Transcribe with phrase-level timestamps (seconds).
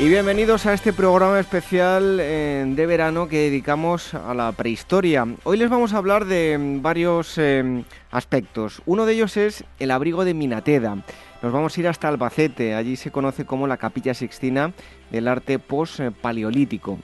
[0.00, 5.26] Y bienvenidos a este programa especial eh, de verano que dedicamos a la prehistoria.
[5.44, 8.80] Hoy les vamos a hablar de mm, varios eh, aspectos.
[8.86, 11.04] Uno de ellos es el abrigo de Minateda.
[11.42, 14.72] Nos vamos a ir hasta Albacete, allí se conoce como la Capilla Sixtina
[15.10, 16.98] del arte post-paleolítico.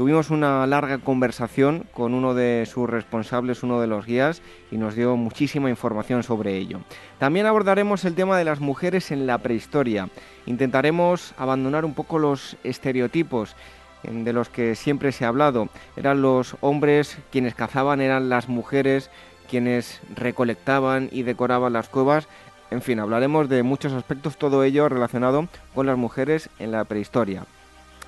[0.00, 4.40] Tuvimos una larga conversación con uno de sus responsables, uno de los guías,
[4.70, 6.80] y nos dio muchísima información sobre ello.
[7.18, 10.08] También abordaremos el tema de las mujeres en la prehistoria.
[10.46, 13.56] Intentaremos abandonar un poco los estereotipos
[14.02, 15.68] de los que siempre se ha hablado.
[15.98, 19.10] Eran los hombres quienes cazaban, eran las mujeres
[19.50, 22.26] quienes recolectaban y decoraban las cuevas.
[22.70, 27.44] En fin, hablaremos de muchos aspectos, todo ello relacionado con las mujeres en la prehistoria.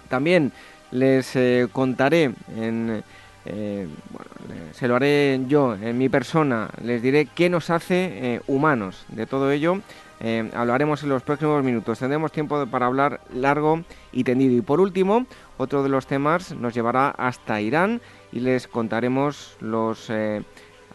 [0.09, 0.53] También
[0.93, 3.03] les eh, contaré en...
[3.45, 3.89] Eh,
[4.73, 9.05] se lo haré yo en mi persona, les diré qué nos hace eh, humanos.
[9.09, 9.81] De todo ello
[10.55, 11.99] hablaremos en los próximos minutos.
[11.99, 14.55] Tendremos tiempo para hablar largo y tendido.
[14.55, 15.27] Y por último,
[15.59, 20.09] otro de los temas nos llevará hasta Irán y les contaremos los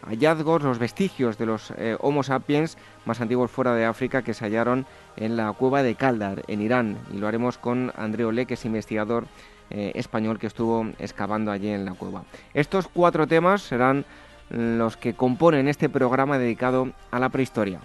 [0.06, 4.86] hallazgos, los vestigios de los Homo sapiens más antiguos fuera de África que se hallaron
[5.18, 6.96] en la cueva de Kaldar, en Irán.
[7.12, 9.26] Y lo haremos con André Olé, que es investigador
[9.70, 12.24] eh, español que estuvo excavando allí en la cueva.
[12.54, 14.04] Estos cuatro temas serán
[14.50, 17.80] los que componen este programa dedicado a la prehistoria.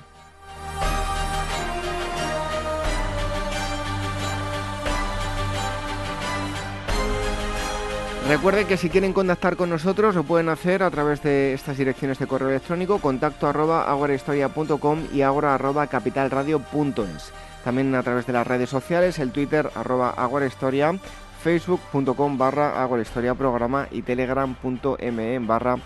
[8.28, 12.20] Recuerden que si quieren contactar con nosotros lo pueden hacer a través de estas direcciones
[12.20, 17.34] de correo electrónico contacto arroba agorahistoria.com y agora arroba capitalradio.es.
[17.66, 20.98] También a través de las redes sociales, el Twitter arroba agorahistoria
[21.44, 25.78] facebook.com barra Historia Programa y telegram.me barra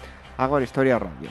[0.61, 1.29] Historia Radio.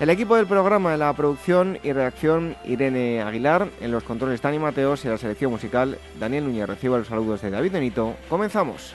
[0.00, 4.58] El equipo del programa en la producción y redacción Irene Aguilar, en los controles Dani
[4.58, 6.66] Mateos y la selección musical Daniel Núñez.
[6.66, 8.14] Recibo los saludos de David Benito.
[8.28, 8.94] Comenzamos.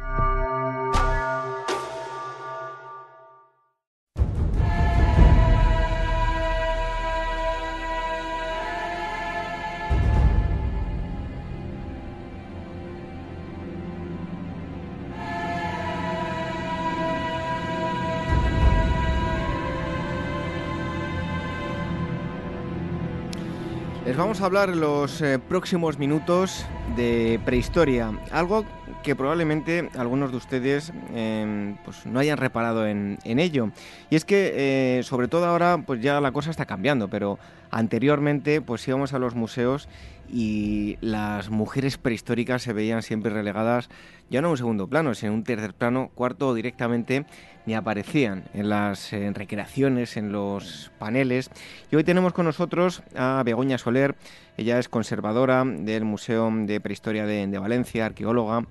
[24.21, 26.63] vamos a hablar en los eh, próximos minutos
[26.95, 28.65] de prehistoria, algo
[29.01, 33.71] que probablemente algunos de ustedes em, pues no hayan reparado en, ello.
[34.11, 37.39] Y es que, eh, sobre todo ahora, pues ya la cosa está cambiando, pero
[37.71, 39.89] anteriormente pues íbamos a los museos
[40.31, 43.89] y las mujeres prehistóricas se veían siempre relegadas
[44.29, 47.25] ya no en un segundo plano, sino en un tercer plano, cuarto o directamente
[47.65, 51.51] ni aparecían en las recreaciones, en los paneles.
[51.91, 54.15] Y hoy tenemos con nosotros a Begoña Soler,
[54.57, 58.65] ella es conservadora del Museo de Prehistoria de, Valencia, arqueóloga,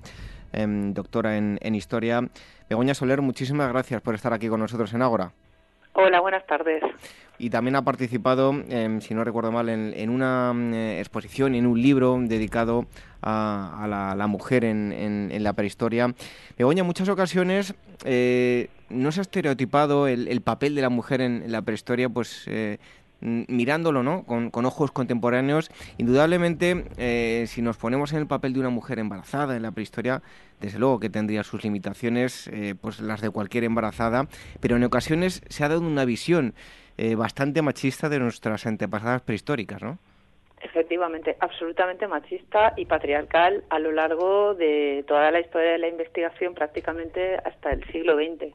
[0.53, 2.27] em, doctora en, Historia.
[2.69, 5.33] Begoña Soler, muchísimas gracias por estar aquí con nosotros en Ágora.
[5.93, 6.83] Hola, buenas tardes.
[7.39, 11.67] Y también ha participado, em, si no recuerdo mal, en, una mm, eh, exposición, en
[11.67, 12.87] un libro dedicado
[13.23, 16.15] a, la, mujer en, la prehistoria.
[16.57, 21.51] Begoña, en muchas ocasiones eh, no se ha estereotipado el, papel de la mujer en,
[21.51, 22.79] la prehistoria, pues eh,
[23.21, 24.25] mirándolo ¿no?
[24.25, 29.57] Con, ojos contemporáneos, indudablemente, eh, si nos ponemos en el papel de una mujer embarazada
[29.57, 30.23] en la prehistoria,
[30.61, 34.27] desde luego que tendría sus limitaciones, eh, pues las de cualquier embarazada,
[34.61, 36.55] pero en ocasiones se ha dado una visión
[36.99, 39.99] eh, bastante machista de nuestras antepasadas prehistóricas, ¿no?
[40.63, 46.53] Efectivamente, absolutamente machista y patriarcal a lo largo de toda la historia de la investigación,
[46.53, 48.55] prácticamente hasta el siglo XX.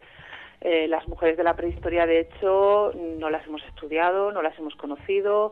[0.62, 4.75] Eh, las mujeres de la prehistoria, de hecho, no las hemos estudiado, no las hemos
[4.75, 5.52] conocido.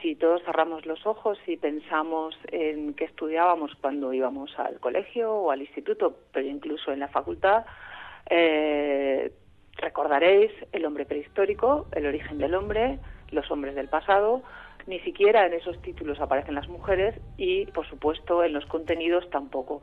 [0.00, 5.50] Si todos cerramos los ojos y pensamos en qué estudiábamos cuando íbamos al colegio o
[5.50, 7.64] al instituto, pero incluso en la facultad,
[8.28, 9.32] eh,
[9.76, 12.98] recordaréis el hombre prehistórico, el origen del hombre,
[13.30, 14.42] los hombres del pasado.
[14.86, 19.82] Ni siquiera en esos títulos aparecen las mujeres y, por supuesto, en los contenidos tampoco.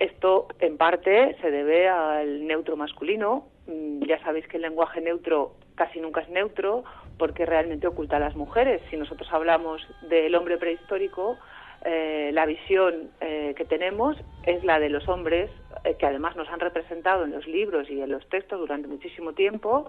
[0.00, 5.52] Esto, en parte, se debe al neutro masculino, Mm, ya sabéis que el lenguaje neutro
[5.76, 6.84] casi nunca es neutro
[7.18, 8.82] porque realmente oculta a las mujeres.
[8.90, 11.38] Si nosotros hablamos del hombre prehistórico,
[11.84, 15.50] eh, la visión eh, que tenemos es la de los hombres,
[15.84, 19.34] eh, que además nos han representado en los libros y en los textos durante muchísimo
[19.34, 19.86] tiempo,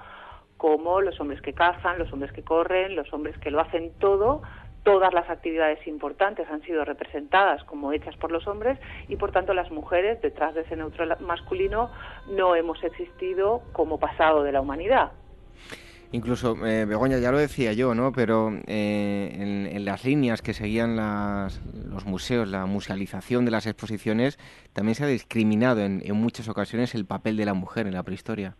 [0.57, 4.43] como los hombres que cazan, los hombres que corren, los hombres que lo hacen todo
[4.83, 9.53] todas las actividades importantes han sido representadas como hechas por los hombres y por tanto
[9.53, 11.91] las mujeres detrás de ese neutro masculino
[12.27, 15.11] no hemos existido como pasado de la humanidad.
[16.13, 18.11] Incluso, eh, Begoña, ya lo decía yo, ¿no?
[18.11, 24.37] Pero eh, en, las líneas que seguían los museos, la musealización de las exposiciones,
[24.73, 28.57] también se ha discriminado en muchas ocasiones el papel de la mujer en la prehistoria.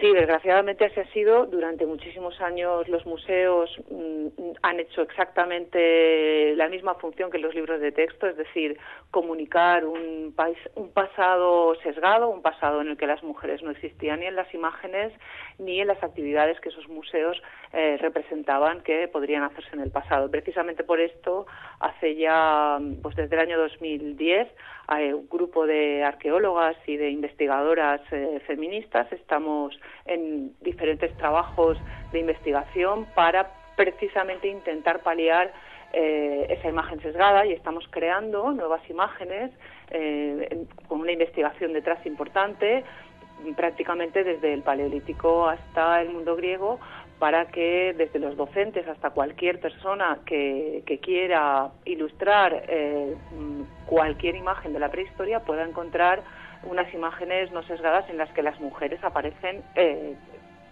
[0.00, 1.44] Sí, desgraciadamente así ha sido.
[1.44, 4.28] Durante muchísimos años los museos mm,
[4.62, 8.78] han hecho exactamente la misma función que los libros de texto, es decir,
[9.10, 10.34] comunicar un,
[10.76, 14.52] un pasado sesgado, un pasado en el que las mujeres no existían ni en las
[14.54, 15.12] imágenes
[15.58, 17.40] ni en las actividades que esos museos
[17.74, 20.30] eh, representaban que podrían hacerse en el pasado.
[20.30, 21.46] Precisamente por esto,
[21.78, 24.48] hace ya, pues desde el año 2010,
[24.86, 31.78] hay un grupo de arqueólogas y de investigadoras eh, feministas estamos en diferentes trabajos
[32.12, 35.52] de investigación para precisamente intentar paliar
[35.92, 39.50] eh, esa imagen sesgada y estamos creando nuevas imágenes
[39.90, 42.84] eh, con una investigación detrás importante
[43.56, 46.78] prácticamente desde el paleolítico hasta el mundo griego
[47.18, 53.14] para que desde los docentes hasta cualquier persona que, quiera ilustrar eh,
[53.86, 56.22] cualquier imagen de la prehistoria pueda encontrar
[56.64, 60.14] unas imágenes no sesgadas en las que las mujeres aparecen eh,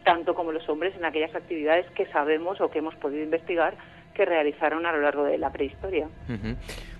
[0.04, 3.74] tanto como los hombres en aquellas actividades que sabemos o que hemos podido investigar
[4.14, 6.08] que realizaron a lo largo de la prehistoria.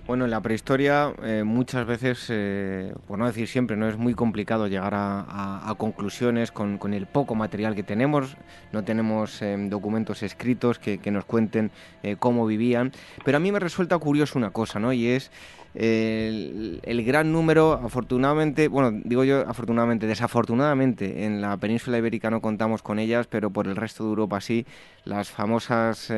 [0.09, 4.15] Bueno, en la prehistoria eh, muchas veces, eh, por no decir siempre, no es muy
[4.15, 8.37] complicado llegar a, conclusiones con, el poco material que tenemos.
[8.73, 11.71] No tenemos eh, documentos escritos que, nos cuenten
[12.19, 12.93] cómo vivían.
[13.23, 14.95] Pero a mí me resulta curioso una cosa, ¿no?
[14.95, 15.31] Y es
[15.75, 22.83] el, gran número, afortunadamente, bueno, digo yo afortunadamente, desafortunadamente, en la península ibérica no contamos
[22.83, 24.67] con ellas, pero por el resto de Europa sí,
[25.05, 26.11] las famosas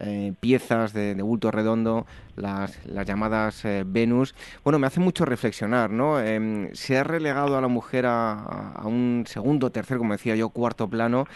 [0.00, 4.34] eh, piezas de, bulto redondo, las, llamadas eh, Venus.
[4.62, 6.20] Bueno, me hace mucho reflexionar, ¿no?
[6.20, 10.88] Em, se ha relegado a la mujer a, un segundo, tercer, como decía yo, cuarto
[10.88, 11.26] plano,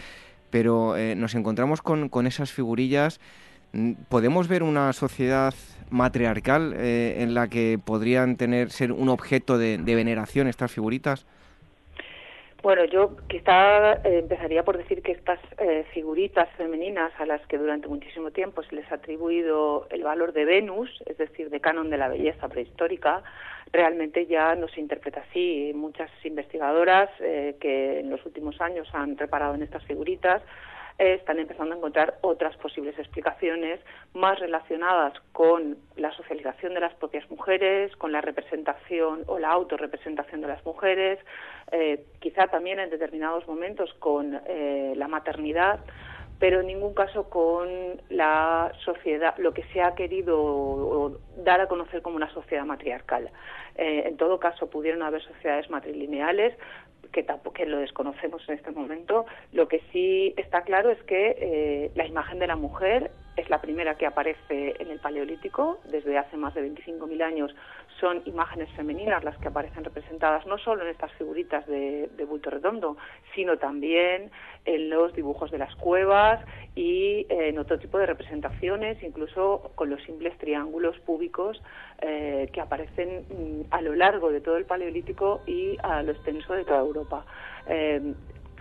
[0.49, 3.19] pero eh, nos encontramos con, con esas figurillas.
[4.09, 5.53] ¿Podemos ver una sociedad
[5.89, 11.25] matriarcal en la que podrían tener ser un objeto de veneración estas figuritas?
[12.63, 17.57] Bueno, yo quizá eh, empezaría por decir que estas eh, figuritas femeninas a las que
[17.57, 21.89] durante muchísimo tiempo se les ha atribuido el valor de Venus, es decir, de canon
[21.89, 23.21] de la belleza prehistórica,
[23.73, 25.73] realmente ya no se interpreta así.
[25.75, 30.41] Muchas investigadoras eh, que en los últimos años han reparado en estas figuritas
[30.97, 33.79] están empezando a encontrar otras posibles explicaciones
[34.13, 40.41] más relacionadas con la socialización de las propias mujeres, con la representación o la autorrepresentación
[40.41, 41.19] de las mujeres,
[41.71, 45.79] eh, quizá también en determinados momentos con eh, la maternidad
[46.43, 47.69] pero en ningún caso con
[48.09, 53.29] la sociedad, lo que se ha querido dar a conocer como una sociedad matriarcal.
[53.75, 56.53] Eh, en todo caso, pudieron haber sociedades matrilineales,
[57.13, 59.25] que tampoco lo desconocemos en este momento.
[59.53, 63.61] Lo que sí está claro es que eh, la imagen de la mujer es la
[63.61, 65.79] primera que aparece en el Paleolítico.
[65.85, 67.55] Desde hace más de 25.000 años
[68.03, 72.97] son imágenes femeninas las que aparecen representadas no solo en estas figuritas de, bulto redondo,
[73.33, 74.29] sino también
[74.65, 76.43] en los dibujos de las cuevas
[76.75, 81.63] y en otro tipo de representaciones, incluso con los simples triángulos púbicos
[82.01, 86.55] eh, que aparecen mm, a lo largo de todo el Paleolítico y a lo extenso
[86.55, 87.25] de toda Europa.
[87.67, 88.13] Eh,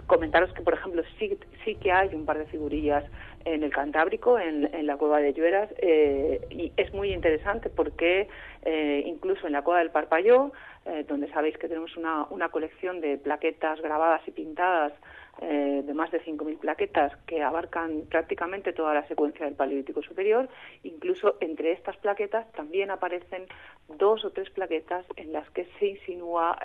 [0.07, 3.05] comentaros que, por ejemplo, sí, sí que hay un par de figurillas
[3.45, 8.29] en el Cantábrico, en, la cueva de Llueras, eh, y es muy interesante porque
[8.65, 10.53] eh, incluso en la cueva del Parpalló,
[10.87, 14.93] eh, donde sabéis que tenemos una, una colección de plaquetas grabadas y pintadas
[15.41, 20.49] de más de 5.000 plaquetas que abarcan prácticamente toda la secuencia del Paleolítico Superior,
[20.85, 23.47] incluso entre estas plaquetas también aparecen
[23.99, 26.59] dos o tres plaquetas en las que se insinúa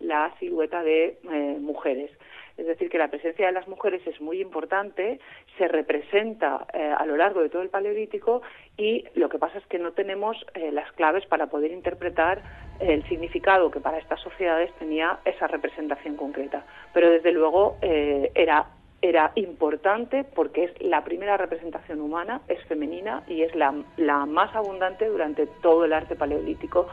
[0.00, 1.18] la silueta de
[1.60, 2.10] mujeres.
[2.56, 5.20] Es decir, que la presencia de las mujeres es muy importante,
[5.56, 8.42] se representa eh, a lo largo de todo el Paleolítico
[8.76, 12.42] y lo que pasa es que no tenemos eh, las claves para poder interpretar
[12.80, 16.64] el significado que para estas sociedades tenía esa representación concreta.
[16.92, 18.66] Pero desde luego eh, era
[19.04, 24.54] era importante porque es la primera representación humana, es femenina y es la, la más
[24.54, 26.86] abundante durante todo el arte paleolítico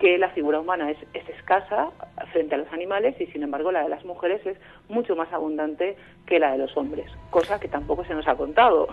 [0.00, 1.90] que la figura humana es, escasa
[2.32, 5.96] frente a los animales y sin embargo la de las mujeres es mucho más abundante
[6.26, 8.88] que la de los hombres, cosa que tampoco se nos ha contado.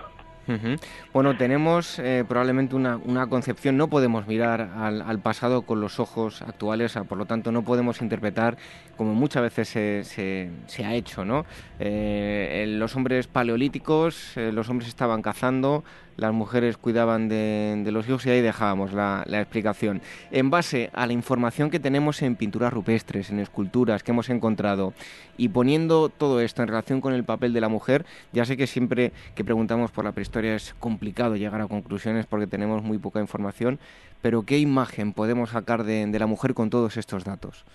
[1.13, 6.97] Bueno, tenemos eh, probablemente una, concepción, no podemos mirar al, pasado con los ojos actuales,
[7.07, 8.57] por lo tanto no podemos interpretar
[8.97, 11.45] como muchas veces se, se, ha hecho, ¿no?
[11.79, 15.83] Eh, los hombres paleolíticos, eh, los hombres estaban cazando,
[16.19, 20.01] las mujeres cuidaban de, los hijos y ahí dejábamos la, explicación.
[20.31, 24.93] En base a la información que tenemos en pinturas rupestres, en esculturas que hemos encontrado
[25.37, 28.67] y poniendo todo esto en relación con el papel de la mujer, ya sé que
[28.67, 33.19] siempre que preguntamos por la prehistoria es complicado llegar a conclusiones porque tenemos muy poca
[33.19, 33.79] información,
[34.21, 37.65] pero ¿qué imagen podemos sacar de la mujer con todos estos datos?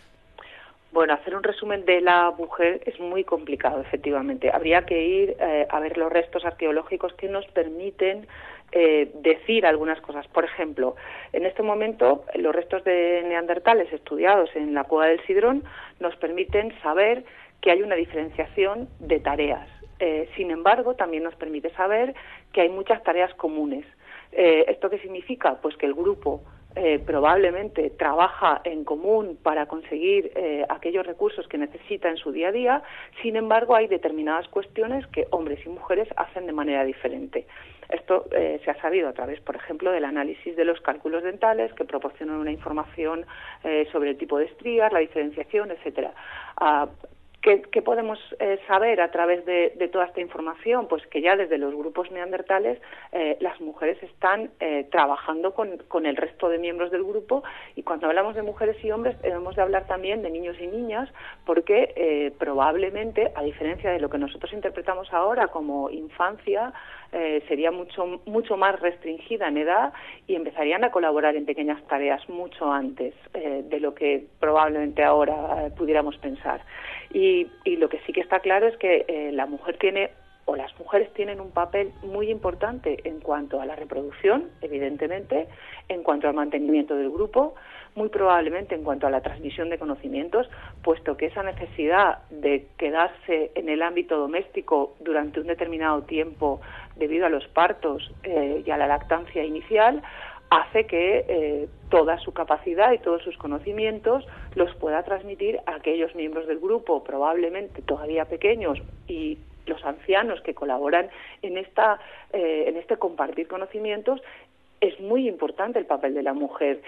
[0.94, 4.52] Bueno, hacer un resumen de la mujer es muy complicado, efectivamente.
[4.54, 8.28] Habría que ir eh, a ver los restos arqueológicos que nos permiten
[8.70, 10.24] eh, decir algunas cosas.
[10.28, 10.94] Por ejemplo,
[11.32, 15.64] en este momento los restos de neandertales estudiados en la cueva del Sidrón
[15.98, 17.24] nos permiten saber
[17.60, 19.68] que hay una diferenciación de tareas.
[19.98, 22.14] Eh, sin embargo, también nos permite saber
[22.52, 23.84] que hay muchas tareas comunes.
[24.30, 25.60] ¿Esto qué significa?
[25.60, 26.42] Pues que el grupo
[26.76, 32.48] eh, probablemente trabaja en común para conseguir eh, aquellos recursos que necesita en su día
[32.48, 32.82] a día,
[33.22, 37.46] sin embargo hay determinadas cuestiones que hombres y mujeres hacen de manera diferente.
[37.88, 41.72] Esto eh, se ha sabido a través, por ejemplo, del análisis de los cálculos dentales
[41.74, 43.24] que proporcionan una información
[43.92, 46.12] sobre el tipo de estrías, la diferenciación, etcétera.
[46.56, 46.88] Ah,
[47.44, 50.88] ¿Qué, podemos eh, saber a través de, toda esta información?
[50.88, 52.80] Pues que ya desde los grupos neandertales
[53.12, 57.44] eh, las mujeres están eh, trabajando con, el resto de miembros del grupo
[57.76, 61.10] y cuando hablamos de mujeres y hombres debemos de hablar también de niños y niñas
[61.44, 66.72] porque probablemente, a diferencia de lo que nosotros interpretamos ahora como infancia,
[67.48, 69.92] sería mucho, mucho más restringida en edad
[70.26, 76.16] y empezarían a colaborar en pequeñas tareas mucho antes de lo que probablemente ahora pudiéramos
[76.18, 76.60] pensar.
[77.14, 77.46] Y,
[77.76, 80.10] lo que sí que está claro es que eh, la mujer tiene
[80.46, 85.48] o las mujeres tienen un papel muy importante en cuanto a la reproducción, evidentemente,
[85.88, 87.54] en cuanto al mantenimiento del grupo,
[87.94, 90.50] muy probablemente en cuanto a la transmisión de conocimientos,
[90.82, 96.60] puesto que esa necesidad de quedarse en el ámbito doméstico durante un determinado tiempo
[96.96, 100.02] debido a los partos eh, y a la lactancia inicial,
[100.50, 106.14] hace que eh, toda su capacidad y todos sus conocimientos los pueda transmitir a aquellos
[106.14, 111.08] miembros del grupo, probablemente todavía pequeños y los ancianos que colaboran
[111.42, 111.98] en esta
[112.32, 114.20] eh, en este compartir conocimientos
[114.80, 116.82] es muy importante el papel de la mujer.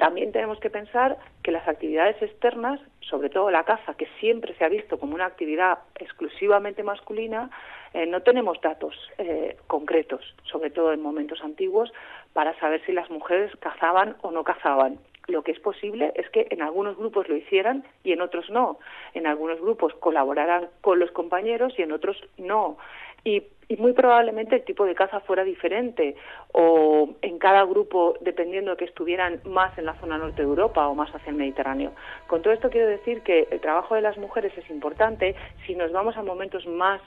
[0.00, 4.64] También tenemos que pensar que las actividades externas, sobre todo la caza, que siempre se
[4.64, 7.50] ha visto como una actividad exclusivamente masculina,
[7.94, 11.92] eh, no tenemos datos eh, concretos, sobre todo en momentos antiguos,
[12.32, 14.98] para saber si las mujeres cazaban o no cazaban.
[15.26, 18.78] Lo que es posible es que en algunos grupos lo hicieran y en otros no.
[19.14, 22.78] En algunos grupos colaboraran con los compañeros y en otros no
[23.24, 23.42] y,
[23.78, 26.16] muy probablemente el tipo de caza fuera diferente
[26.52, 30.88] o en cada grupo dependiendo de que estuvieran más en la zona norte de Europa
[30.88, 31.92] o más hacia el Mediterráneo.
[32.26, 35.92] Con todo esto quiero decir que el trabajo de las mujeres es importante si nos
[35.92, 37.00] vamos a momentos más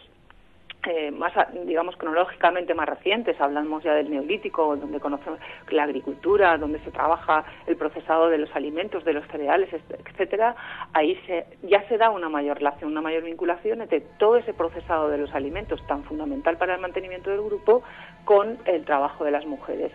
[0.86, 1.34] eh, más,
[1.66, 7.46] digamos, cronológicamente más recientes, hablamos ya del neolítico, donde conocemos la agricultura, donde se trabaja
[7.68, 10.56] el procesado de los alimentos, de los cereales, etcétera,
[10.94, 15.10] ahí se, ya se da una mayor relación, una mayor vinculación entre todo ese procesado
[15.10, 17.84] de los alimentos tan fundamental para el mantenimiento del grupo
[18.26, 19.92] con el trabajo de las mujeres.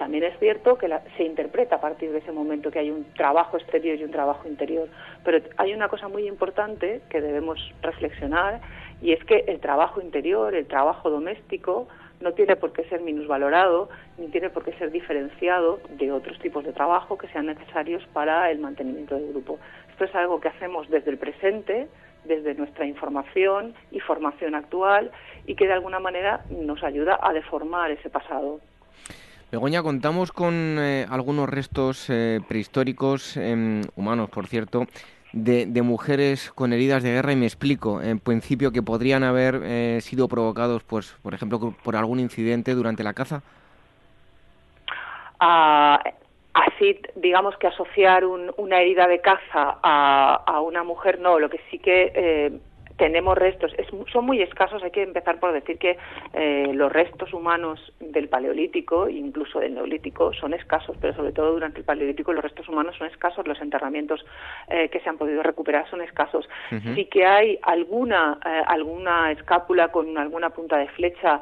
[0.00, 3.58] También es cierto que se interpreta a partir de ese momento que hay un trabajo
[3.58, 4.88] exterior y un trabajo interior,
[5.22, 8.62] pero hay una cosa muy importante que debemos reflexionar
[9.02, 11.88] y es que el trabajo interior, el trabajo doméstico,
[12.20, 13.88] no tiene por qué ser minusvalorado
[14.18, 18.50] ni tiene por qué ser diferenciado de otros tipos de trabajo que sean necesarios para
[18.50, 19.58] el mantenimiento del grupo.
[19.90, 21.88] Esto es algo que hacemos desde el presente,
[22.24, 25.10] desde nuestra información y formación actual
[25.46, 28.60] y que de alguna manera nos ayuda a deformar ese pasado.
[29.50, 34.86] Begoña, contamos con eh, algunos restos eh, prehistóricos, em, humanos por cierto,
[35.32, 38.02] de, mujeres con heridas de guerra y me explico.
[38.02, 43.02] En principio que podrían haber eh, sido provocados, pues, por ejemplo, por algún incidente durante
[43.02, 43.42] la caza.
[45.38, 46.02] Ah,
[46.54, 51.38] así, digamos que asociar una herida de caza a, una mujer, no.
[51.38, 52.52] Lo que sí que eh,
[53.00, 53.72] tenemos restos,
[54.12, 55.96] son muy escasos, hay que empezar por decir que
[56.34, 61.78] eh, los restos humanos del Paleolítico, incluso del Neolítico, son escasos, pero sobre todo durante
[61.78, 64.22] el Paleolítico los restos humanos son escasos, los enterramientos
[64.68, 66.46] eh, que se han podido recuperar son escasos.
[66.94, 71.40] Sí que hay alguna, eh, alguna escápula con alguna punta de flecha,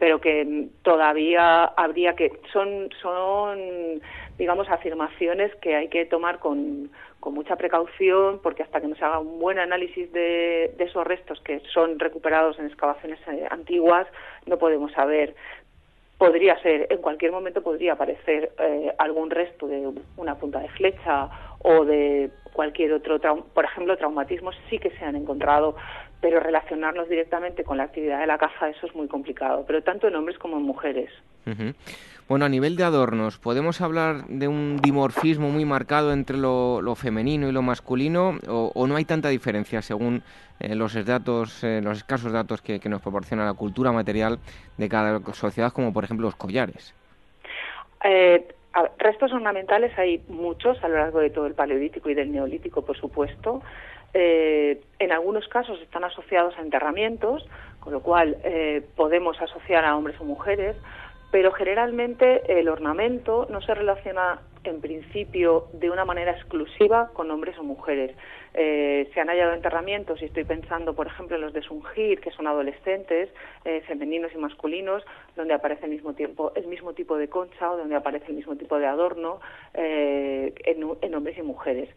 [0.00, 4.00] pero que todavía habría que, son, son
[4.42, 9.04] digamos, afirmaciones que hay que tomar con, con mucha precaución, porque hasta que no se
[9.04, 14.08] haga un buen análisis de, esos restos que son recuperados en excavaciones eh, antiguas,
[14.46, 15.36] no podemos saber.
[16.18, 21.30] Podría ser, en cualquier momento podría aparecer eh, algún resto de una punta de flecha
[21.60, 23.20] o de cualquier otro,
[23.54, 25.76] por ejemplo, traumatismos sí que se han encontrado,
[26.20, 30.08] pero relacionarlos directamente con la actividad de la caza, eso es muy complicado, pero tanto
[30.08, 31.10] en hombres como en mujeres.
[32.28, 37.48] Bueno, a nivel de adornos, ¿podemos hablar de un dimorfismo muy marcado entre lo, femenino
[37.48, 40.22] y lo masculino o, no hay tanta diferencia según
[40.60, 44.38] eh, los datos, eh, los escasos datos que, nos proporciona la cultura material
[44.78, 46.94] de cada sociedad, como por ejemplo los collares?
[48.04, 48.46] Eh,
[48.98, 52.96] restos ornamentales hay muchos a lo largo de todo el Paleolítico y del Neolítico, por
[52.96, 53.62] supuesto.
[54.14, 57.46] Eh, en algunos casos están asociados a enterramientos,
[57.80, 60.76] con lo cual eh, podemos asociar a hombres o mujeres,
[61.32, 67.58] pero generalmente el ornamento no se relaciona en principio de una manera exclusiva con hombres
[67.58, 68.14] o mujeres.
[68.54, 72.30] Eh, se han hallado enterramientos, y estoy pensando, por ejemplo, en los de Sungir, que
[72.30, 73.30] son adolescentes,
[73.86, 75.02] femeninos y masculinos,
[75.34, 78.54] donde aparece el mismo, tiempo, el mismo tipo de concha o donde aparece el mismo
[78.54, 79.40] tipo de adorno
[79.74, 81.88] en hombres y mujeres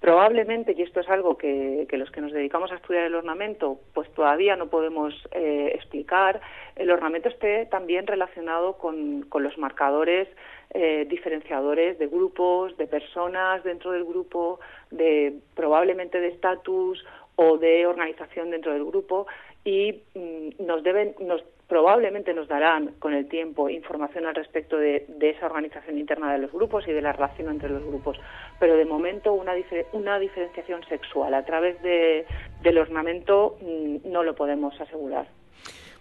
[0.00, 4.10] probablemente, y esto es algo que, los que nos dedicamos a estudiar el ornamento, pues
[4.12, 6.40] todavía no podemos eh, explicar,
[6.76, 10.28] el ornamento esté también relacionado con, los marcadores
[10.70, 17.04] eh, diferenciadores de grupos, de personas dentro del grupo, de probablemente de estatus
[17.36, 19.26] o de organización dentro del grupo
[19.66, 25.04] y mm, nos deben nos probablemente nos darán con el tiempo información al respecto de,
[25.20, 28.16] esa organización interna de los grupos y de la relación entre los grupos,
[28.60, 29.52] pero de momento una,
[29.92, 32.24] una diferenciación sexual a través de,
[32.62, 35.26] del ornamento mm, no lo podemos asegurar.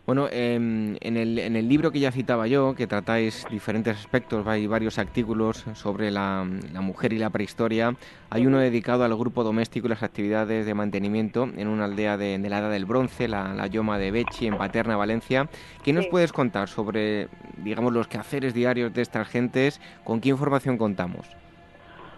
[0.06, 4.46] Bueno, em, en, el, en, el, libro que ya citaba yo, que tratáis diferentes aspectos,
[4.46, 6.46] hay varios artículos sobre la,
[6.80, 7.96] mujer y la prehistoria,
[8.30, 12.38] hay uno dedicado al grupo doméstico y las actividades de mantenimiento en una aldea de,
[12.38, 15.50] la Edad del Bronce, la, la, Yoma de Bechi, en Paterna, Valencia.
[15.84, 19.82] ¿Qué nos puedes contar sobre, digamos, los quehaceres diarios de estas gentes?
[20.04, 21.28] ¿Con qué información contamos?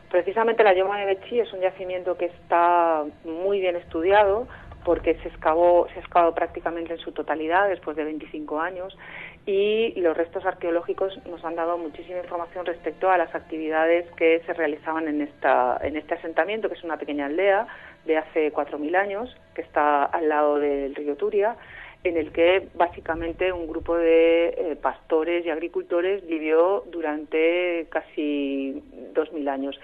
[0.10, 4.48] Precisamente la Yoma de Bechi es un yacimiento que está muy bien estudiado,
[4.88, 8.98] porque se excavó, se ha excavado prácticamente en su totalidad después de 25 años
[9.46, 14.54] y los restos arqueológicos nos han dado muchísima información respecto a las actividades que se
[14.54, 17.68] realizaban en, esta, en este asentamiento, que es una pequeña aldea
[18.06, 21.58] de hace 4.000 años, que está al lado del río Turia,
[22.06, 28.82] en el que básicamente un grupo de eh, pastores y agricultores vivió durante casi
[29.14, 29.78] 2.000 años.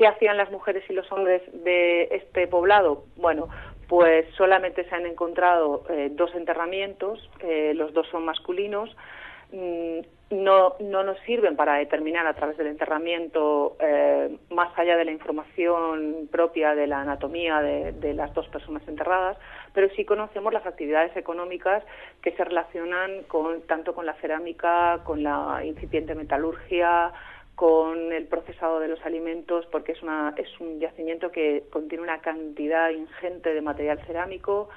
[0.00, 3.04] ¿Qué hacían las mujeres y los hombres de este poblado?
[3.16, 3.50] Bueno,
[3.86, 8.96] pues solamente se han encontrado eh, dos enterramientos, eh, los dos son masculinos.
[9.52, 9.98] Mm,
[10.30, 15.10] no, no nos sirven para determinar a través del enterramiento, eh, más allá de la
[15.10, 19.36] información propia de la anatomía de, de, las dos personas enterradas,
[19.74, 21.84] pero sí conocemos las actividades económicas
[22.22, 27.12] que se relacionan con, tanto con la cerámica, con la incipiente metalurgia,
[27.60, 32.22] con el procesado de los alimentos porque es, una, es un yacimiento que contiene una
[32.22, 34.70] cantidad ingente de material cerámico,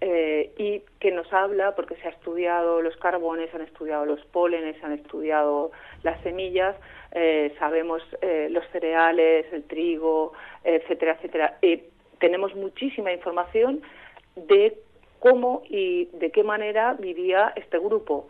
[0.00, 4.24] eh, y que nos habla, porque se ha estudiado los carbones, se han estudiado los
[4.24, 5.70] pólenes, se han estudiado
[6.02, 6.76] las semillas,
[7.12, 10.32] eh, sabemos eh, los cereales, el trigo,
[10.64, 11.58] etcétera, etcétera.
[12.18, 13.82] Tenemos muchísima información
[14.34, 14.78] de
[15.18, 18.28] cómo y de qué manera vivía este grupo.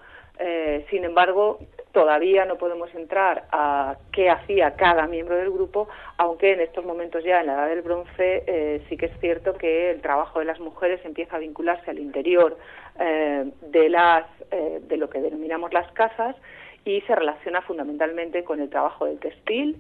[0.91, 1.61] sin embargo,
[1.93, 7.25] Todavía no podemos entrar a qué hacía cada miembro del grupo, aunque en estos momentos
[7.25, 10.45] ya en la edad del bronce eh, sí que es cierto que el trabajo de
[10.45, 12.57] las mujeres empieza a vincularse al interior
[13.01, 16.37] eh, de, las, eh, de lo que denominamos las casas
[16.85, 19.77] y se relaciona fundamentalmente con el trabajo del textil,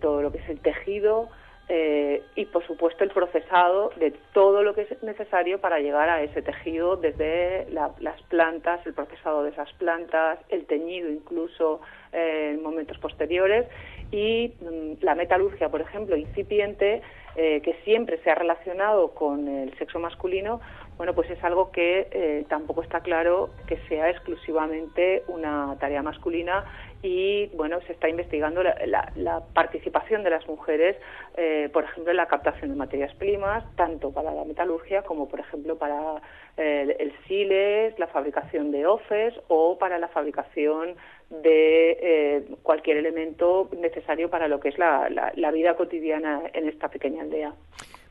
[0.00, 1.28] todo lo que es el tejido,
[1.68, 6.22] eh, y por supuesto el procesado de todo lo que es necesario para llegar a
[6.22, 11.80] ese tejido desde las plantas, el procesado de esas plantas, el teñido incluso
[12.12, 13.66] eh, en momentos posteriores.
[14.10, 17.00] Y mm, la metalurgia, por ejemplo, incipiente,
[17.36, 20.60] eh, que siempre se ha relacionado con el sexo masculino,
[20.98, 26.64] bueno, pues es algo que tampoco está claro que sea exclusivamente una tarea masculina
[27.02, 30.96] y bueno se está investigando la, participación de las mujeres
[31.36, 35.40] eh, por ejemplo en la captación de materias primas tanto para la metalurgia como por
[35.40, 36.22] ejemplo para
[36.56, 40.94] eh, el siles la fabricación de ofes o para la fabricación
[41.30, 45.08] de eh, cualquier elemento necesario para lo que es la,
[45.52, 47.52] vida cotidiana en esta pequeña aldea.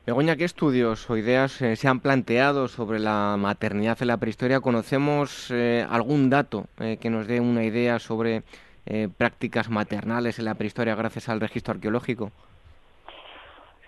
[0.06, 4.60] Begoña, ¿qué estudios o ideas se han planteado sobre la maternidad en la prehistoria?
[4.60, 5.52] ¿Conocemos
[5.88, 6.66] algún dato
[7.00, 8.42] que nos dé una idea sobre
[8.84, 12.30] eh, prácticas maternales en la prehistoria gracias al registro arqueológico?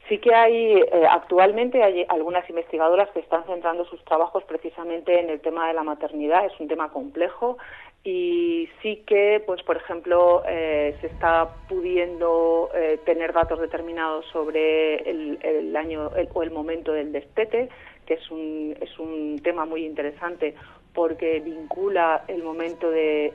[0.09, 5.31] Sí que hay, eh, actualmente hay algunas investigadoras que están centrando sus trabajos precisamente en
[5.31, 7.59] el tema de la maternidad, es un tema complejo
[8.05, 12.71] y sí que, pues por ejemplo, eh, se está pudiendo
[13.05, 17.69] tener datos determinados sobre el, año o el momento del destete,
[18.07, 20.55] que es un, es un tema muy interesante
[20.95, 23.33] porque vincula el momento de,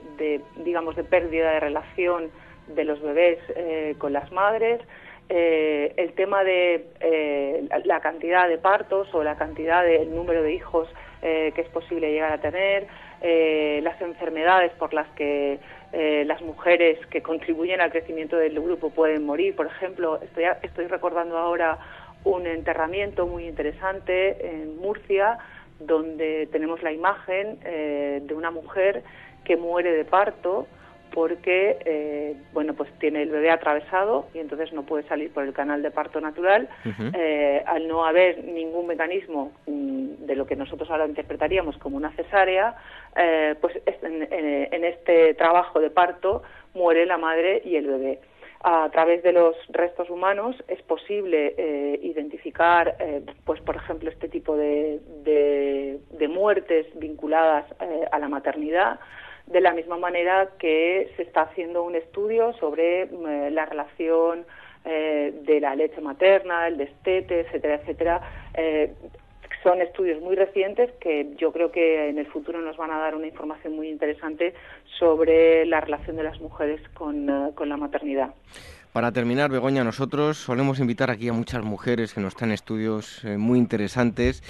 [0.56, 2.32] digamos, de pérdida de relación
[2.68, 4.80] de los bebés eh, con las madres,
[5.28, 10.54] eh, el tema de eh, la cantidad de partos o la cantidad del número de
[10.54, 10.88] hijos
[11.22, 12.88] que es posible llegar a tener,
[13.84, 15.60] las enfermedades por las que
[15.92, 19.54] las mujeres que contribuyen al crecimiento del grupo pueden morir.
[19.54, 21.78] Por ejemplo, estoy, estoy recordando ahora
[22.24, 25.40] un enterramiento muy interesante en Murcia
[25.80, 29.04] donde tenemos la imagen eh, de una mujer
[29.44, 30.68] que muere de parto
[31.12, 35.54] porque eh, bueno pues tiene el bebé atravesado y entonces no puede salir por el
[35.54, 36.70] canal de parto natural
[37.16, 42.12] eh, al no haber ningún mecanismo mm, de lo que nosotros ahora interpretaríamos como una
[42.12, 42.76] cesárea
[43.60, 46.44] pues en, este trabajo de parto
[46.76, 48.20] muere la madre y el bebé
[48.62, 54.28] a través de los restos humanos es posible eh, identificar, eh, pues por ejemplo, este
[54.28, 59.00] tipo de, de, muertes vinculadas eh, a la maternidad,
[59.48, 63.10] de la misma manera que se está haciendo un estudio sobre
[63.50, 64.46] la relación
[64.86, 68.22] de la leche materna, el destete, etcétera, etcétera.
[69.64, 73.16] Son estudios muy recientes que yo creo que en el futuro nos van a dar
[73.16, 74.54] una información muy interesante
[74.98, 78.34] sobre la relación de las mujeres con, con la maternidad.
[78.94, 83.24] Para terminar, Begoña, nosotros solemos invitar aquí a muchas mujeres que nos están en estudios
[83.24, 84.42] eh, muy interesantes.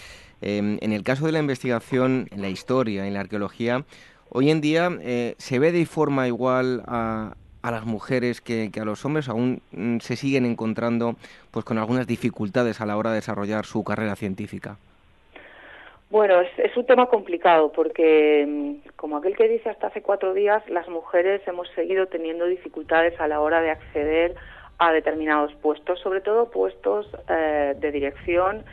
[0.41, 3.83] Em, en el caso de la investigación, en la historia, en la arqueología,
[4.29, 9.03] hoy en día eh, se ve de forma igual a, las mujeres que, a los
[9.03, 9.27] hombres.
[9.27, 11.17] Aún mm, se siguen encontrando
[11.51, 14.77] pues con algunas dificultades a la hora de desarrollar su carrera científica.
[16.09, 20.67] Bueno, es, un tema complicado porque, mm, como aquel que dice hasta hace cuatro días,
[20.67, 24.33] las mujeres hemos seguido teniendo dificultades a la hora de acceder
[24.79, 28.63] a determinados puestos, sobre todo puestos eh, de dirección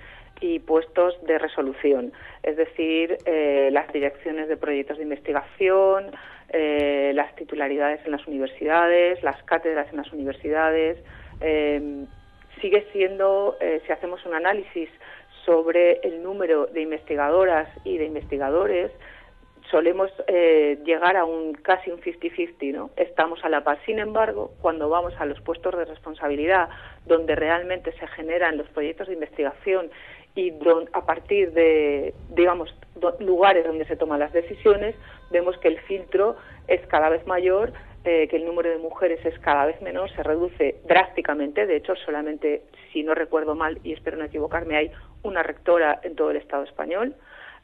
[0.40, 6.12] y puestos de resolución, es decir, eh, las direcciones de proyectos de investigación,
[6.51, 10.96] eh, las titularidades en las universidades, las cátedras en las universidades.
[12.62, 14.88] sigue siendo, si hacemos un análisis
[15.47, 18.91] sobre el número de investigadoras y de investigadores,
[19.71, 22.91] solemos eh, llegar a un casi un 50-50, ¿no?
[22.97, 23.79] Estamos a la paz.
[23.87, 26.69] Sin embargo, cuando vamos a los puestos de responsabilidad,
[27.07, 29.91] donde realmente se generan los proyectos de investigación
[30.35, 30.53] y
[30.93, 32.75] a partir de, digamos,
[33.21, 34.95] lugares donde se toman las decisiones,
[35.31, 36.37] vemos que el filtro
[36.69, 37.73] es cada vez mayor
[38.07, 41.66] eh, que el número de mujeres es cada vez menor, se reduce drásticamente.
[41.66, 44.92] De hecho, solamente, si no recuerdo mal, y espero no equivocarme, hay
[45.23, 47.14] una rectora en todo el Estado español.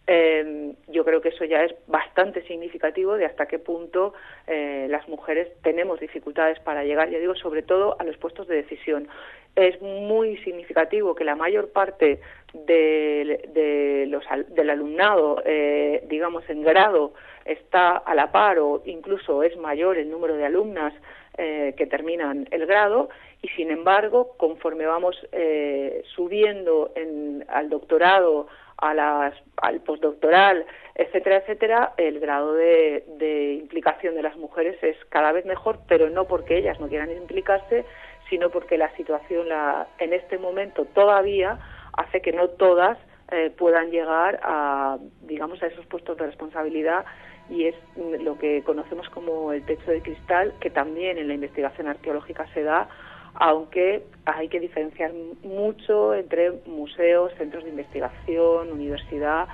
[0.07, 4.15] Eh, yo creo que eso ya es bastante significativo de hasta qué punto
[4.47, 8.57] eh, las mujeres tenemos dificultades para llegar, ya digo, sobre todo a los puestos de
[8.57, 9.09] decisión.
[9.55, 12.21] Es muy significativo que la mayor parte
[12.55, 17.13] de, los, del alumnado, eh, digamos, en grado
[17.45, 20.95] está a la par o incluso es mayor el número de alumnas
[21.39, 23.09] eh, que terminan el grado
[23.41, 28.49] y sin embargo conforme vamos eh, subiendo en, al doctorado
[28.83, 34.97] a las, al postdoctoral etcétera etcétera el grado de, de implicación de las mujeres es
[35.09, 37.87] cada vez mejor pero no porque ellas no quieran implicarse
[38.29, 41.59] sino porque la situación la, en este momento todavía
[41.95, 42.99] hace que no todas
[43.31, 47.07] eh, puedan llegar a digamos a esos puestos de responsabilidad
[47.51, 51.87] y es lo que conocemos como el techo de cristal, que también en la investigación
[51.89, 52.89] arqueológica se da,
[53.35, 59.49] aunque hay que diferenciar mucho entre museos, centros de investigación, universidad.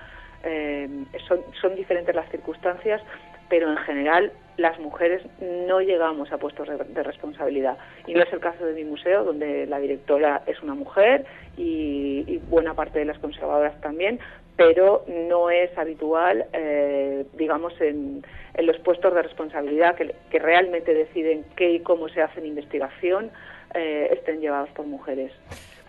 [0.45, 0.89] Eh,
[1.27, 3.03] son, son diferentes las circunstancias,
[3.49, 7.79] pero en general las mujeres no llegamos a puestos de, responsabilidad.
[8.07, 11.25] Y no es el caso de mi museo, donde la directora es una mujer
[11.57, 14.19] y, y buena parte de las conservadoras también,
[14.59, 18.25] pero no es habitual, eh, digamos, en,
[18.59, 23.31] los puestos de responsabilidad que, realmente deciden qué y cómo se hace en investigación,
[23.75, 25.33] eh, estén llevados por mujeres.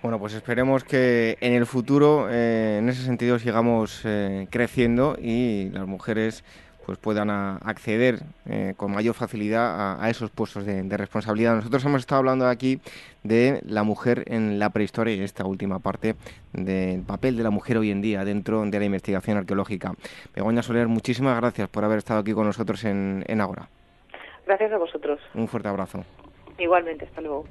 [0.01, 4.01] Bueno, pues esperemos que en el futuro, eh, en ese sentido, sigamos
[4.49, 6.43] creciendo y las mujeres
[6.89, 8.15] pues puedan acceder
[8.49, 11.53] eh, con mayor facilidad a, esos puestos de, responsabilidad.
[11.53, 12.79] Nosotros hemos estado hablando aquí
[13.21, 16.15] de la mujer en la prehistoria y esta última parte
[16.51, 19.93] del papel de la mujer hoy en día dentro de la investigación arqueológica.
[20.35, 23.69] Begoña Soler, muchísimas gracias por haber estado aquí con nosotros en, en Agora.
[24.47, 25.19] Gracias a vosotros.
[25.35, 26.03] Un fuerte abrazo.
[26.59, 27.45] Igualmente, hasta luego.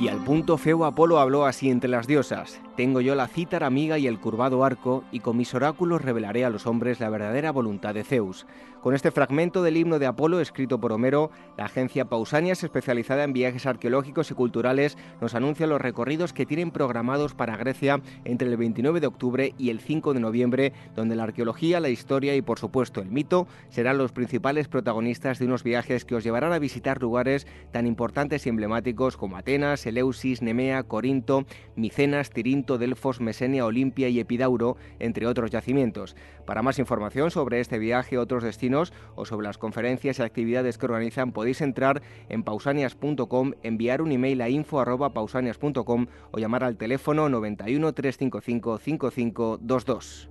[0.00, 2.60] Y al punto feo Apolo habló así entre las diosas.
[2.76, 6.50] Tengo yo la cítara amiga y el curvado arco, y con mis oráculos revelaré a
[6.50, 8.44] los hombres la verdadera voluntad de Zeus.
[8.84, 13.32] Con este fragmento del himno de Apolo, escrito por Homero, la agencia Pausanias, especializada en
[13.32, 18.58] viajes arqueológicos y culturales, nos anuncia los recorridos que tienen programados para Grecia entre el
[18.58, 22.58] 29 de octubre y el 5 de noviembre, donde la arqueología, la historia y, por
[22.58, 27.00] supuesto, el mito serán los principales protagonistas de unos viajes que os llevarán a visitar
[27.00, 34.10] lugares tan importantes y emblemáticos como Atenas, Eleusis, Nemea, Corinto, Micenas, Tirinto, Delfos, Mesenia, Olimpia
[34.10, 36.16] y Epidauro, entre otros yacimientos.
[36.44, 38.73] Para más información sobre este viaje, otros destinos
[39.14, 44.42] o sobre las conferencias y actividades que organizan, podéis entrar en pausanias.com, enviar un email
[44.42, 50.30] a info.pausanias.com o llamar al teléfono 91 355 5522.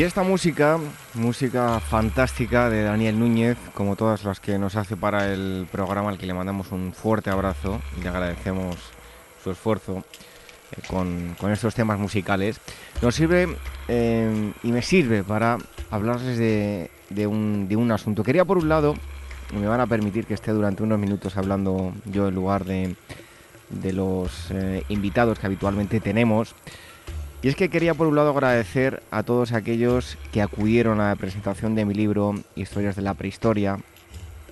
[0.00, 0.78] Y esta música,
[1.12, 6.16] música fantástica de Daniel Núñez, como todas las que nos hace para el programa, al
[6.16, 8.76] que le mandamos un fuerte abrazo y le agradecemos
[9.44, 10.02] su esfuerzo
[10.72, 12.62] eh, con, estos temas musicales,
[13.02, 13.54] nos sirve
[13.88, 15.58] eh, y me sirve para
[15.90, 18.22] hablarles de, un, asunto.
[18.22, 18.94] Quería, por un lado,
[19.52, 22.96] me van a permitir que esté durante unos minutos hablando yo en lugar de,
[23.92, 26.54] los eh, invitados que habitualmente tenemos.
[27.42, 31.16] Y es que quería por un lado agradecer a todos aquellos que acudieron a la
[31.16, 33.78] presentación de mi libro Historias de la Prehistoria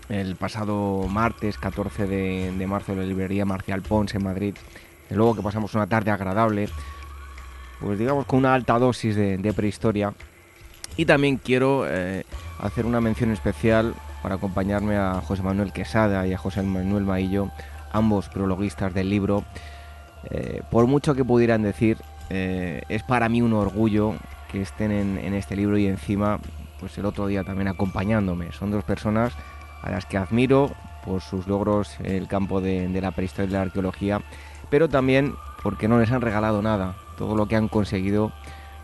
[0.09, 4.55] el pasado martes 14 de, marzo en la librería Marcial Pons en Madrid.
[5.09, 6.69] De luego que pasamos una tarde agradable,
[7.81, 10.13] pues digamos con una alta dosis de, prehistoria.
[10.97, 12.25] Y también quiero eh,
[12.59, 17.51] hacer una mención especial para acompañarme a José Manuel Quesada y a José Manuel Maillo,
[17.93, 19.45] ambos prologuistas del libro.
[20.31, 21.99] Eh, por mucho que pudieran decir,
[22.31, 24.15] eh, es para mí un orgullo
[24.51, 26.39] que estén en, este libro y encima,
[26.81, 28.53] pues el otro día también acompañándome.
[28.53, 29.35] Son dos personas
[29.83, 30.71] a las que admiro
[31.05, 34.21] por sus logros en el campo de, la prehistoria y la arqueología,
[34.71, 36.97] pero también porque no les han regalado nada.
[37.17, 38.33] Todo lo que han conseguido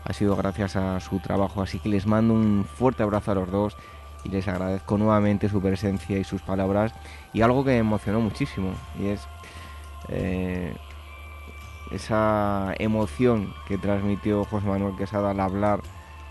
[0.03, 3.51] ha sido gracias a su trabajo, así que les mando un fuerte abrazo a los
[3.51, 3.75] dos
[4.23, 6.93] y les agradezco nuevamente su presencia y sus palabras
[7.33, 9.27] y algo que me emocionó muchísimo y es
[10.09, 10.75] eh,
[11.91, 15.81] esa emoción que transmitió José Manuel Quesada al hablar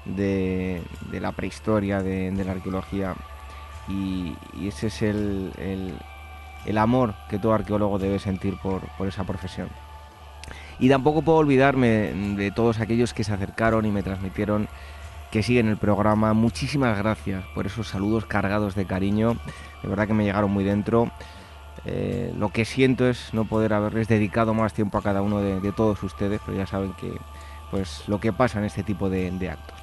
[0.04, 3.14] de, la prehistoria, de, la arqueología
[3.88, 4.34] y,
[4.66, 5.98] ese es el,
[6.76, 9.68] amor que todo arqueólogo debe sentir por, por esa profesión.
[10.78, 14.68] Y tampoco puedo olvidarme de todos aquellos que se acercaron y me transmitieron
[15.30, 16.32] que siguen el programa.
[16.32, 19.36] Muchísimas gracias por esos saludos cargados de cariño.
[19.82, 21.10] De verdad que me llegaron muy dentro.
[21.86, 25.72] Eh, lo que siento es no poder haberles dedicado más tiempo a cada uno de,
[25.72, 27.12] todos ustedes, pero ya saben que
[27.70, 29.78] pues lo que pasa en este tipo de, de actos.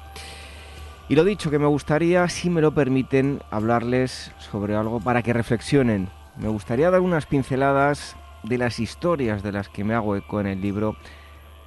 [1.08, 5.32] Y lo dicho, que me gustaría, si me lo permiten, hablarles sobre algo para que
[5.32, 6.08] reflexionen.
[6.36, 10.46] Me gustaría dar unas pinceladas de las historias de las que me hago eco en
[10.46, 10.96] el libro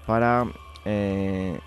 [0.05, 0.45] para
[0.83, 1.59] eh,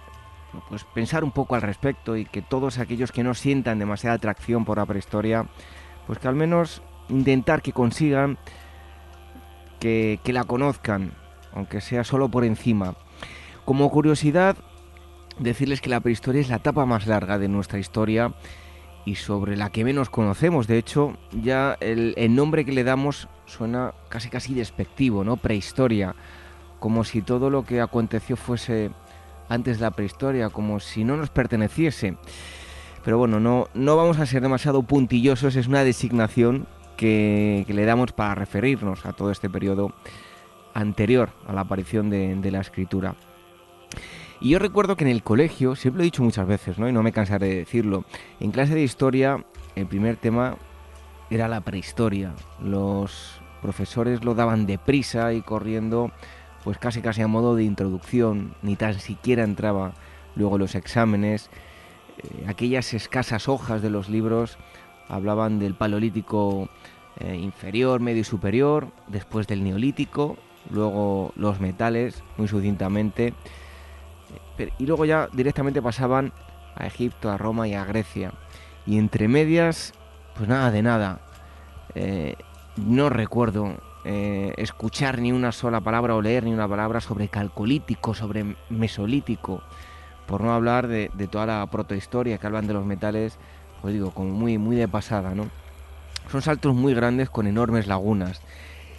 [0.68, 4.64] pues pensar un poco al respecto y que todos aquellos que no sientan demasiada atracción
[4.64, 5.46] por la prehistoria,
[6.06, 8.38] pues que al menos intentar que consigan
[9.78, 11.12] que, la conozcan,
[11.52, 12.94] aunque sea solo por encima.
[13.64, 14.56] Como curiosidad,
[15.38, 18.34] decirles que la prehistoria es la etapa más larga de nuestra historia
[19.04, 20.66] y sobre la que menos conocemos.
[20.66, 25.36] De hecho, ya el, el, nombre que le damos suena casi casi despectivo, ¿no?
[25.36, 26.14] Prehistoria,
[26.78, 28.90] como si todo lo que aconteció fuese
[29.48, 32.16] antes de la prehistoria, como si no nos perteneciese.
[33.04, 36.66] Pero bueno, no, no vamos a ser demasiado puntillosos, es una designación
[36.98, 39.92] que, le damos para referirnos a todo este periodo
[40.74, 43.14] anterior a la aparición de, de, la escritura.
[44.40, 46.88] Y yo recuerdo que en el colegio, siempre lo he dicho muchas veces, ¿no?
[46.88, 48.04] y no me cansaré de decirlo,
[48.40, 49.44] en clase de historia
[49.76, 50.56] el primer tema
[51.30, 52.34] era la prehistoria.
[52.62, 56.10] Los profesores lo daban deprisa y corriendo
[56.64, 59.92] pues casi casi a modo de introducción, ni tan siquiera entraba
[60.34, 61.48] luego los exámenes.
[62.18, 64.58] Eh, aquellas escasas hojas de los libros
[65.08, 66.68] hablaban del paleolítico
[67.20, 70.36] eh, inferior, medio y superior, después del neolítico,
[70.70, 73.34] luego los metales, muy sucintamente,
[74.58, 76.32] eh, y luego ya directamente pasaban
[76.74, 78.32] a Egipto, a Roma y a Grecia.
[78.86, 79.92] Y entre medias,
[80.36, 81.20] pues nada de nada.
[82.76, 88.14] no recuerdo eh, escuchar ni una sola palabra o leer ni una palabra sobre calcolítico,
[88.14, 89.60] sobre mesolítico,
[90.26, 93.38] por no hablar de, toda la protohistoria que hablan de los metales,
[93.82, 95.50] pues digo, como muy, muy de pasada, ¿no?
[96.30, 98.40] Son saltos muy grandes con enormes lagunas.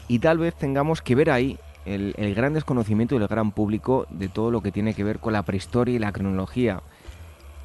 [0.07, 4.51] Y tal vez tengamos que ver ahí el, gran desconocimiento del gran público de todo
[4.51, 6.81] lo que tiene que ver con la prehistoria y la cronología.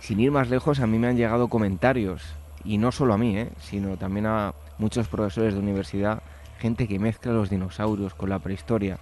[0.00, 2.22] Sin ir más lejos, a mí me han llegado comentarios,
[2.64, 3.48] y no solo a mí, ¿eh?
[3.60, 6.22] sino también a muchos profesores de universidad,
[6.58, 8.98] gente que mezcla los dinosaurios con la prehistoria.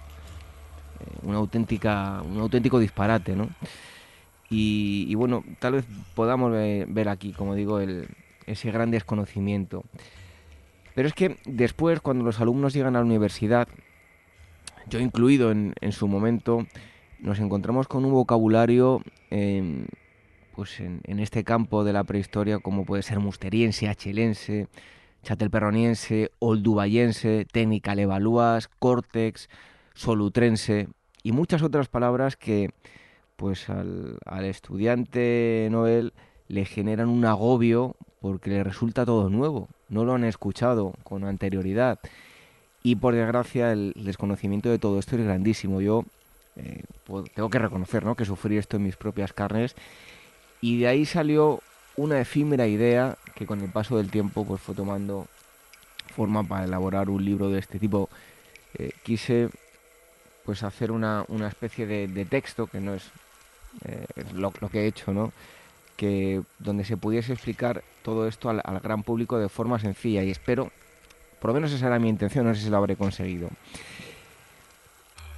[0.99, 3.49] Eh, auténtica, un auténtico disparate, ¿no?
[4.49, 7.79] Y, bueno, tal vez podamos ver aquí, como digo,
[8.45, 9.83] ese gran desconocimiento.
[10.95, 13.67] Pero es que después, cuando los alumnos llegan a la universidad,
[14.87, 16.65] yo incluido en, su momento,
[17.19, 19.01] nos encontramos con un vocabulario
[20.55, 24.67] pues en, en, este campo de la prehistoria, como puede ser musteriense, achelense,
[25.23, 29.49] chatelperroniense, oldubayense, técnica levaluas, córtex,
[29.93, 30.89] solutrense
[31.23, 32.71] y muchas otras palabras que
[33.35, 36.13] pues al, estudiante Noel
[36.47, 41.99] le generan un agobio porque le resulta todo nuevo, no lo han escuchado con anterioridad
[42.83, 45.79] y por desgracia el desconocimiento de todo esto es grandísimo.
[45.79, 46.03] Yo
[46.57, 46.83] eh,
[47.33, 48.15] tengo que reconocer ¿no?
[48.15, 49.75] que sufrí esto en mis propias carnes
[50.59, 51.61] y de ahí salió
[51.95, 55.27] una efímera idea que con el paso del tiempo pues fue tomando
[56.15, 58.09] forma para elaborar un libro de este tipo.
[58.75, 59.49] Eh, quise
[60.45, 63.03] pues hacer una, una especie de, texto que no es
[63.85, 65.31] eh, lo, que he hecho, ¿no?
[65.95, 70.71] Que donde se pudiese explicar todo esto al, gran público de forma sencilla y espero,
[71.39, 73.49] por lo menos esa era mi intención, no sé si lo habré conseguido.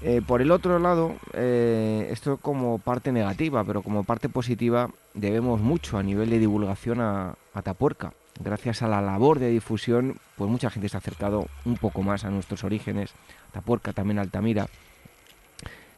[0.02, 5.98] Eh, por el otro lado, esto como parte negativa, pero como parte positiva, debemos mucho
[5.98, 8.14] a nivel de divulgación a, a Tapuerca.
[8.40, 12.26] Gracias a la labor de difusión, pues mucha gente se ha acercado un poco más
[12.26, 13.14] a nuestros orígenes,
[13.54, 14.68] Tapuerca, también Altamira,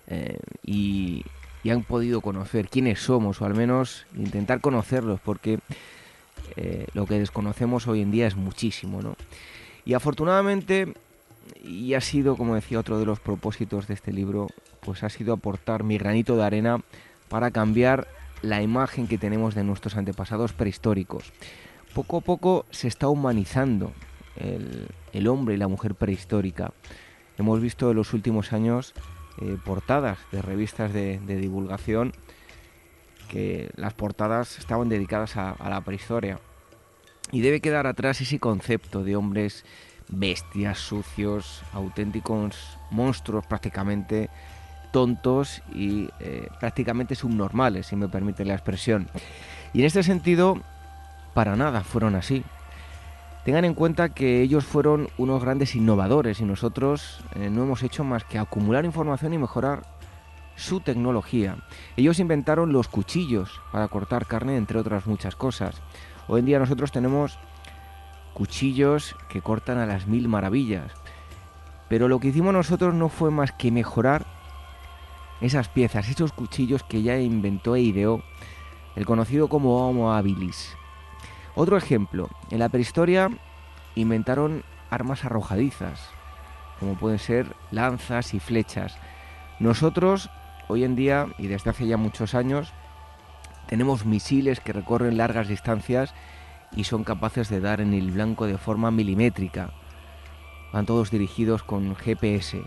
[0.07, 1.23] eh, y,
[1.65, 5.59] han podido conocer quiénes somos, o al menos intentar conocerlos, porque
[6.55, 9.15] eh, lo que desconocemos hoy en día es muchísimo, ¿no?
[9.85, 10.93] Y afortunadamente,
[11.63, 14.47] y ha sido, como decía, otro de los propósitos de este libro,
[14.81, 16.81] pues ha sido aportar mi granito de arena
[17.29, 18.07] para cambiar
[18.41, 21.31] la imagen que tenemos de nuestros antepasados prehistóricos.
[21.93, 23.91] Poco a poco se está humanizando
[25.13, 26.71] el, hombre y la mujer prehistórica.
[27.37, 28.93] Hemos visto en los últimos años
[29.39, 32.13] eh, portadas de revistas de, divulgación
[33.29, 36.39] que las portadas estaban dedicadas a, la prehistoria.
[37.31, 39.65] Y debe quedar atrás ese concepto de hombres
[40.07, 44.29] bestias, sucios, auténticos monstruos prácticamente
[44.93, 49.09] tontos y eh, prácticamente subnormales, si me permite la expresión.
[49.73, 50.61] Y en este sentido,
[51.33, 52.43] para nada fueron así.
[53.47, 58.03] Tengan en cuenta que ellos fueron unos grandes innovadores y nosotros eh, no hemos hecho
[58.03, 59.83] más que acumular información y mejorar
[60.57, 61.55] su tecnología.
[61.95, 65.81] Ellos inventaron los cuchillos para cortar carne, entre otras muchas cosas.
[66.27, 67.39] Hoy en día nosotros tenemos
[68.33, 70.91] cuchillos que cortan a las mil maravillas.
[71.87, 74.25] Pero lo que hicimos nosotros no fue más que mejorar
[75.39, 78.21] esas piezas, esos cuchillos que ya inventó e ideó
[78.97, 80.76] el conocido como Homo habilis.
[81.59, 83.31] Otro ejemplo, en la prehistoria
[83.95, 85.99] inventaron armas arrojadizas,
[86.79, 88.95] como pueden ser lanzas y flechas.
[89.59, 90.29] Nosotros,
[90.67, 92.73] hoy en día, y desde hace ya muchos años,
[93.65, 96.13] tenemos misiles que recorren largas distancias
[96.73, 99.71] y son capaces de dar en el blanco de forma milimétrica.
[100.71, 102.61] Van todos dirigidos con GPS.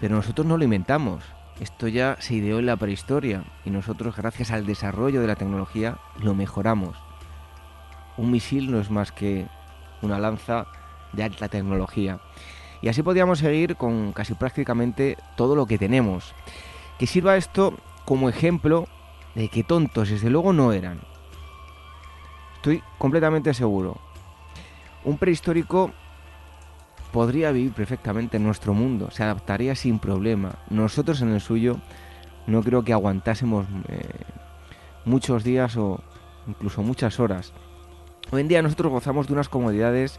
[0.00, 1.22] Pero nosotros no lo inventamos.
[1.60, 5.98] Esto ya se ideó en la prehistoria y nosotros gracias al desarrollo de la tecnología
[6.18, 6.96] lo mejoramos
[8.16, 9.46] un misil no es más que
[10.02, 10.66] una lanza
[11.12, 12.20] de alta tecnología.
[12.82, 16.34] Y así podríamos seguir con casi prácticamente todo lo que tenemos.
[16.98, 18.86] Que sirva esto como ejemplo
[19.34, 21.00] de que tontos desde luego no eran.
[22.56, 23.98] Estoy completamente seguro.
[25.04, 25.92] Un prehistórico
[27.12, 30.56] podría vivir perfectamente en nuestro mundo, se adaptaría sin problema.
[30.68, 31.76] Nosotros en el suyo
[32.46, 34.08] no creo que aguantásemos eh,
[35.04, 36.02] muchos días o
[36.46, 37.52] incluso muchas horas.
[38.30, 40.18] Hoy en día nosotros gozamos de unas comodidades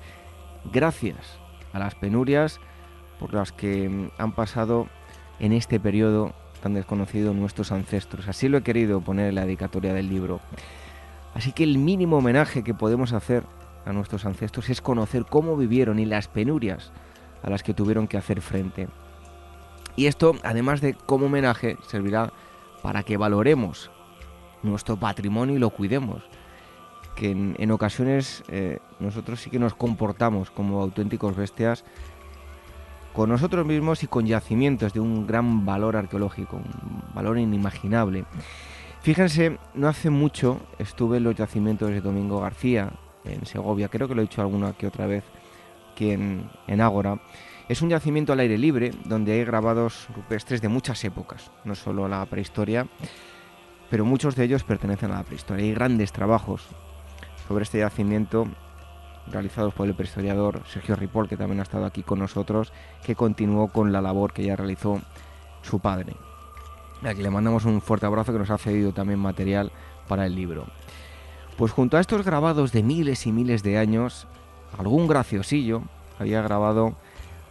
[0.72, 1.18] gracias
[1.74, 2.60] a las penurias
[3.20, 4.88] por las que mm, han pasado
[5.39, 8.28] en este periodo tan desconocido nuestros ancestros.
[8.28, 10.39] Así lo he querido poner en la dedicatoria del libro.
[11.34, 13.43] Así que el mínimo homenaje que podemos hacer
[13.86, 16.91] a nuestros ancestros es conocer cómo vivieron y las penurias
[17.43, 18.88] a las que tuvieron que hacer frente.
[19.95, 22.32] Y esto, además de como homenaje, servirá
[22.82, 23.91] para que valoremos
[24.64, 26.24] nuestro patrimonio y lo cuidemos
[27.16, 31.84] que en, ocasiones eh, nosotros sí que nos comportamos como auténticos bestias
[33.13, 38.26] con nosotros mismos y con yacimientos de un gran valor arqueológico, un valor inimaginable.
[39.01, 42.91] Fíjense, no hace mucho estuve en los yacimientos de Domingo García,
[43.24, 45.24] en Segovia, creo que lo he dicho alguna que otra vez,
[45.95, 47.20] que en, Ágora.
[47.70, 52.07] Es un yacimiento al aire libre donde hay grabados rupestres de muchas épocas, no solo
[52.07, 52.86] la prehistoria,
[53.89, 55.63] pero muchos de ellos pertenecen a la prehistoria.
[55.63, 56.68] Hay grandes trabajos
[57.48, 58.48] sobre este yacimiento
[59.32, 62.72] realizados por el prehistoriador Sergio Ripoll, que también ha estado aquí con nosotros,
[63.04, 65.02] que continuó con la labor que ya realizó
[65.62, 66.14] su padre.
[67.04, 69.72] Aquí le mandamos un fuerte abrazo que nos ha cedido también material
[70.08, 70.66] para el libro.
[71.58, 74.28] Pues junto a estos grabados de miles y miles de años,
[74.78, 75.84] algún graciosillo
[76.20, 76.96] había grabado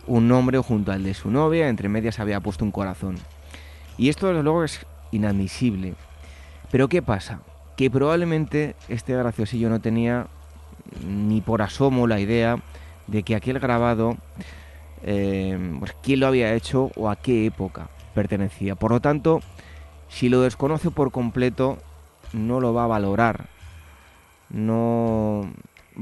[0.07, 3.16] un nombre junto al de su novia, entre medias había puesto un corazón.
[3.97, 5.95] Y esto desde luego es inadmisible.
[6.70, 7.40] Pero ¿qué pasa?
[7.76, 10.26] Que probablemente este graciosillo no tenía
[11.06, 12.58] ni por asomo la idea
[13.06, 14.16] de que aquel grabado,
[15.02, 18.74] eh, pues quién lo había hecho o a qué época pertenecía.
[18.74, 19.40] Por lo tanto,
[20.08, 21.78] si lo desconoce por completo,
[22.32, 23.46] no lo va a valorar,
[24.50, 25.50] no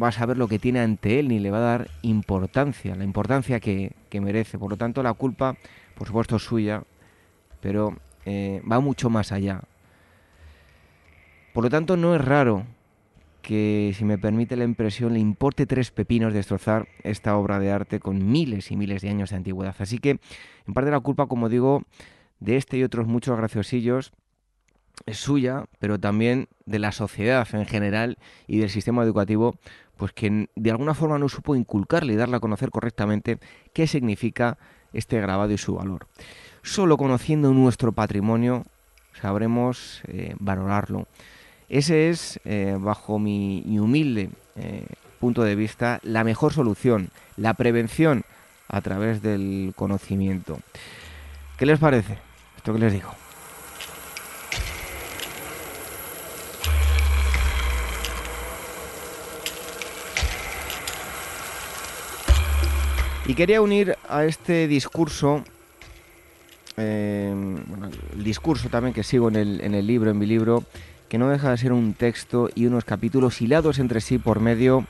[0.00, 3.04] va a saber lo que tiene ante él, ni le va a dar importancia, la
[3.04, 4.58] importancia que, merece.
[4.58, 5.56] Por lo tanto, la culpa,
[5.96, 6.82] por supuesto, es suya,
[7.60, 9.62] pero eh, va mucho más allá.
[11.52, 12.64] Por lo tanto, no es raro
[13.42, 18.00] que, si me permite la impresión, le importe tres pepinos destrozar esta obra de arte
[18.00, 19.74] con miles y miles de años de antigüedad.
[19.78, 20.20] Así que,
[20.66, 21.82] en parte la culpa, como digo,
[22.40, 24.12] de este y otros muchos graciosillos
[25.06, 29.56] es suya, pero también de la sociedad en general y del sistema educativo,
[29.96, 33.38] pues que de alguna forma no supo inculcarle y darle a conocer correctamente
[33.72, 34.58] qué significa
[34.92, 36.06] este grabado y su valor.
[36.62, 38.64] Solo conociendo nuestro patrimonio
[39.20, 41.06] sabremos eh, valorarlo.
[41.72, 44.84] Ese es, eh, bajo mi humilde eh,
[45.18, 47.08] punto de vista, la mejor solución,
[47.38, 48.24] la prevención
[48.68, 50.58] a través del conocimiento.
[51.56, 52.18] ¿Qué les parece?
[52.58, 53.08] Esto que les digo.
[63.24, 65.42] Y quería unir a este discurso,
[66.76, 67.32] eh,
[67.66, 70.64] bueno, el discurso también que sigo en el libro, en mi libro,
[71.12, 74.86] que no deja de ser un texto y unos capítulos hilados entre sí por medio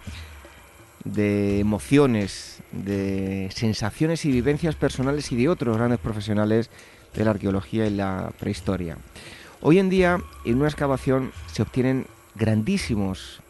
[1.02, 6.70] de emociones, de sensaciones y vivencias personales y de otros grandes profesionales
[7.12, 8.98] de la arqueología y la prehistoria.
[9.62, 12.06] Hoy en día, en una excavación se obtienen
[12.36, 13.40] grandísimos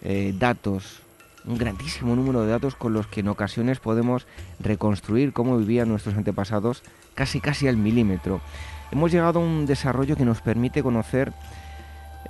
[0.00, 1.02] eh, datos,
[1.44, 4.26] un grandísimo número de datos con los que en ocasiones podemos
[4.58, 6.82] reconstruir cómo vivían nuestros antepasados
[7.14, 8.40] casi casi al milímetro.
[8.90, 11.34] Hemos llegado a un desarrollo que nos permite conocer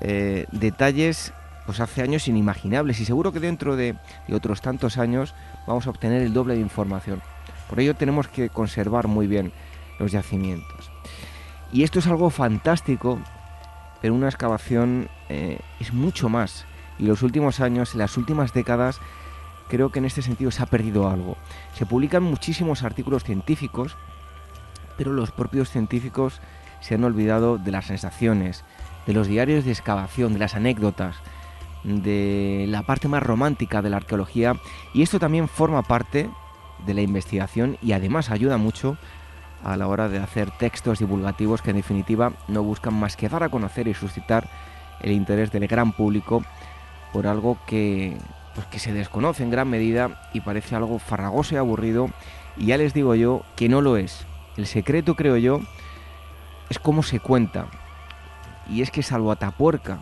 [0.00, 1.32] eh, detalles
[1.66, 3.96] pues hace años inimaginables y seguro que dentro de,
[4.32, 5.34] otros tantos años
[5.66, 7.20] vamos a obtener el doble de información.
[7.68, 9.52] Por ello tenemos que conservar muy bien
[9.98, 10.92] los yacimientos.
[11.72, 13.18] Y esto es algo fantástico,
[14.00, 16.64] pero una excavación eh, es mucho más.
[16.98, 19.00] Y los últimos años, en las últimas décadas,
[19.68, 21.36] creo que en este sentido se ha perdido algo.
[21.74, 23.96] Se publican muchísimos artículos científicos,
[24.96, 26.40] pero los propios científicos
[26.80, 28.64] se han olvidado de las sensaciones,
[29.06, 31.16] de los diarios de excavación, de las anécdotas,
[31.84, 34.56] de la parte más romántica de la arqueología
[34.92, 36.28] y esto también forma parte
[36.84, 38.98] de la investigación y además ayuda mucho
[39.64, 43.42] a la hora de hacer textos divulgativos que en definitiva no buscan más que dar
[43.42, 44.48] a conocer y suscitar
[45.00, 46.44] el interés del gran público
[47.12, 48.16] por algo que,
[48.54, 52.10] pues, que se desconoce en gran medida y parece algo farragoso y aburrido
[52.56, 54.26] y ya les digo yo que no lo es.
[54.56, 55.60] El secreto creo yo
[56.68, 57.66] es cómo se cuenta
[58.68, 59.98] y es que salvo Atapuerca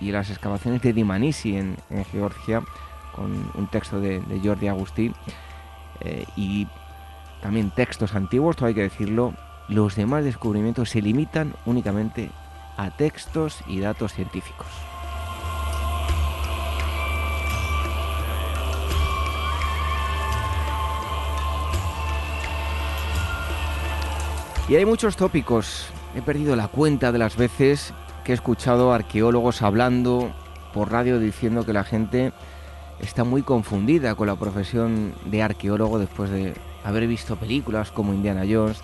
[0.00, 1.76] y las excavaciones de Dimanisi en,
[2.12, 2.62] Georgia,
[3.14, 5.12] con un texto de, Jordi Agustí,
[6.00, 6.66] eh, y
[7.40, 9.34] también textos antiguos, todo hay que decirlo,
[9.68, 12.30] los demás descubrimientos se limitan únicamente
[12.76, 14.66] a textos y datos científicos.
[24.68, 25.92] Y hay muchos tópicos.
[26.16, 27.92] He perdido la cuenta de las veces
[28.24, 30.32] que he escuchado arqueólogos hablando
[30.72, 32.32] por radio diciendo que la gente
[33.00, 36.54] está muy confundida con la profesión de arqueólogo después de
[36.84, 38.80] haber visto películas como Indiana Jones,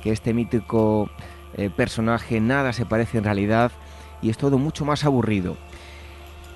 [0.00, 1.10] que este mítico
[1.54, 3.72] eh, personaje nada se parece en realidad
[4.22, 5.56] y es todo mucho más aburrido.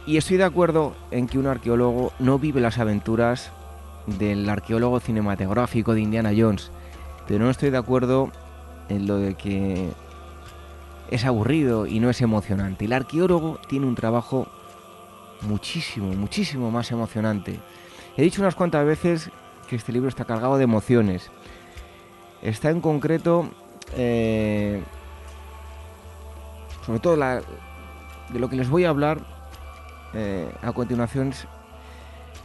[0.06, 3.50] Y estoy de acuerdo en que un arqueólogo no vive las aventuras
[4.06, 6.70] del arqueólogo cinematográfico de Indiana Jones,
[7.26, 8.30] pero no estoy de acuerdo
[8.88, 9.90] en lo de que
[11.10, 12.84] es aburrido y no es emocionante.
[12.84, 14.46] El arqueólogo tiene un trabajo
[15.42, 17.58] muchísimo, muchísimo más emocionante.
[18.16, 19.30] He dicho unas cuantas veces
[19.68, 21.30] que este libro está cargado de emociones.
[22.42, 23.50] Está en concreto,
[23.96, 24.82] eh,
[26.86, 29.20] sobre todo de lo que les voy a hablar
[30.14, 31.46] eh, a continuación, es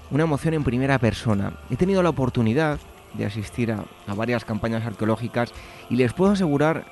[0.09, 1.53] una emoción en primera persona.
[1.69, 2.79] He tenido la oportunidad
[3.13, 5.53] de asistir a, a varias campañas arqueológicas
[5.89, 6.85] y les puedo asegurar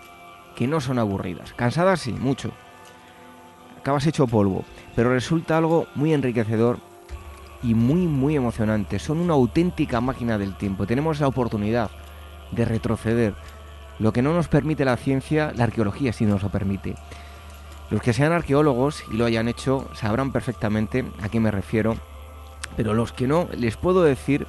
[0.56, 1.54] que no son aburridas.
[1.54, 2.52] Cansadas sí, mucho.
[3.80, 4.64] Acabas hecho polvo,
[4.96, 6.80] pero resulta algo muy enriquecedor
[7.62, 9.00] y muy muy emocionante.
[9.00, 10.86] Son una auténtica máquina del tiempo.
[10.86, 11.90] Tenemos la oportunidad
[12.52, 13.34] de retroceder.
[14.00, 16.96] Lo que no nos permite la ciencia, la arqueología sí nos lo permite.
[17.90, 21.96] Los que sean arqueólogos y lo hayan hecho sabrán perfectamente a qué me refiero,
[22.76, 24.48] pero los que no, les puedo decir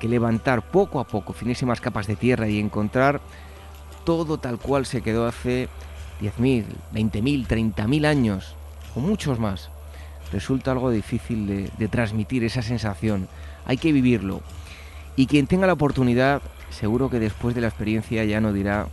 [0.00, 3.20] que levantar poco a poco finísimas capas de tierra y encontrar
[4.04, 5.68] todo tal cual se quedó hace
[6.20, 8.54] 10.000, 20.000, 30.000 años,
[8.94, 9.70] o muchos más,
[10.32, 13.28] resulta algo difícil de, transmitir esa sensación.
[13.66, 14.42] Hay que vivirlo.
[15.16, 18.88] Y quien tenga la oportunidad, seguro que después de la experiencia ya no dirá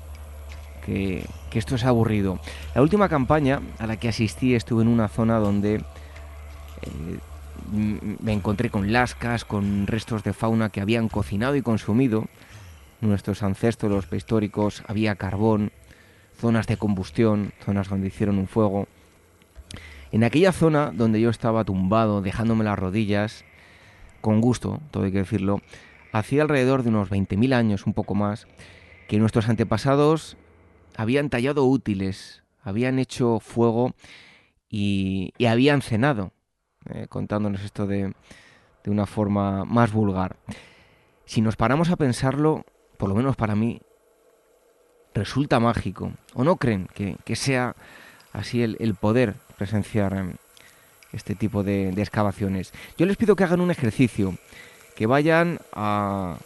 [0.86, 2.40] que, esto es aburrido.
[2.76, 7.20] La última campaña a la que asistí estuve en una zona donde eh,
[7.72, 12.26] me encontré con lascas, con restos de fauna que habían cocinado y consumido
[13.02, 15.72] nuestros ancestros, los prehistóricos, había carbón,
[16.38, 18.88] zonas de combustión, zonas donde hicieron un fuego.
[20.12, 23.46] En aquella zona donde yo estaba tumbado, dejándome las rodillas,
[24.22, 25.62] con gusto, todo hay que decirlo,
[26.12, 28.48] hacía alrededor de unos 20.000 años, un poco más,
[29.08, 30.38] que nuestros antepasados
[30.96, 33.94] habían tallado útiles, habían hecho fuego
[34.70, 36.32] y, habían cenado,
[36.90, 38.14] eh, contándonos esto de,
[38.84, 40.38] de una forma más vulgar.
[41.26, 42.66] Si nos paramos a pensarlo,
[43.02, 43.82] por lo menos para mí,
[45.16, 46.14] resulta mágico.
[46.36, 47.76] ¿O no creen que, sea
[48.32, 50.34] así el, poder presenciar em,
[51.12, 52.72] este tipo de, excavaciones?
[53.00, 54.36] Yo les pido que hagan un ejercicio,
[54.96, 56.38] que vayan a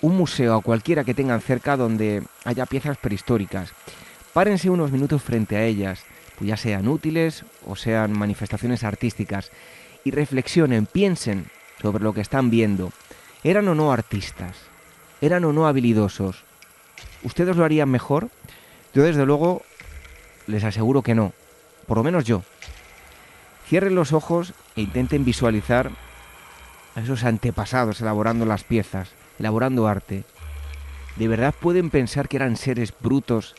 [0.00, 3.72] un museo, a cualquiera que tengan cerca donde haya piezas prehistóricas.
[4.32, 6.02] Párense unos minutos frente a ellas,
[6.36, 9.52] pues ya sean útiles o sean manifestaciones artísticas,
[10.02, 11.46] y reflexionen, piensen
[11.80, 12.90] sobre lo que están viendo.
[13.44, 14.71] ¿Eran o no artistas?
[15.22, 16.44] Eran o no habilidosos.
[17.22, 18.28] ¿Ustedes lo harían mejor?
[18.92, 19.62] Yo desde luego
[20.46, 21.32] les aseguro que no,
[21.86, 22.42] por lo menos yo.
[23.66, 25.90] Cierren los ojos e intenten visualizar
[26.94, 30.24] a esos antepasados elaborando las piezas, elaborando arte.
[31.16, 33.54] ¿De verdad pueden pensar que eran seres brutos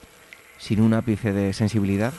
[0.57, 2.13] sin un ápice de sensibilidad?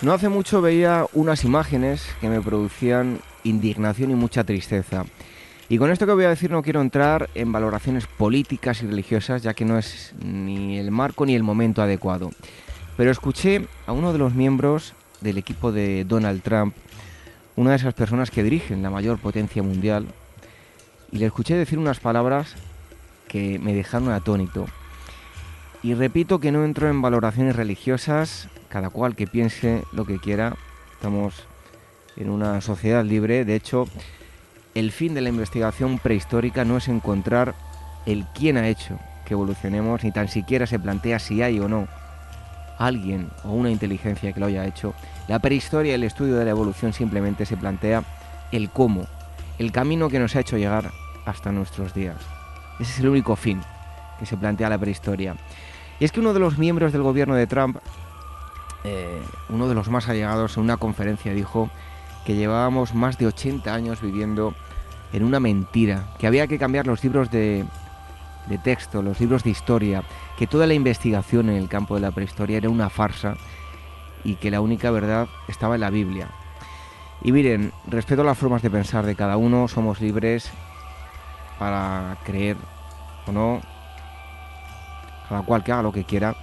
[0.00, 5.04] No hace mucho veía unas imágenes que me producían indignación y mucha tristeza.
[5.68, 9.42] Y con esto que voy a decir no quiero entrar en valoraciones políticas y religiosas,
[9.42, 12.30] ya que no es ni el marco ni el momento adecuado.
[12.96, 16.76] Pero escuché a uno de los miembros del equipo de Donald Trump,
[17.56, 20.06] una de esas personas que dirigen la mayor potencia mundial,
[21.10, 22.54] y le escuché decir unas palabras
[23.26, 24.66] que me dejaron atónito.
[25.82, 30.56] Y repito que no entro en valoraciones religiosas cada cual que piense lo que quiera.
[30.92, 31.44] Estamos
[32.16, 33.44] en una sociedad libre.
[33.44, 33.86] De hecho,
[34.74, 37.54] el fin de la investigación prehistórica no es encontrar
[38.06, 41.86] el quién ha hecho que evolucionemos, ni tan siquiera se plantea si hay o no
[42.78, 44.94] alguien o una inteligencia que lo haya hecho.
[45.26, 48.04] La prehistoria el estudio de la evolución simplemente se plantea
[48.52, 49.06] el cómo,
[49.58, 50.90] el camino que nos ha hecho llegar
[51.26, 52.16] hasta nuestros días.
[52.78, 53.60] Ese es el único fin
[54.18, 55.36] que se plantea la prehistoria.
[56.00, 57.78] Y es que uno de los miembros del gobierno de Trump
[58.84, 61.70] eh, uno de los más allegados en una conferencia dijo
[62.24, 64.54] que llevábamos más de 80 años viviendo
[65.12, 67.64] en una mentira, que había que cambiar los libros de,
[68.46, 70.02] de texto, los libros de historia,
[70.36, 73.36] que toda la investigación en el campo de la prehistoria era una farsa
[74.24, 76.28] y que la única verdad estaba en la Biblia.
[77.22, 80.50] Y miren, respeto las formas de pensar de cada uno, somos libres
[81.58, 82.56] para creer
[83.26, 83.60] o no,
[85.28, 86.36] cada cual que haga lo que quiera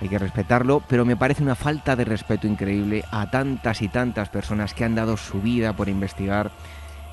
[0.00, 4.28] hay que respetarlo, pero me parece una falta de respeto increíble a tantas y tantas
[4.28, 6.50] personas que han dado su vida por investigar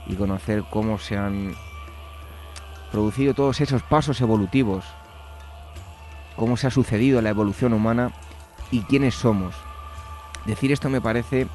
[0.06, 1.54] y conocer cómo se han
[2.92, 4.84] producido todos esos pasos evolutivos,
[6.36, 8.12] cómo se ha sucedido la evolución humana
[8.70, 9.56] y quiénes somos.
[10.46, 11.48] Decir esto me parece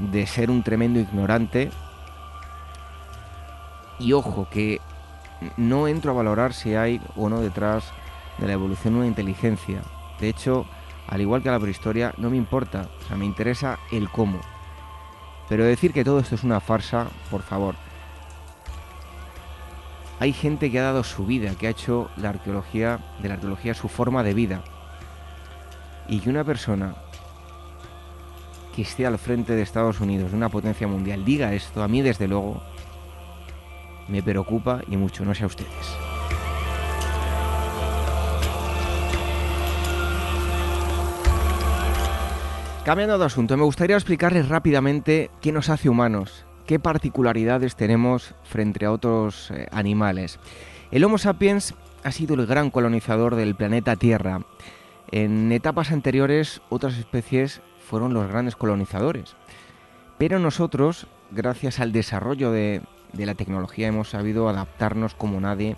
[0.00, 1.70] de ser un tremendo ignorante
[3.98, 4.80] y ojo que
[5.58, 7.84] no entro a valorar si hay o no detrás
[8.38, 9.82] de la evolución una inteligencia,
[10.22, 10.66] de hecho,
[11.08, 14.38] al igual que a la prehistoria, no me importa, o sea, me interesa el cómo.
[15.48, 17.74] Pero decir que todo esto es una farsa, por favor.
[20.20, 23.74] Hay gente que ha dado su vida, que ha hecho la arqueología, de la arqueología
[23.74, 24.62] su forma de vida.
[26.06, 26.94] Y que una persona
[28.76, 32.00] que esté al frente de Estados Unidos, de una potencia mundial, diga esto, a mí
[32.00, 32.62] desde luego
[34.06, 36.11] me preocupa y mucho, no sé a ustedes.
[42.84, 48.84] Cambiando de asunto, me gustaría explicarles rápidamente qué nos hace humanos, qué particularidades tenemos frente
[48.84, 50.40] a otros eh, animales.
[50.90, 54.40] El Homo sapiens ha sido el gran colonizador del planeta Tierra.
[55.12, 59.36] En etapas anteriores, otras especies fueron los grandes colonizadores.
[60.18, 65.76] Pero nosotros, gracias al desarrollo de, de la tecnología, hemos sabido adaptarnos como nadie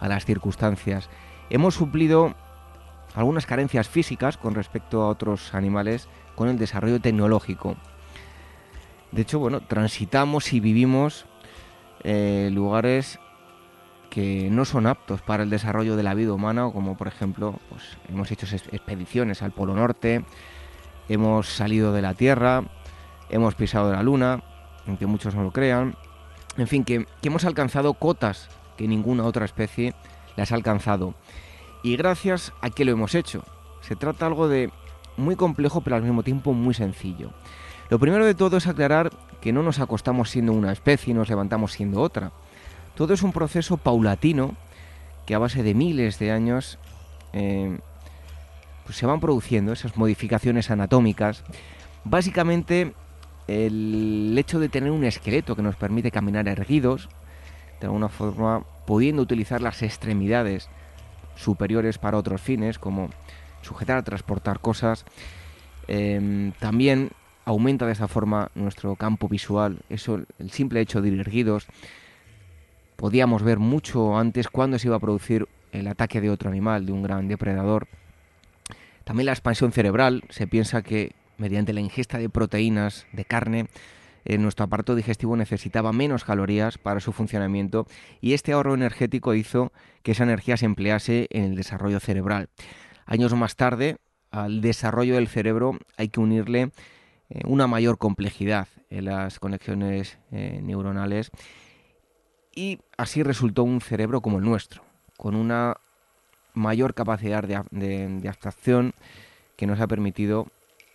[0.00, 1.08] a las circunstancias.
[1.50, 2.34] Hemos suplido
[3.14, 7.76] algunas carencias físicas con respecto a otros animales con el desarrollo tecnológico.
[9.10, 11.26] De hecho, bueno, transitamos y vivimos
[12.02, 13.18] eh, lugares
[14.10, 17.82] que no son aptos para el desarrollo de la vida humana, como por ejemplo, pues,
[18.08, 20.24] hemos hecho expediciones al Polo Norte,
[21.08, 22.64] hemos salido de la Tierra,
[23.30, 24.42] hemos pisado la Luna,
[24.86, 25.96] aunque muchos no lo crean,
[26.58, 29.94] en fin, que, que hemos alcanzado cotas que ninguna otra especie
[30.36, 31.14] las ha alcanzado.
[31.82, 33.44] Y gracias a que lo hemos hecho.
[33.80, 34.70] Se trata algo de
[35.16, 37.30] muy complejo pero al mismo tiempo muy sencillo.
[37.90, 39.10] Lo primero de todo es aclarar
[39.40, 42.32] que no nos acostamos siendo una especie y nos levantamos siendo otra.
[42.94, 44.54] Todo es un proceso paulatino
[45.26, 46.78] que a base de miles de años
[47.32, 47.78] eh,
[48.84, 51.44] pues se van produciendo esas modificaciones anatómicas.
[52.04, 52.94] Básicamente
[53.48, 57.08] el hecho de tener un esqueleto que nos permite caminar erguidos,
[57.80, 60.68] de alguna forma pudiendo utilizar las extremidades
[61.34, 63.10] superiores para otros fines, como
[63.62, 65.04] sujetar transportar cosas.
[65.88, 67.10] Em, también
[67.44, 69.80] aumenta de esa forma nuestro campo visual.
[69.88, 71.66] Eso, el simple hecho de ir erguidos.
[72.96, 76.92] Podíamos ver mucho antes cuándo se iba a producir el ataque de otro animal, de
[76.92, 77.88] un gran depredador.
[79.04, 80.22] También la expansión cerebral.
[80.28, 83.66] Se piensa que mediante la ingesta de proteínas de carne,
[84.24, 87.86] eh, nuestro aparato digestivo necesitaba menos calorías para su funcionamiento
[88.20, 89.72] y este ahorro energético hizo
[90.04, 92.48] que esa energía se emplease en el desarrollo cerebral.
[93.12, 93.98] Años más tarde,
[94.30, 96.70] al desarrollo del cerebro hay que unirle
[97.28, 101.30] eh, una mayor complejidad en las conexiones eh, neuronales
[102.54, 104.82] y así resultó un cerebro como el nuestro,
[105.18, 105.76] con una
[106.54, 108.94] mayor capacidad de, abstracción
[109.56, 110.46] que nos ha permitido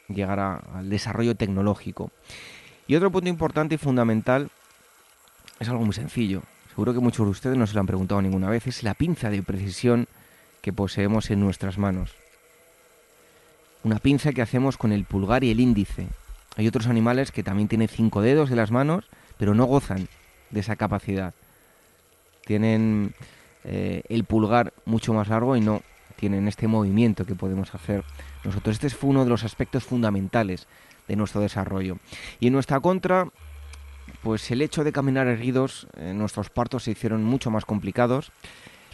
[0.07, 2.09] llegar al desarrollo tecnológico.
[2.87, 4.49] Y otro punto importante y fundamental
[5.59, 6.41] es algo muy sencillo.
[6.69, 8.65] Seguro que muchos de ustedes no se lo han preguntado ninguna vez.
[8.65, 10.07] Es la pinza de precisión
[10.73, 12.15] poseemos en nuestras manos.
[13.83, 16.07] Una pinza que hacemos con el pulgar y el índice.
[16.55, 19.05] Hay otros animales que también tienen cinco dedos de las manos,
[19.37, 20.07] pero no gozan
[20.49, 21.33] de esa capacidad.
[22.45, 23.13] Tienen
[23.63, 25.81] eh, el pulgar mucho más largo y no
[26.15, 28.03] tienen este movimiento que podemos hacer
[28.43, 28.75] nosotros.
[28.75, 30.67] Este fue uno de los aspectos fundamentales
[31.07, 31.97] de nuestro desarrollo.
[32.39, 33.29] Y en nuestra contra,
[34.23, 38.31] pues el hecho de caminar erguidos, eh, nuestros partos se hicieron mucho más complicados.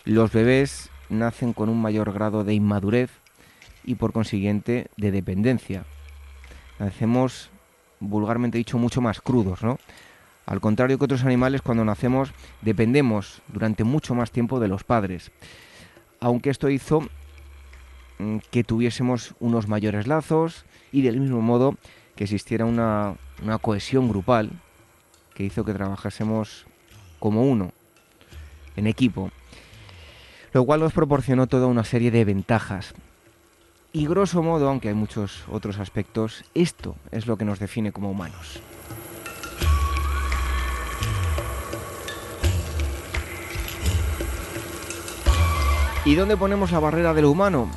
[0.05, 3.11] Los bebés nacen con un mayor grado de inmadurez
[3.83, 5.85] y por consiguiente de dependencia.
[6.79, 7.49] Nacemos,
[7.99, 9.77] vulgarmente dicho, mucho más crudos, ¿no?
[10.45, 15.31] Al contrario que otros animales, cuando nacemos dependemos durante mucho más tiempo de los padres.
[16.19, 17.01] Aunque esto hizo
[18.19, 21.77] mm, que tuviésemos unos mayores lazos y del mismo modo
[22.15, 24.51] que existiera una, una cohesión grupal
[25.33, 26.65] que hizo que trabajásemos
[27.19, 27.71] como uno,
[28.75, 29.31] en equipo,
[30.53, 32.93] lo cual nos proporcionó toda una serie de ventajas.
[33.91, 38.11] Y grosso modo, aunque hay muchos otros aspectos, esto es lo que nos define como
[38.11, 38.61] humanos.
[46.05, 47.69] ¿Y dónde ponemos la barrera de lo humano?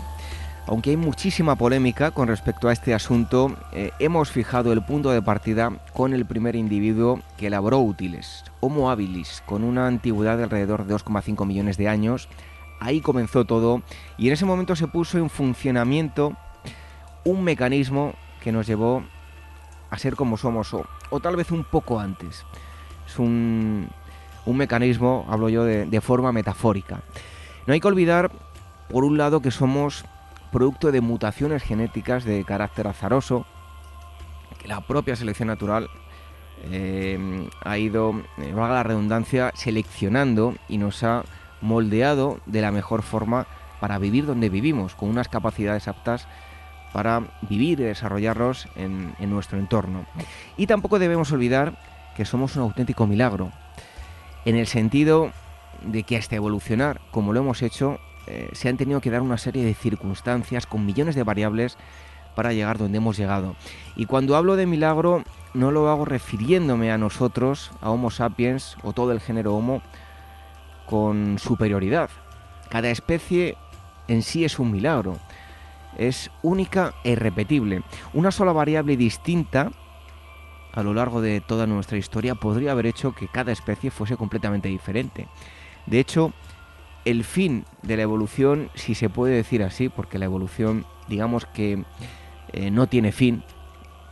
[0.67, 5.23] Aunque hay muchísima polémica con respecto a este asunto, eh, hemos fijado el punto de
[5.23, 10.85] partida con el primer individuo que elaboró útiles, Homo habilis, con una antigüedad de alrededor
[10.85, 12.29] de 2,5 millones de años.
[12.81, 13.83] Ahí comenzó todo
[14.19, 16.35] y en ese momento se puso en funcionamiento
[17.25, 19.03] un mecanismo que nos llevó
[19.91, 22.45] a ser como somos, o, tal vez un poco antes.
[23.07, 23.89] Es un,
[24.47, 27.01] mecanismo, hablo yo de forma metafórica.
[27.67, 28.31] No hay que olvidar,
[28.89, 30.05] por un lado, que somos
[30.53, 33.45] producto de mutaciones genéticas de carácter azaroso,
[34.59, 35.91] que la propia selección natural
[36.71, 41.25] eh, ha ido, eh, valga la redundancia, seleccionando y nos ha
[41.61, 43.47] moldeado de la mejor forma
[43.81, 46.27] para vivir donde vivimos, con unas capacidades aptas
[46.93, 50.07] para vivir y desarrollarlos en, nuestro entorno.
[50.57, 51.79] Y tampoco debemos olvidar
[52.17, 53.53] que somos un auténtico milagro,
[54.45, 55.31] en el sentido
[55.83, 59.37] de que hasta evolucionar como lo hemos hecho, eh, se han tenido que dar una
[59.37, 61.77] serie de circunstancias con millones de variables
[62.35, 63.57] para llegar donde hemos llegado.
[63.97, 65.23] Y cuando hablo de milagro,
[65.55, 69.83] no lo hago refiriéndome a nosotros, a Homo sapiens o todo el género Homo,
[70.87, 72.11] con superioridad.
[72.71, 73.57] Cada especie
[74.09, 75.19] en sí es un milagro.
[75.99, 77.83] Es única e irrepetible.
[78.13, 79.73] Una sola variable distinta
[80.73, 84.69] a lo largo de toda nuestra historia podría haber hecho que cada especie fuese completamente
[84.69, 85.27] diferente.
[85.87, 86.35] De hecho,
[87.07, 91.85] el fin de la evolución, si se puede decir así, porque la evolución, digamos que
[92.53, 93.43] eh, no tiene fin,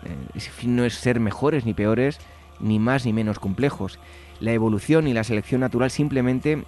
[0.05, 2.19] eh, ese fin no es ser mejores ni peores,
[2.61, 3.99] ni más ni menos complejos.
[4.45, 6.65] La evolución y la selección natural simplemente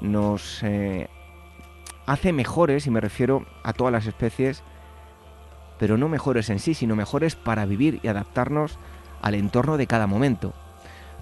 [0.00, 1.06] nos eh,
[2.06, 4.64] hace mejores, y me refiero a todas las especies,
[5.78, 8.80] pero no mejores en sí, sino mejores para vivir y adaptarnos
[9.20, 10.54] al entorno de cada momento.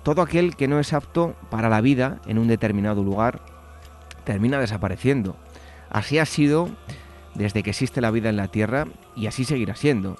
[0.02, 3.42] Todo aquel que no es apto para la vida en un determinado lugar
[4.24, 5.36] termina desapareciendo.
[5.90, 6.70] Así ha sido
[7.34, 10.16] desde que existe la vida en la Tierra y así seguirá siendo.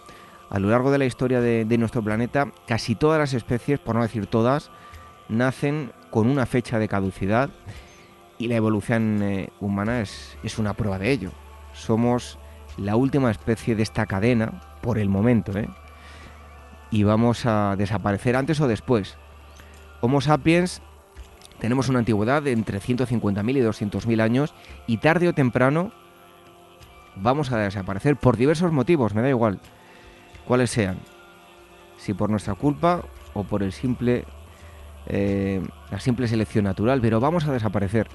[0.51, 4.03] A lo largo de la historia de, nuestro planeta, casi todas las especies, por no
[4.03, 4.71] decir todas,
[5.31, 7.51] nacen con una fecha de caducidad
[8.39, 11.31] y la evolución eh, humana es, es, una prueba de ello.
[11.73, 12.39] Somos
[12.77, 15.69] la última especie de esta cadena, por el momento, ¿eh?
[16.91, 19.17] y vamos a desaparecer antes o después.
[20.01, 20.83] Homo sapiens
[21.59, 24.55] tenemos una antigüedad de entre 150.000 y 200.000 años
[24.87, 25.93] y tarde o temprano
[27.17, 29.61] vamos a desaparecer por diversos motivos, me da igual
[30.47, 30.99] cuáles sean.
[31.99, 33.03] Si por nuestra culpa
[33.35, 34.25] o por el simple
[35.07, 38.09] eh, la simple selección natural, pero vamos a desaparecer.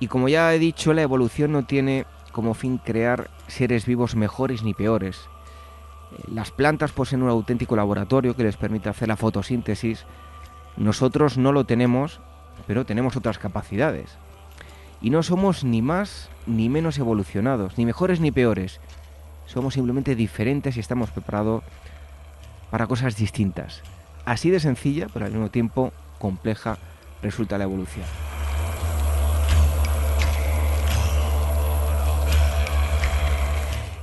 [0.00, 4.62] Y como ya he dicho, la evolución no tiene como fin crear seres vivos mejores
[4.62, 5.28] ni peores.
[6.12, 10.04] Eh, las plantas poseen un auténtico laboratorio que les permite hacer la fotosíntesis.
[10.76, 12.20] Nosotros no lo tenemos,
[12.66, 14.16] pero tenemos otras capacidades.
[15.00, 18.80] Y no somos ni más ni menos evolucionados, ni mejores ni peores.
[19.46, 21.62] Somos simplemente diferentes y estamos preparados
[22.70, 23.82] para cosas distintas.
[24.24, 26.78] Así de sencilla, pero al mismo tiempo compleja,
[27.22, 28.04] resulta la evolución.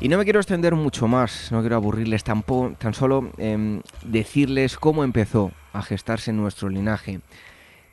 [0.01, 4.77] Y no me quiero extender mucho más, no quiero aburrirles tampoco, tan solo em, decirles
[4.77, 7.19] cómo empezó a gestarse nuestro linaje.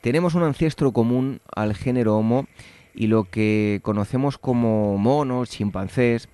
[0.03, 2.47] Tenemos un ancestro común al género Homo
[2.95, 6.29] y lo que conocemos como monos, chimpancés,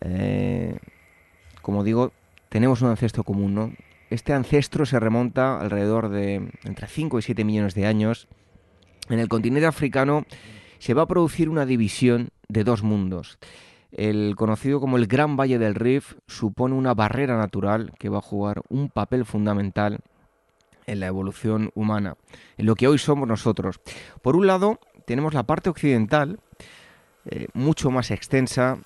[0.00, 0.78] eh,
[1.60, 2.12] como digo,
[2.48, 3.72] tenemos un ancestro común, ¿no?
[4.10, 8.26] Este ancestro se remonta alrededor de entre 5 y 7 millones de años.
[9.08, 10.24] En el continente africano
[10.80, 13.38] se va a producir una división de dos mundos.
[13.92, 18.22] El conocido como el Gran Valle del Rift supone una barrera natural que va a
[18.22, 20.00] jugar un papel fundamental
[20.86, 22.16] en la evolución humana,
[22.56, 23.80] en lo que hoy somos nosotros.
[24.22, 26.40] Por un lado, tenemos la parte occidental,
[27.26, 28.78] eh, mucho más extensa,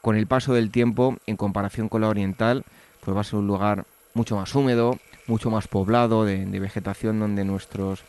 [0.00, 2.64] con el paso del tiempo, en comparación con la oriental,
[3.00, 7.44] pues va a ser un lugar mucho más húmedo, mucho más poblado de, vegetación, donde
[7.44, 8.02] nuestros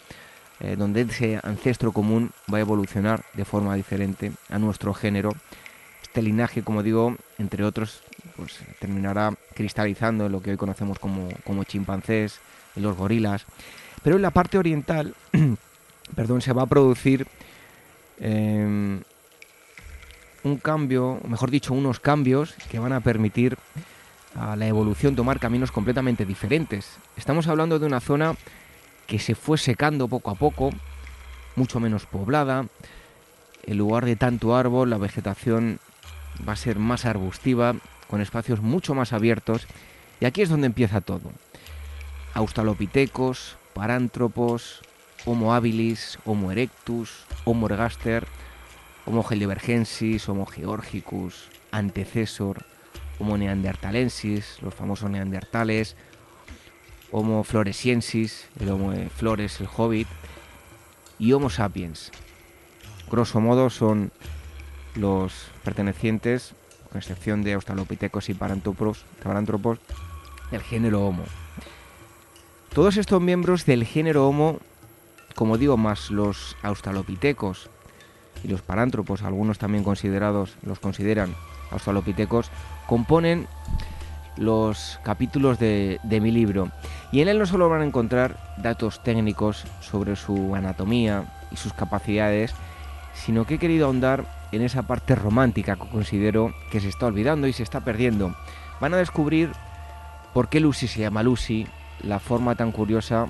[0.60, 5.32] eh, donde ese ancestro común va a evolucionar de forma diferente a nuestro género
[6.12, 8.02] este linaje, como digo, entre otros,
[8.36, 12.42] pues terminará cristalizando en lo que hoy conocemos como, como chimpancés,
[12.76, 13.46] y los gorilas.
[14.04, 15.16] Pero en la parte oriental,
[16.16, 17.28] perdón, se va a producir
[18.20, 19.02] em,
[20.44, 23.58] un cambio, mejor dicho, unos cambios que van a permitir
[24.36, 26.98] a la evolución tomar caminos completamente diferentes.
[27.18, 28.36] Estamos hablando de una zona
[29.08, 30.72] que se fue secando poco a poco,
[31.56, 32.68] mucho menos poblada.
[33.66, 35.80] En lugar de tanto árbol, la vegetación
[36.48, 37.76] va a ser más arbustiva,
[38.08, 39.68] con espacios mucho más abiertos,
[40.20, 41.32] y aquí es donde empieza todo.
[42.34, 44.82] Australopitecos, parántropos,
[45.26, 48.26] Homo habilis, Homo erectus, Homo ergaster,
[49.06, 52.66] Homo heidelbergensis, Homo georgicus, Antecesor,
[53.22, 55.96] Homo neandertalensis, los famosos neandertales,
[57.12, 60.08] Homo floresiensis, el Homo de Flores, el Hobbit,
[61.20, 62.12] y Homo sapiens.
[63.12, 64.12] Grosso modo son
[64.96, 66.56] los pertenecientes,
[66.90, 69.06] con excepción de australopitecos y parántropos,
[70.50, 71.26] del género Homo.
[72.74, 74.58] Todos estos miembros del género Homo,
[75.36, 77.70] como digo, más los australopitecos
[78.44, 81.36] y los parántropos, algunos también considerados, los consideran
[81.72, 82.52] australopitecos,
[82.88, 83.48] componen
[84.38, 86.70] los capítulos de, mi libro.
[87.12, 91.74] Y en él no solo van a encontrar datos técnicos sobre su anatomía y sus
[91.74, 92.54] capacidades,
[93.14, 97.48] sino que he querido ahondar en esa parte romántica que considero que se está olvidando
[97.48, 98.36] y se está perdiendo.
[98.80, 99.52] Van a descubrir
[100.34, 101.68] por qué Lucy se llama Lucy,
[102.04, 103.28] la forma tan curiosa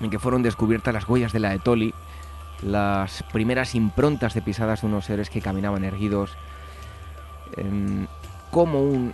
[0.00, 1.92] en que fueron descubiertas las huellas de la Etoli,
[2.62, 6.36] las primeras improntas de pisadas de unos seres que caminaban erguidos,
[7.56, 8.06] em,
[8.50, 9.12] cómo un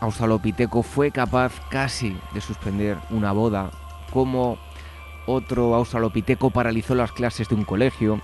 [0.00, 3.70] australopiteco fue capaz casi de suspender una boda,
[4.12, 4.58] cómo
[5.26, 8.20] otro australopiteco paralizó las clases de un colegio,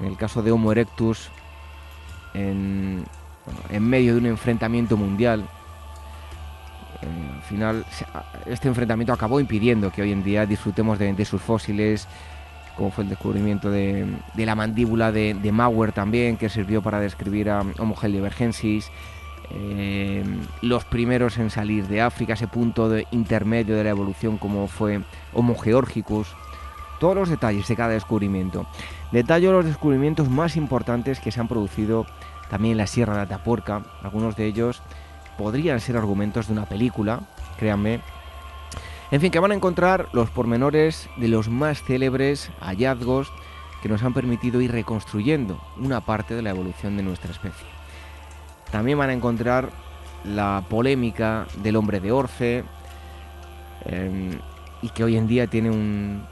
[0.00, 1.30] en el caso de Homo erectus,
[2.32, 3.04] en,
[3.80, 5.44] medio de un enfrentamiento mundial.
[7.02, 7.84] Eh, al final,
[8.46, 12.08] este enfrentamiento acabó impidiendo que hoy en día disfrutemos de, sus fósiles,
[12.76, 14.06] como fue el descubrimiento de,
[14.36, 18.90] la mandíbula de, Mauer también, que sirvió para describir a Homo heidelbergensis.
[19.50, 20.24] Eh,
[20.62, 25.02] los primeros en salir de África, ese punto de intermedio de la evolución como fue
[25.34, 26.34] Homo georgicus,
[26.98, 28.66] todos los detalles de cada descubrimiento.
[29.12, 32.06] Detallo los descubrimientos más importantes que se han producido
[32.48, 33.82] también en la Sierra de Atapuerca.
[34.02, 34.82] Algunos de ellos
[35.36, 37.20] podrían ser argumentos de una película,
[37.58, 38.00] créanme.
[39.10, 43.30] En fin, que van a encontrar los pormenores de los más célebres hallazgos
[43.82, 47.66] que nos han permitido ir reconstruyendo una parte de la evolución de nuestra especie.
[48.70, 49.70] También van a encontrar
[50.24, 52.64] la polémica del hombre de Orce
[53.84, 54.30] em,
[54.80, 56.24] y que hoy en día tiene un,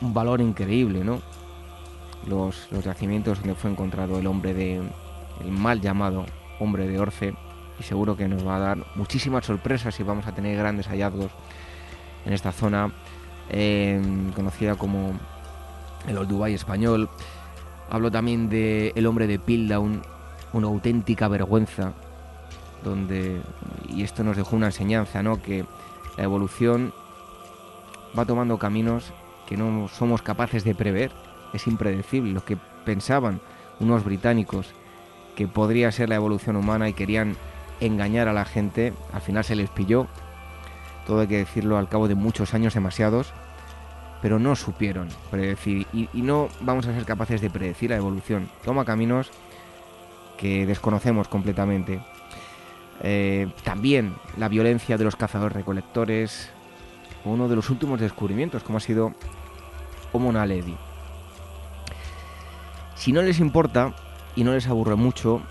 [0.00, 1.20] un valor increíble, ¿no?
[2.28, 6.24] Los, los, yacimientos donde fue encontrado el hombre de el mal llamado
[6.60, 7.34] hombre de Orce
[7.80, 11.32] y seguro que nos va a dar muchísimas sorpresas y vamos a tener grandes hallazgos
[12.24, 12.92] en esta zona
[13.48, 15.12] em, conocida como
[16.06, 17.08] el Old Dubai español.
[17.90, 20.02] Hablo también de el hombre de Pildown,
[20.52, 21.92] una auténtica vergüenza
[22.82, 23.40] donde
[23.88, 25.40] y esto nos dejó una enseñanza, ¿no?
[25.40, 25.64] Que
[26.16, 26.92] la evolución
[28.18, 29.12] va tomando caminos
[29.46, 31.10] que no somos capaces de prever,
[31.52, 32.32] es impredecible.
[32.32, 33.40] Lo que pensaban
[33.80, 34.72] unos británicos
[35.36, 37.36] que podría ser la evolución humana y querían
[37.80, 40.06] engañar a la gente, al final se les pilló,
[41.06, 43.32] todo hay que decirlo al cabo de muchos años demasiados,
[44.20, 48.48] pero no supieron predecir y, no vamos a ser capaces de predecir la evolución.
[48.64, 49.30] Toma caminos
[50.38, 52.00] que desconocemos completamente.
[53.02, 56.50] Eh, también la violencia de los cazadores recolectores,
[57.24, 59.12] uno de los últimos descubrimientos, como ha sido
[60.12, 60.76] Homo naledi.
[62.94, 63.94] Si no les importa
[64.36, 65.42] y no les aburre mucho,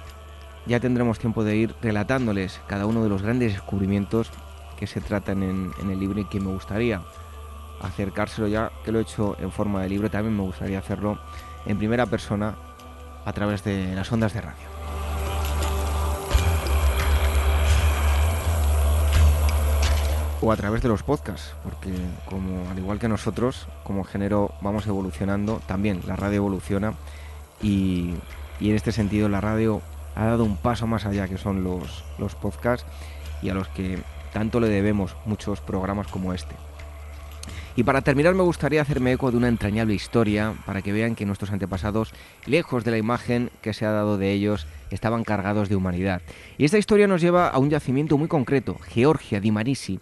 [0.65, 4.31] ya tendremos tiempo de ir relatándoles cada uno de los grandes descubrimientos
[4.81, 7.03] que se tratan en, el libro y que me gustaría
[7.81, 11.19] acercárselo ya que lo he hecho en forma de libro, también me gustaría hacerlo
[11.67, 12.55] en primera persona
[13.23, 14.67] a través de las ondas de radio.
[20.41, 21.93] O a través de los podcasts, porque
[22.27, 26.95] como al igual que nosotros, como género vamos evolucionando, también la radio evoluciona
[27.61, 28.15] y,
[28.59, 29.79] en este sentido la radio
[30.15, 32.87] ha dado un paso más allá que son los, los podcasts
[33.43, 34.01] y a los que
[34.33, 36.55] tanto le debemos muchos programas como este.
[37.75, 41.25] Y para terminar me gustaría hacerme eco de una entrañable historia para que vean que
[41.25, 42.13] nuestros antepasados,
[42.45, 46.21] lejos de la imagen que se ha dado de ellos, estaban cargados de humanidad.
[46.57, 49.99] Y esta historia nos lleva a un yacimiento muy concreto, Georgia di Marisi.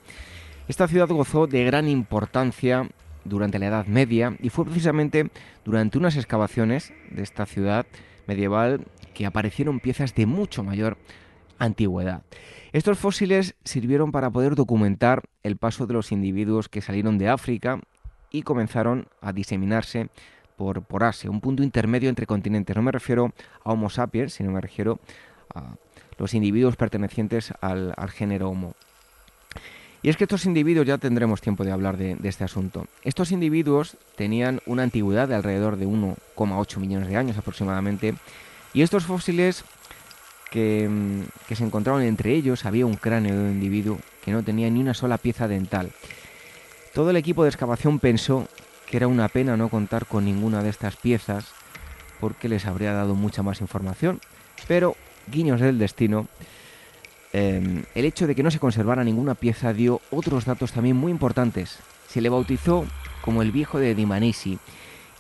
[0.67, 2.89] Esta ciudad gozó de gran importancia
[3.23, 5.30] durante la Edad Media y fue precisamente
[5.63, 7.86] durante unas excavaciones de esta ciudad
[8.27, 10.97] medieval que aparecieron piezas de mucho mayor
[11.59, 12.23] antigüedad.
[12.72, 17.80] Estos fósiles sirvieron para poder documentar el paso de los individuos que salieron de África
[18.32, 20.09] y comenzaron a diseminarse
[20.55, 22.76] por, Asia, un punto intermedio entre continentes.
[22.76, 23.32] No me refiero
[23.63, 24.99] a Homo sapiens, sino me refiero
[25.55, 25.76] a
[26.17, 28.76] los individuos pertenecientes al, género Homo.
[30.01, 33.97] Y es que estos individuos, ya tendremos tiempo de hablar de, este asunto, estos individuos
[34.15, 38.13] tenían una antigüedad de alrededor de 1,8 millones de años aproximadamente,
[38.74, 39.65] y estos fósiles
[40.52, 44.70] Mm, que, se encontraban entre ellos había un cráneo de un individuo que no tenía
[44.70, 45.91] ni una sola pieza dental.
[46.93, 48.47] Todo el equipo de excavación pensó
[48.88, 51.52] que era una pena no contar con ninguna de estas piezas
[52.20, 54.20] porque les habría dado mucha más información,
[54.68, 54.95] pero
[55.28, 56.28] guiños del destino,
[57.32, 61.12] em, el hecho de que no se conservara ninguna pieza dio otros datos también muy
[61.12, 61.78] importantes.
[62.08, 62.86] Se le bautizó
[63.22, 64.58] como el viejo de Dimanisi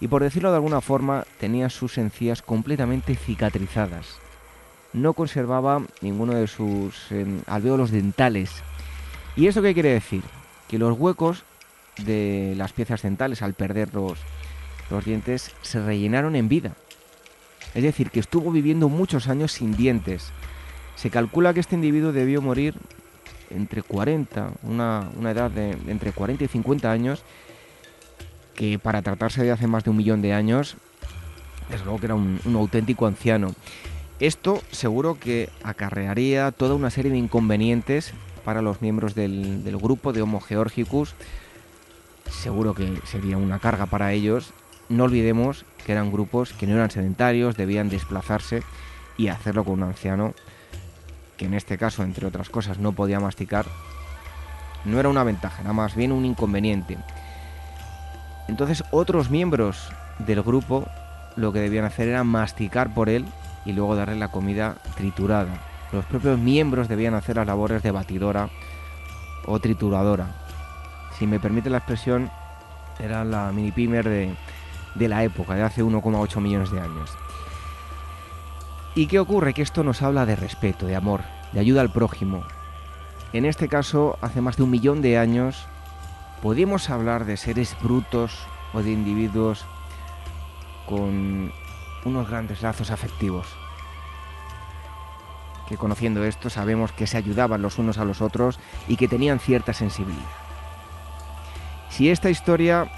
[0.01, 4.19] y por decirlo de alguna forma tenía sus encías completamente cicatrizadas
[4.93, 8.51] no conservaba ninguno de sus em, alvéolos dentales.
[9.35, 10.23] ¿Y eso qué quiere decir?
[10.67, 11.43] Que los huecos
[11.97, 14.19] de las piezas dentales al perder los,
[14.89, 16.73] los dientes se rellenaron en vida.
[17.75, 20.31] Es decir, que estuvo viviendo muchos años sin dientes.
[20.95, 22.75] Se calcula que este individuo debió morir
[23.51, 27.23] entre 40, una, edad de entre 40 y 50 años,
[28.55, 30.75] que para tratarse de hace más de un millón de años,
[31.69, 33.53] desde luego que era un auténtico anciano.
[34.19, 38.13] Esto seguro que acarrearía toda una serie de inconvenientes
[38.43, 41.15] para los miembros del, grupo de Homo georgicus.
[42.29, 44.51] Seguro que sería una carga para ellos.
[44.89, 48.61] No olvidemos que eran grupos que no eran sedentarios, debían desplazarse
[49.17, 50.33] y hacerlo con un anciano
[51.37, 53.67] que en este caso, entre otras cosas, no podía masticar.
[54.83, 56.97] No era una ventaja, era más bien un inconveniente.
[58.49, 60.85] Entonces otros miembros del grupo
[61.37, 63.25] lo que debían hacer era masticar por él
[63.65, 65.61] y luego darle la comida triturada.
[65.91, 68.49] Los propios miembros debían hacer las labores de batidora
[69.45, 70.35] o trituradora.
[71.17, 72.29] Si me permite la expresión,
[72.99, 74.35] era la mini pimer de,
[74.95, 77.11] de la época, de hace 1,8 millones de años.
[78.95, 79.53] ¿Y qué ocurre?
[79.53, 81.21] Que esto nos habla de respeto, de amor,
[81.53, 82.43] de ayuda al prójimo.
[83.33, 85.67] En este caso, hace más de un millón de años,
[86.41, 89.65] podíamos hablar de seres brutos o de individuos
[90.87, 91.51] con
[92.05, 93.47] unos grandes lazos afectivos.
[95.67, 99.39] Que conociendo esto sabemos que se ayudaban los unos a los otros y que tenían
[99.39, 100.23] cierta sensibilidad.
[101.89, 102.89] Si esta historia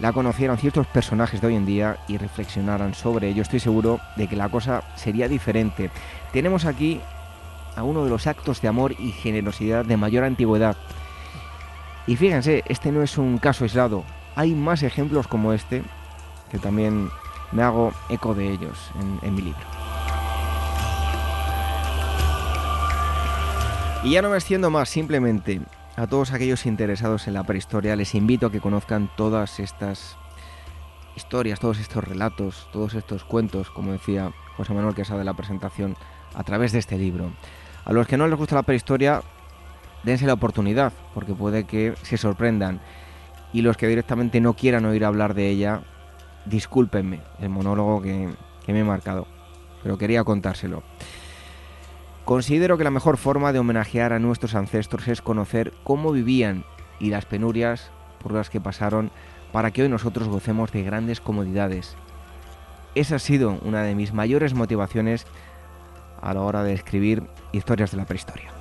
[0.00, 4.26] la conocieran ciertos personajes de hoy en día y reflexionaran sobre ello, estoy seguro de
[4.26, 5.90] que la cosa sería diferente.
[6.32, 7.00] Tenemos aquí
[7.76, 10.76] a uno de los actos de amor y generosidad de mayor antigüedad.
[12.06, 14.04] Y fíjense, este no es un caso aislado.
[14.34, 15.82] Hay más ejemplos como este
[16.52, 17.10] que también
[17.50, 18.90] me hago eco de ellos
[19.22, 19.60] en, mi libro.
[24.04, 25.62] Y ya no me extiendo más, simplemente
[25.96, 30.16] a todos aquellos interesados en la prehistoria les invito a que conozcan todas estas
[31.16, 35.96] historias, todos estos relatos, todos estos cuentos, como decía José Manuel Quesada de la presentación,
[36.34, 37.32] a través de este libro.
[37.84, 39.22] A los que no les gusta la prehistoria,
[40.02, 42.80] dense la oportunidad, porque puede que se sorprendan.
[43.52, 45.82] Y los que directamente no quieran oír hablar de ella,
[46.46, 48.28] discúlpenme el monólogo que,
[48.66, 49.26] me he marcado,
[49.82, 50.82] pero quería contárselo.
[52.24, 56.64] Considero que la mejor forma de homenajear a nuestros ancestros es conocer cómo vivían
[57.00, 57.90] y las penurias
[58.20, 59.10] por las que pasaron
[59.50, 61.96] para que hoy nosotros gocemos de grandes comodidades.
[62.94, 65.26] Esa ha sido una de mis mayores motivaciones
[66.20, 68.51] a la hora de escribir historias de la prehistoria.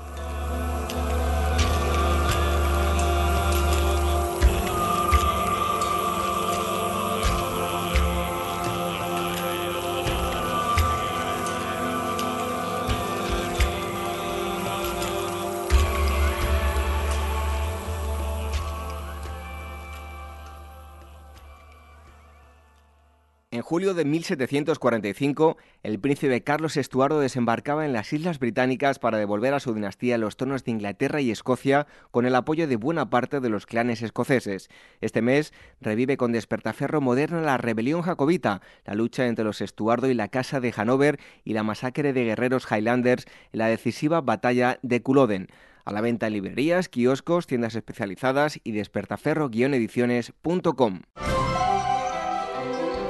[23.71, 29.61] Julio de 1745, el príncipe Carlos Estuardo desembarcaba en las Islas Británicas para devolver a
[29.61, 33.47] su dinastía los tronos de Inglaterra y Escocia con el apoyo de buena parte de
[33.47, 34.67] los clanes escoceses.
[34.99, 40.15] Este mes revive con despertaferro moderno la rebelión jacobita, la lucha entre los Estuardo y
[40.15, 45.01] la Casa de Hanover y la masacre de guerreros Highlanders en la decisiva batalla de
[45.01, 45.47] Culloden.
[45.85, 51.03] A la venta en librerías, kioscos, tiendas especializadas y despertaferro-ediciones.com.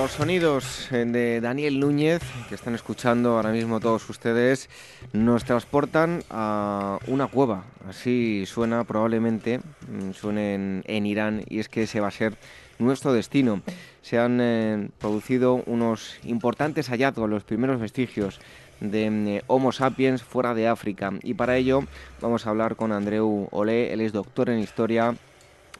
[0.00, 4.70] Los sonidos eh, de Daniel Núñez, que están escuchando ahora mismo todos ustedes,
[5.12, 7.64] nos transportan a una cueva.
[7.88, 12.36] Así suena probablemente, mm, suene en, Irán, y es que ese va a ser
[12.78, 13.60] nuestro destino.
[14.00, 18.38] Se han eh, producido unos importantes hallazgos, los primeros vestigios
[18.78, 21.12] de mm, Homo sapiens fuera de África.
[21.24, 21.82] Y para ello
[22.20, 25.16] vamos a hablar con Andreu Olé, él es doctor en historia,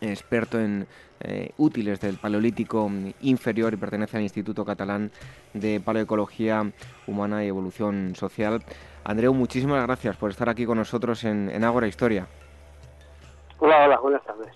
[0.01, 0.87] experto en
[1.21, 2.91] eh, útiles del Paleolítico
[3.23, 5.11] inferior y pertenece al Instituto Catalán
[5.55, 6.71] de Paleoecología
[7.07, 8.63] Humana y Evolución Social.
[9.05, 12.29] Andreu, muchísimas gracias por estar aquí con nosotros en, en Ágora Historia.
[13.61, 14.55] Hola, hola, buenas tardes.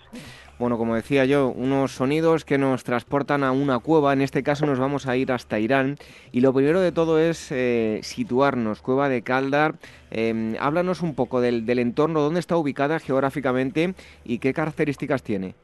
[0.59, 4.12] Bueno, como decía yo, unos sonidos que nos transportan a una cueva.
[4.12, 5.96] En este caso nos vamos a ir hasta Irán.
[6.30, 8.80] Y lo primero de todo es eh, situarnos.
[8.80, 9.74] Cueva de Caldar.
[10.11, 13.94] Em, háblanos un poco del, del entorno, dónde está ubicada geográficamente
[14.24, 15.55] y qué características tiene.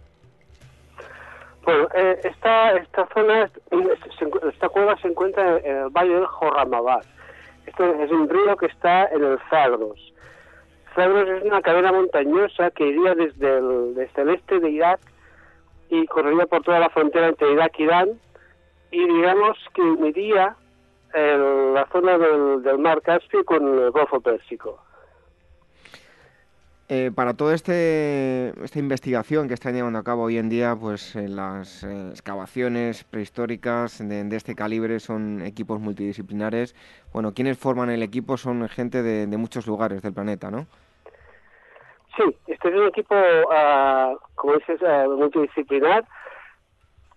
[1.64, 3.50] Bueno, eh, esta, esta zona,
[4.50, 7.02] esta cueva se encuentra en el valle del Jorramabad.
[7.66, 10.12] Esto es un río que está en el Zagros.
[10.98, 14.98] Zagros es una cadena montañosa que iría desde el, desde el este de Irak
[15.90, 18.08] y correría por toda la frontera entre Irak y Irán
[18.90, 20.56] y digamos que uniría
[21.14, 24.80] la zona del, del mar Caspio con el Golfo Pérsico.
[26.90, 31.14] Eh, para toda este, esta investigación que están llevando a cabo hoy en día, pues
[31.16, 36.74] eh, las eh, excavaciones prehistóricas de, este calibre son equipos multidisciplinares.
[37.12, 40.66] Bueno, quienes forman el equipo son gente de, muchos lugares del planeta, ¿no?
[42.18, 43.14] Sí, este es un equipo,
[43.52, 46.04] ah, como dices, ah, multidisciplinar.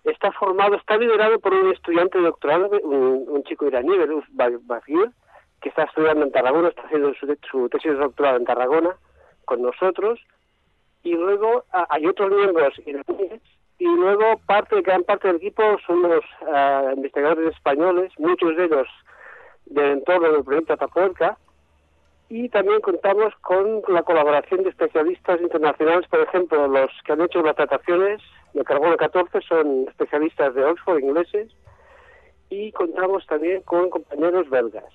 [0.04, 5.10] Está formado, está liderado por un estudiante doctorado, un, chico iraní, Beruf Bagir,
[5.60, 8.96] que está estudiando en Tarragona, está haciendo su, su tesis de doctorado en Tarragona
[9.44, 10.20] con nosotros.
[11.02, 12.74] Y luego hay otros miembros
[13.78, 18.86] y luego parte gran parte del equipo son los ah, investigadores españoles muchos de ellos
[19.66, 21.36] del entorno del proyecto Atapuerca
[22.34, 27.42] y también contamos con la colaboración de especialistas internacionales por ejemplo los que han hecho
[27.42, 28.22] las trataciones
[28.54, 31.50] de carbono 14 son especialistas de Oxford ingleses
[32.48, 34.90] y contamos también con compañeros belgas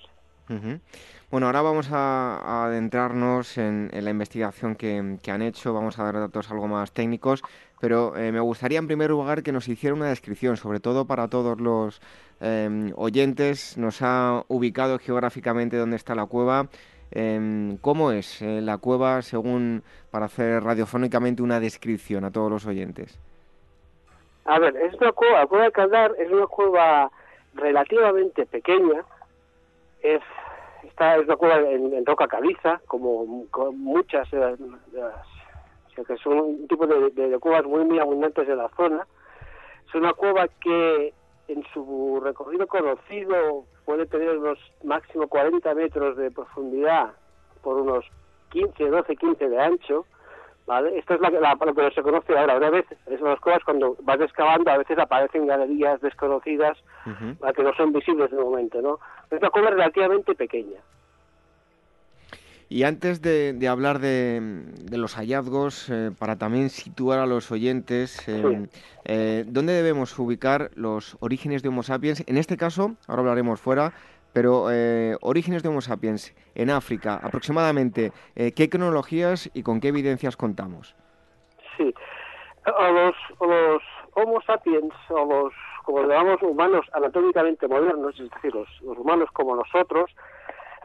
[1.30, 4.96] bueno, ahora vamos a, adentrarnos en, la investigación que,
[5.30, 7.42] han hecho, vamos a dar datos algo más técnicos,
[7.80, 11.28] pero eh, me gustaría en primer lugar que nos hiciera una descripción, sobre todo para
[11.28, 12.00] todos los
[12.40, 16.70] em, oyentes, nos ha ubicado geográficamente dónde está la cueva.
[17.10, 22.66] Em, ¿Cómo es eh, la cueva según para hacer radiofónicamente una descripción a todos los
[22.66, 23.18] oyentes?
[24.44, 27.10] A ver, es una cueva, la cueva de Caldar es una cueva
[27.54, 29.04] relativamente pequeña,
[30.02, 30.22] es
[30.84, 34.58] esta es una cueva en, roca caliza, como, muchas de las,
[35.94, 39.06] que son un tipo de, cuevas muy, muy abundantes en la zona.
[39.86, 41.12] Es una cueva que
[41.48, 47.12] en su recorrido conocido puede tener unos máximo 40 metros de profundidad
[47.62, 48.04] por unos
[48.50, 50.06] 15, 12, 15 de ancho,
[50.66, 50.98] ¿vale?
[50.98, 52.56] Esto es la, la, lo que se conoce ahora.
[52.56, 56.78] Una vez, esas cosas cuando vas excavando, a veces aparecen galerías desconocidas
[57.54, 58.98] que no son visibles de momento, ¿no?
[59.30, 60.80] Es una cueva relativamente pequeña.
[62.70, 64.42] Y antes de, hablar de,
[64.90, 71.62] los hallazgos, eh, para también situar a los oyentes, eh, ¿dónde debemos ubicar los orígenes
[71.62, 72.22] de Homo sapiens?
[72.26, 73.94] En este caso, ahora hablaremos fuera,
[74.34, 80.36] pero eh, orígenes de Homo sapiens en África, aproximadamente, ¿qué cronologías y con qué evidencias
[80.36, 80.94] contamos?
[81.78, 81.94] Sí,
[82.66, 83.82] los, los
[84.12, 85.54] Homo sapiens, o los,
[85.84, 90.10] como llamamos, humanos anatómicamente modernos, es decir, los humanos como nosotros,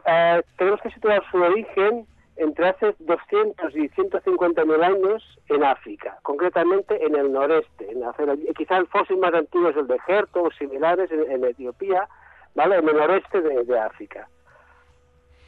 [0.06, 2.06] eh, tenemos que situar su origen
[2.36, 7.90] entre hace 200 y 150 mil años en África, concretamente en el noreste.
[7.90, 8.12] En la,
[8.56, 12.08] quizá el fósil más antiguo es el de Jerto o similares en, Etiopía,
[12.54, 12.76] ¿vale?
[12.76, 14.28] en el noreste de, África.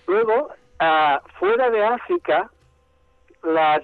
[0.07, 2.51] Luego, ah, fuera de África,
[3.43, 3.83] las,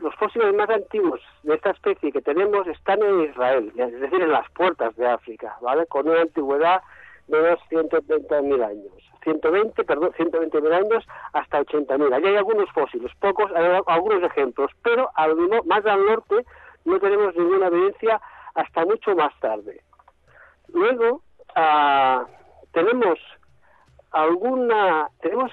[0.00, 4.32] los fósiles más antiguos de esta especie que tenemos están en Israel, es decir, en
[4.32, 5.86] las puertas de África, ¿vale?
[5.86, 6.82] con una antigüedad
[7.28, 9.11] de unos 130 mil años.
[9.22, 12.12] 120, perdón, 120 mil años hasta 80 mil.
[12.12, 16.44] Allí hay algunos fósiles, pocos, hay algunos ejemplos, pero al, más al norte
[16.84, 18.20] no tenemos ninguna evidencia
[18.54, 19.82] hasta mucho más tarde.
[20.68, 21.22] Luego
[21.54, 22.24] ah,
[22.72, 23.18] tenemos
[24.10, 25.50] alguna, tenemos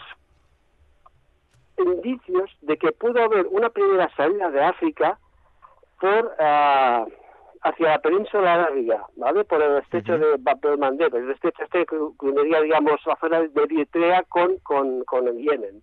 [1.78, 5.18] indicios de que pudo haber una primera salida de África
[6.00, 7.06] por ah,
[7.62, 9.44] hacia la península arábiga, ¿vale?
[9.44, 11.96] Por el estrecho de Bab el Mandeb, el estrecho este que
[12.26, 15.82] uniría, digamos, la zona de Eritrea con, con, con el Yemen.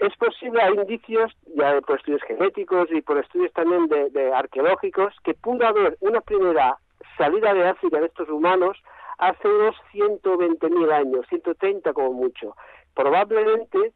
[0.00, 5.14] Es posible, hay indicios, ya por estudios genéticos y por estudios también de, de arqueológicos,
[5.22, 6.76] que pudo haber una primera
[7.16, 8.76] salida de África de estos humanos
[9.18, 12.56] hace unos 120.000 años, 130 como mucho.
[12.94, 13.92] Probablemente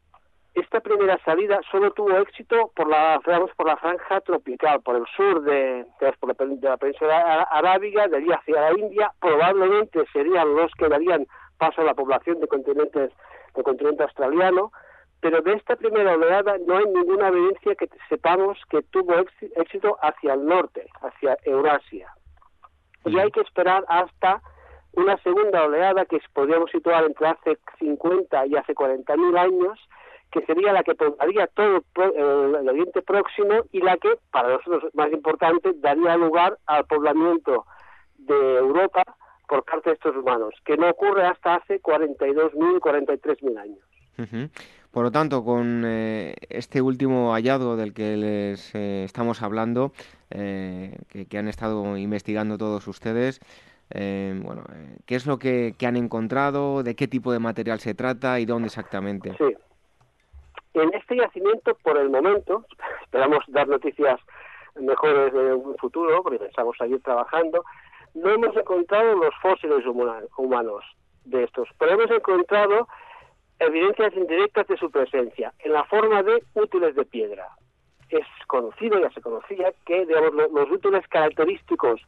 [0.55, 3.19] esta primera salida solo tuvo éxito por la,
[3.55, 6.13] por la franja tropical, por el sur de, de,
[6.61, 11.27] la península arábiga, de allí hacia la India, probablemente serían los que darían
[11.57, 13.11] paso a la población de continentes
[13.55, 14.71] del continente australiano,
[15.21, 19.13] pero de esta primera oleada no hay ninguna evidencia que sepamos que tuvo
[19.55, 22.13] éxito hacia el norte, hacia Eurasia.
[23.05, 24.41] Y hay que esperar hasta
[24.93, 29.79] una segunda oleada que podríamos situar entre hace 50 y hace 40 mil años,
[30.31, 35.11] que sería la que poblaría todo el Oriente Próximo y la que, para nosotros más
[35.11, 37.65] importante, daría lugar al poblamiento
[38.17, 39.03] de Europa
[39.47, 43.79] por parte de estos humanos, que no ocurre hasta hace 42.000, 43.000 años.
[44.91, 49.93] Por lo tanto, con eh, este último hallazgo del que les eh, estamos hablando,
[50.29, 53.39] eh, que, han estado investigando todos ustedes,
[53.91, 54.63] bueno,
[55.05, 56.83] ¿qué es lo que, que, han encontrado?
[56.83, 59.35] ¿De qué tipo de material se trata y dónde exactamente?
[59.37, 59.55] Sí.
[60.73, 62.65] En este yacimiento, por el momento,
[63.03, 64.19] esperamos dar noticias
[64.75, 67.63] mejores en un futuro, porque pensamos seguir trabajando,
[68.13, 70.83] no hemos encontrado los fósiles humanos
[71.25, 72.87] de estos, pero hemos encontrado
[73.59, 77.47] evidencias indirectas de su presencia en la forma de útiles de piedra.
[78.09, 82.01] Es conocido, ya se conocía, que digamos, los útiles característicos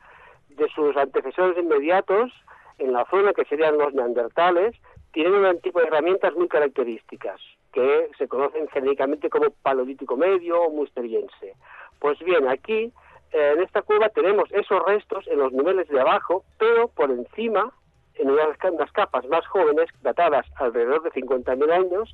[0.49, 2.31] de sus antecesores inmediatos
[2.77, 4.75] en la zona que serían los neandertales
[5.11, 7.39] tienen un tipo de herramientas muy características
[7.71, 11.55] que se conocen genéricamente como paleolítico medio o musteriense.
[11.99, 12.91] Pues bien, aquí
[13.31, 17.71] eh, en esta cueva tenemos esos restos en los niveles de abajo, pero por encima,
[18.15, 22.13] en unas, capas más jóvenes, datadas alrededor de 50.000 años,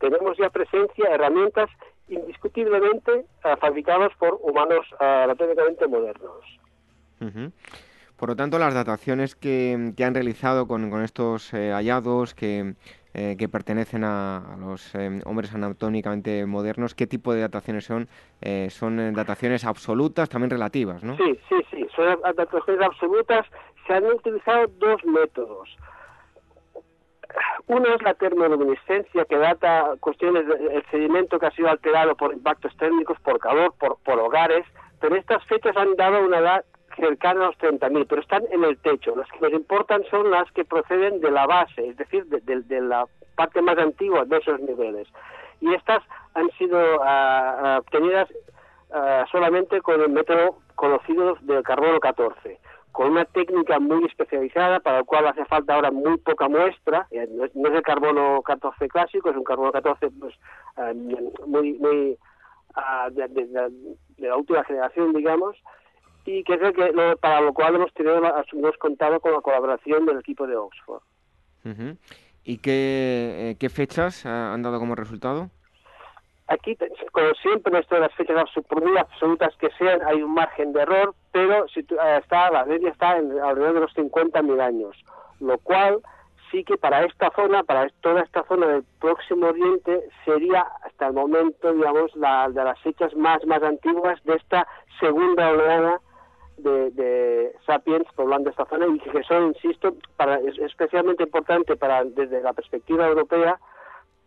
[0.00, 1.70] tenemos ya presencia de herramientas
[2.08, 6.60] indiscutiblemente eh, fabricadas por humanos uh, modernos.
[8.16, 12.74] Por lo tanto, las dataciones que, han realizado con, estos hallazgos que
[13.18, 18.08] eh, que pertenecen a, los eh, hombres anatómicamente modernos, ¿qué tipo de dataciones son?
[18.42, 21.16] Eh, ¿Son dataciones absolutas, también relativas, no?
[21.16, 23.46] Sí, sí, sí, son dataciones absolutas.
[23.86, 25.74] Se han utilizado dos métodos.
[27.68, 32.76] Uno es la termoluminiscencia, que data cuestiones del sedimento que ha sido alterado por impactos
[32.76, 34.66] térmicos, por calor, por, por hogares,
[35.00, 36.64] pero estas fechas han dado una edad
[36.96, 39.14] cercana a los 30.000, pero están en el techo.
[39.16, 43.06] Las que nos importan son las que proceden de la base, es decir, de, la
[43.36, 45.08] parte más antigua de esos niveles.
[45.60, 46.02] Y estas
[46.34, 48.28] han sido ah, obtenidas
[48.92, 52.58] ah, solamente con el método conocido del carbono 14,
[52.92, 57.06] con una técnica muy especializada para la cual hace falta ahora muy poca muestra.
[57.10, 60.34] Eh, no es, el carbono 14 clásico, es un carbono 14 pues,
[61.46, 62.18] muy, muy
[63.10, 65.56] de, de la última generación, digamos,
[66.26, 68.16] y que es que para lo cual hemos tenido
[68.52, 71.02] hemos contado con la colaboración del equipo de Oxford.
[72.44, 75.50] ¿Y qué, eh, qué fechas han dado como resultado?
[76.48, 76.76] aquí,
[77.12, 80.82] como siempre, esto de las fechas por muy absolutas que sean, hay un margen de
[80.82, 84.96] error, pero si eh, está, la media está en alrededor de los 50.000 años,
[85.40, 86.00] lo cual
[86.50, 91.14] sí que para esta zona, para toda esta zona del Próximo Oriente, sería hasta el
[91.14, 94.66] momento, digamos, la de las fechas más, más antiguas de esta
[95.00, 96.00] segunda oleada
[96.58, 102.04] de, de, sapiens poblando esta zona y que son, insisto, para, es especialmente importante para
[102.04, 103.58] desde la perspectiva europea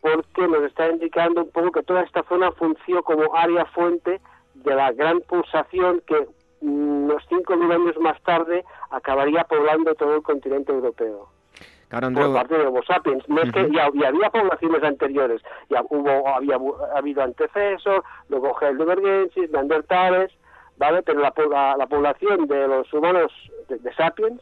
[0.02, 4.22] porque nos está indicando un poco que toda esta zona funcionó como área fuente
[4.54, 6.28] de la gran pulsación que
[6.62, 11.30] unos 5.000 años más tarde acabaría poblando todo el continente europeo.
[11.90, 13.28] Claro, por parte de Homo sapiens.
[13.28, 16.58] No es que ya, había poblaciones anteriores, ya hubo, había
[16.96, 20.32] habido antecesos, luego Heidelbergensis, Neandertales,
[20.80, 21.04] ¿vale?
[21.04, 21.34] Pero la,
[21.78, 23.32] la, población de los humanos
[23.68, 24.42] de, sapiens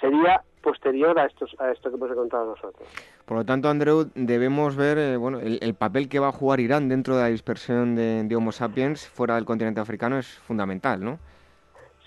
[0.00, 2.86] sería posterior a, estos, a esto que hemos contado nosotros.
[3.24, 6.88] Por lo tanto, Andreu, debemos ver eh, bueno, el, papel que va a jugar Irán
[6.88, 11.18] dentro de la dispersión de, Homo sapiens fuera del continente africano es fundamental, ¿no?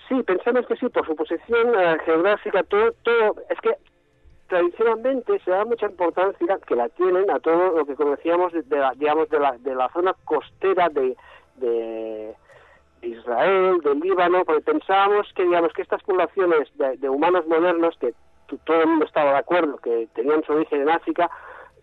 [0.08, 3.76] Sí, pensamos que sí, por su posición eh, geográfica, todo, todo, es que
[4.48, 8.94] tradicionalmente se da mucha importancia que la tienen a todo lo que conocíamos de, la,
[8.96, 11.16] digamos de la, de la zona costera de,
[11.58, 12.36] de,
[13.02, 18.14] Israel, del Líbano, porque pensábamos que digamos que estas poblaciones de, humanos modernos que
[18.66, 21.30] todo el mundo estaba de acuerdo que tenían su origen en África,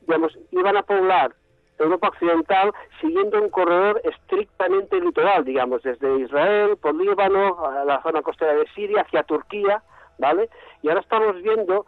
[0.00, 1.34] digamos iban a poblar
[1.78, 8.22] Europa occidental siguiendo un corredor estrictamente litoral, digamos, desde Israel, por Líbano, a la zona
[8.22, 9.82] costera de Siria, hacia Turquía,
[10.18, 10.48] ¿vale?
[10.82, 11.84] Y ahora estamos viendo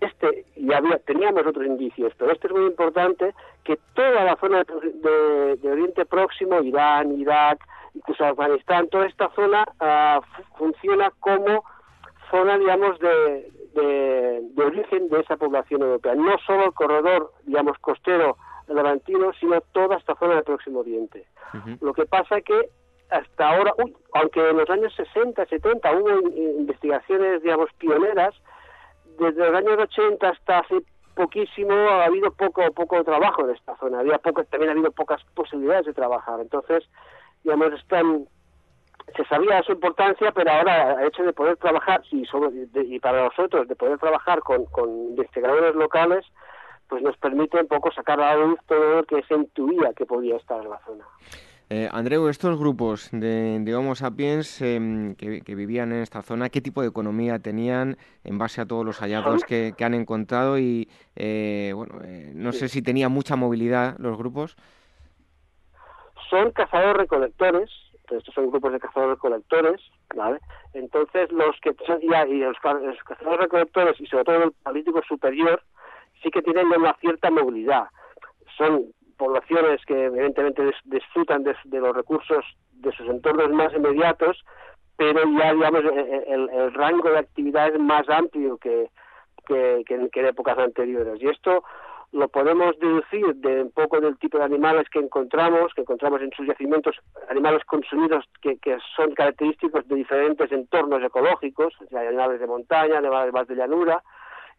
[0.00, 3.34] este, y había, teníamos otros indicios, pero este es muy importante,
[3.64, 7.58] que toda la zona de, Oriente Próximo, Irán, Irak,
[7.96, 10.20] incluso Afganistán, toda esta zona ah,
[10.58, 11.64] funciona como
[12.30, 16.14] zona, digamos, de, de, origen de esa población europea.
[16.14, 18.36] No solo el corredor, digamos, costero
[18.68, 21.26] levantino, sino toda esta zona del Próximo Oriente.
[21.80, 22.68] Lo que pasa que
[23.10, 23.72] hasta ahora,
[24.14, 28.34] aunque en los años 60, 70 hubo investigaciones, digamos, pioneras,
[29.18, 30.82] desde los años 80 hasta hace
[31.14, 34.00] poquísimo ha habido poco poco trabajo en esta zona.
[34.00, 36.40] Había poco, también ha habido pocas posibilidades de trabajar.
[36.40, 36.84] Entonces,
[37.46, 38.26] digamos, están
[39.16, 42.26] se sabía su importancia, pero ahora el hecho de poder trabajar y,
[42.74, 46.26] y para nosotros de poder trabajar con, con investigadores locales,
[46.88, 50.06] pues nos permite un poco sacar a la luz todo lo que se intuía que
[50.06, 51.04] podía estar en la zona.
[51.70, 56.82] Eh, Andreu, estos grupos de, Homo sapiens em, que, vivían en esta zona, ¿qué tipo
[56.82, 60.58] de economía tenían en base a todos los hallazgos que, han encontrado?
[60.58, 64.56] Y eh, bueno, eh, no sé si tenían mucha movilidad los grupos.
[66.30, 67.70] Son cazadores-recolectores,
[68.10, 69.80] estos son grupos de cazadores-recolectores,
[70.14, 70.38] ¿vale?
[70.74, 75.62] Entonces, los que son, y los, cazadores-recolectores y sobre todo el político superior,
[76.22, 77.88] sí que tienen una cierta movilidad.
[78.56, 78.86] Son
[79.16, 84.44] poblaciones que evidentemente disfrutan de, los recursos de sus entornos más inmediatos,
[84.96, 88.90] pero ya digamos e, e, el, rango de actividad es más amplio que,
[89.46, 91.20] que, en, épocas anteriores.
[91.20, 91.64] Y esto
[92.12, 96.30] lo podemos deducir de un poco del tipo de animales que encontramos, que encontramos en
[96.32, 96.96] sus yacimientos,
[97.28, 103.46] animales consumidos que, que son característicos de diferentes entornos ecológicos, animales de montaña, animales más
[103.48, 104.02] de llanura,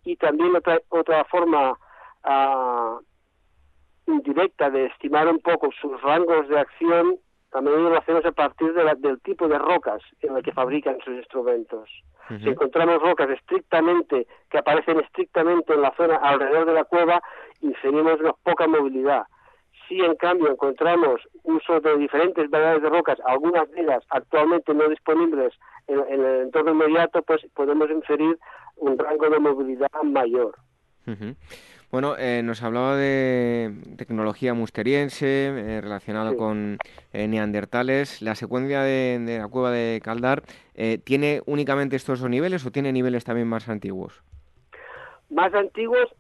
[0.04, 3.00] y también otra, otra forma uh,
[4.08, 7.18] indirecta de estimar un poco sus rangos de acción,
[7.52, 11.16] también lo hacemos a partir de del tipo de rocas en las que fabrican sus
[11.16, 11.90] instrumentos.
[12.28, 17.22] Si encontramos rocas estrictamente, que aparecen estrictamente en la zona alrededor de la cueva,
[17.62, 19.24] inferimos una poca movilidad.
[19.88, 24.90] Si en cambio encontramos uso de diferentes variedades de rocas, algunas de ellas actualmente no
[24.90, 25.54] disponibles
[25.88, 28.38] en, el entorno inmediato, pues podemos inferir
[28.76, 30.54] un rango de movilidad mayor.
[31.90, 36.78] Bueno, eh, nos hablaba de tecnología musteriense eh, relacionado con
[37.14, 38.22] eh, neandertales.
[38.22, 40.44] ¿La secuencia de, la cueva de Caldar
[41.06, 44.22] tiene únicamente estos dos niveles o tiene niveles también más antiguos?
[45.30, 46.14] Más antiguos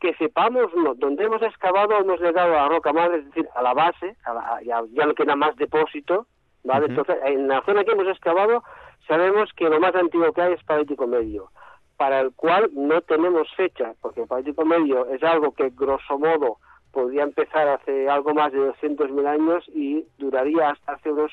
[0.00, 0.94] que sepamos, no.
[0.94, 4.16] Donde hemos excavado hemos llegado a la roca madre, es decir, a la base,
[4.64, 6.26] ya, no queda más depósito,
[6.62, 6.86] ¿vale?
[6.86, 8.62] Entonces, en la zona que hemos excavado
[9.06, 11.50] sabemos que lo más antiguo que hay es Paleolítico Medio
[11.96, 16.58] para el cual no tenemos fecha, porque el Paleolítico Medio es algo que grosso modo
[16.92, 21.32] podría empezar hace algo más de 200.000 años y duraría hasta hace unos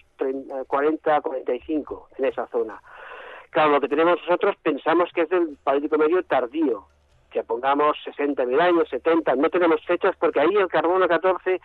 [0.67, 2.81] 40, 45 en esa zona.
[3.51, 6.85] Claro, lo que tenemos nosotros pensamos que es del Paleolítico Medio tardío,
[7.29, 11.61] que pongamos 60.000 años, 70, no tenemos fechas porque ahí el carbono 14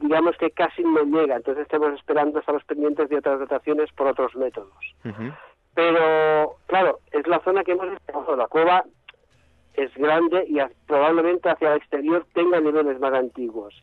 [0.00, 4.34] digamos que casi no llega, entonces estamos esperando, estamos pendientes de otras dataciones por otros
[4.34, 4.72] métodos.
[5.74, 8.36] Pero, claro, es la zona que hemos estado.
[8.36, 8.84] La cueva
[9.74, 13.74] es grande y probablemente hacia el exterior tenga niveles más antiguos.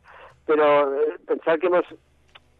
[0.45, 1.85] pero eh, pensar que hemos,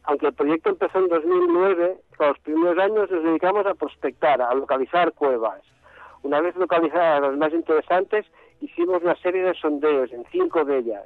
[0.03, 5.14] aunque el proyecto empezó en 2009, los primeros años nos dedicamos a prospectar, a localizar
[5.14, 5.61] cuevas.
[6.22, 8.26] Una vez localizadas las más interesantes,
[8.61, 11.06] hicimos una serie de sondeos en cinco de ellas.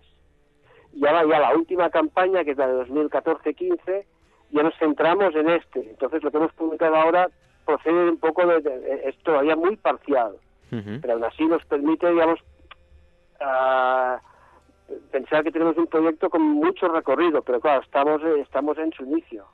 [0.93, 4.05] Y ahora ya la última campaña, que es la de 2014-15,
[4.51, 5.89] ya nos centramos en este.
[5.89, 7.29] Entonces lo que hemos publicado ahora
[7.65, 10.34] procede un poco de, es todavía muy parcial,
[10.69, 12.40] pero aún así nos permite, digamos,
[13.40, 14.18] uh,
[15.11, 19.45] pensar que tenemos un proyecto con mucho recorrido, pero claro, estamos, estamos en su inicio.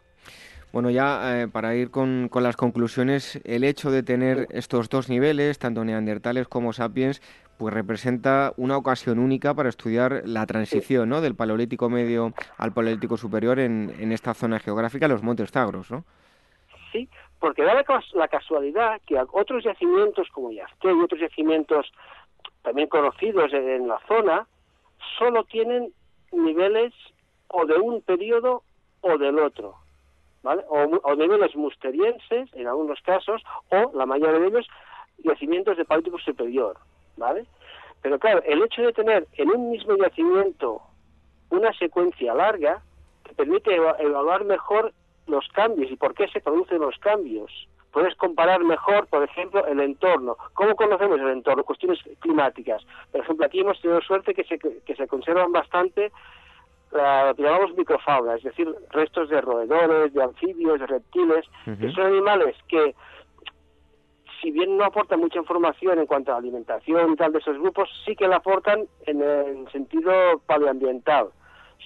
[0.71, 5.09] Bueno, ya eh, para ir con, con, las conclusiones, el hecho de tener estos dos
[5.09, 7.21] niveles, tanto neandertales como sapiens,
[7.57, 11.21] pues representa una ocasión única para estudiar la transición ¿no?
[11.21, 16.05] del Paleolítico Medio al Paleolítico Superior en, en esta zona geográfica, los Montes Tagros, ¿no?
[16.91, 17.09] Sí,
[17.39, 21.91] porque da la, casualidad que otros yacimientos como Yazte y otros yacimientos
[22.61, 24.45] también conocidos en la zona,
[25.17, 25.93] solo tienen
[26.31, 26.93] niveles
[27.47, 28.63] o de un periodo
[29.01, 29.75] o del otro,
[30.43, 30.63] ¿vale?
[30.67, 34.67] O, niveles musterienses, en algunos casos, o la mayoría de ellos,
[35.19, 36.77] yacimientos de Paleolítico superior,
[37.17, 37.45] ¿vale?
[38.01, 40.81] Pero claro, el hecho de tener en un mismo yacimiento
[41.49, 42.81] una secuencia larga
[43.23, 44.93] te permite evaluar mejor
[45.29, 47.51] los cambios y por qué se producen los cambios.
[47.91, 50.37] Puedes comparar mejor, por ejemplo, el entorno.
[50.53, 51.63] ¿Cómo conocemos el entorno?
[51.63, 52.85] Cuestiones climáticas.
[53.11, 56.11] Por ejemplo, aquí hemos tenido suerte que se, que se conservan bastante
[56.91, 61.45] lo que llamamos microfauna, es decir, restos de roedores, de anfibios, de reptiles,
[61.79, 62.95] que son animales que,
[64.41, 67.89] si bien no aportan mucha información en cuanto a alimentación y tal de esos grupos,
[68.05, 70.11] sí que la aportan en el sentido
[70.47, 71.29] paleoambiental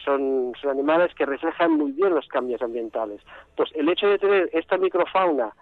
[0.03, 3.21] son, son animales que reflejan muy bien los cambios ambientales.
[3.55, 5.53] Pues el hecho de tener esta microfauna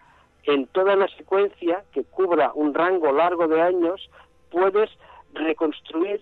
[0.43, 4.09] en toda la secuencia que cubra un rango largo de años,
[4.49, 4.89] puedes
[5.33, 6.21] reconstruir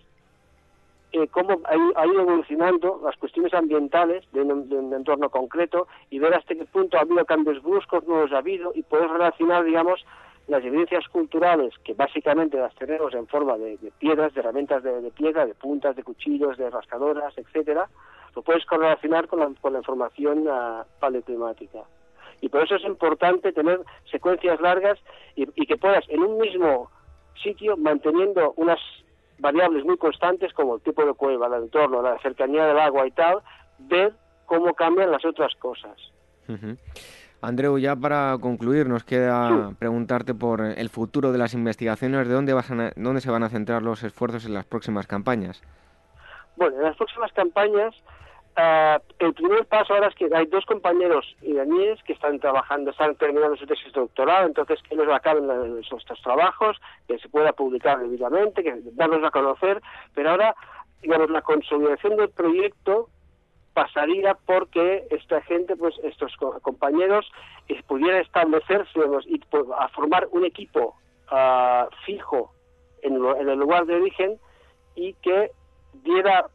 [1.11, 6.53] eh, cómo ha, ido evolucionando las cuestiones ambientales de un, entorno concreto y ver hasta
[6.53, 10.05] qué punto ha habido cambios bruscos, no los ha habido, y puedes relacionar, digamos,
[10.49, 15.45] las evidencias culturales, que básicamente las tenemos en forma de, piedras, de herramientas de, piedra,
[15.45, 17.87] de puntas, de cuchillos, de rascadoras, etcétera,
[18.35, 21.83] lo puedes correlacionar con la, con la información uh, paleoclimática.
[22.41, 24.97] Y por eso es importante tener secuencias largas
[25.35, 26.89] y, que puedas en un mismo
[27.43, 28.79] sitio, manteniendo unas
[29.37, 33.11] variables muy constantes como el tipo de cueva, el entorno, la cercanía del agua y
[33.11, 33.39] tal,
[33.77, 34.13] ver
[34.45, 35.95] cómo cambian las otras cosas.
[37.41, 42.53] Andreu, ya para concluir, nos queda preguntarte por el futuro de las investigaciones, de dónde,
[42.53, 45.61] vas a, dónde se van a centrar los esfuerzos en las próximas campañas.
[46.57, 47.95] Bueno, en las próximas campañas,
[48.57, 53.15] uh, el primer paso ahora es que hay dos compañeros iraníes que están trabajando, están
[53.15, 55.49] terminando su tesis doctoral, entonces que ellos acaben
[55.79, 56.75] estos trabajos,
[57.07, 59.81] que se pueda publicar debidamente, que darlos a conocer,
[60.13, 60.53] pero ahora,
[61.01, 63.07] digamos, la consolidación del proyecto
[63.73, 67.29] pasaría porque esta gente, pues estos compañeros,
[67.67, 69.41] eh, pudieran establecerse y
[69.77, 70.95] a formar un equipo
[71.31, 72.51] uh, fijo
[73.01, 74.39] en, en, el lugar de origen
[74.95, 75.51] y que
[76.03, 76.47] diera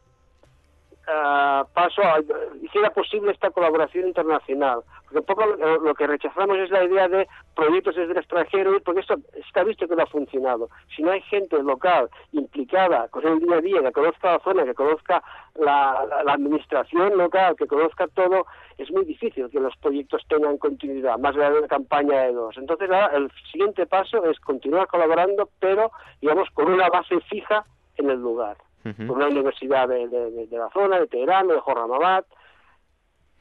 [1.07, 2.19] uh, paso a,
[2.61, 4.81] hiciera posible esta colaboración internacional.
[5.03, 9.01] Porque un poco lo, que rechazamos es la idea de proyectos desde el extranjero, porque
[9.01, 10.69] esto está visto que no ha funcionado.
[10.95, 14.63] Si no hay gente local implicada con el día a día, que conozca la zona,
[14.63, 15.23] que conozca
[15.55, 18.45] la, la, administración local, que conozca todo,
[18.77, 22.57] es muy difícil que los proyectos tengan continuidad, más allá de una campaña de dos.
[22.57, 27.63] Entonces, el siguiente paso es continuar colaborando, pero, digamos, con una base fija
[27.97, 28.57] en el lugar
[28.93, 32.25] por una universidad de, de, la zona, de Teherán, de Jorramabad,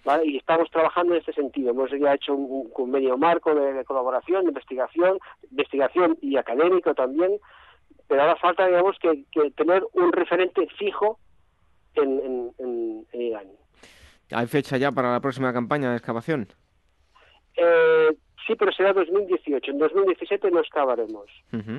[0.05, 0.27] ¿vale?
[0.27, 1.71] y estamos trabajando en este sentido.
[1.71, 5.19] Hemos ya hecho un, convenio marco de, colaboración, de investigación,
[5.51, 7.39] investigación y académico también,
[8.09, 9.25] pero ahora falta, digamos, que,
[9.57, 11.19] tener un referente fijo
[11.95, 13.49] en, en, en Irán.
[14.33, 16.49] ¿Hay fecha ya para la próxima campaña de excavación?
[17.57, 18.16] Eh,
[18.47, 19.71] Sí, pero será 2018.
[19.71, 21.31] En 2017 no excavaremos.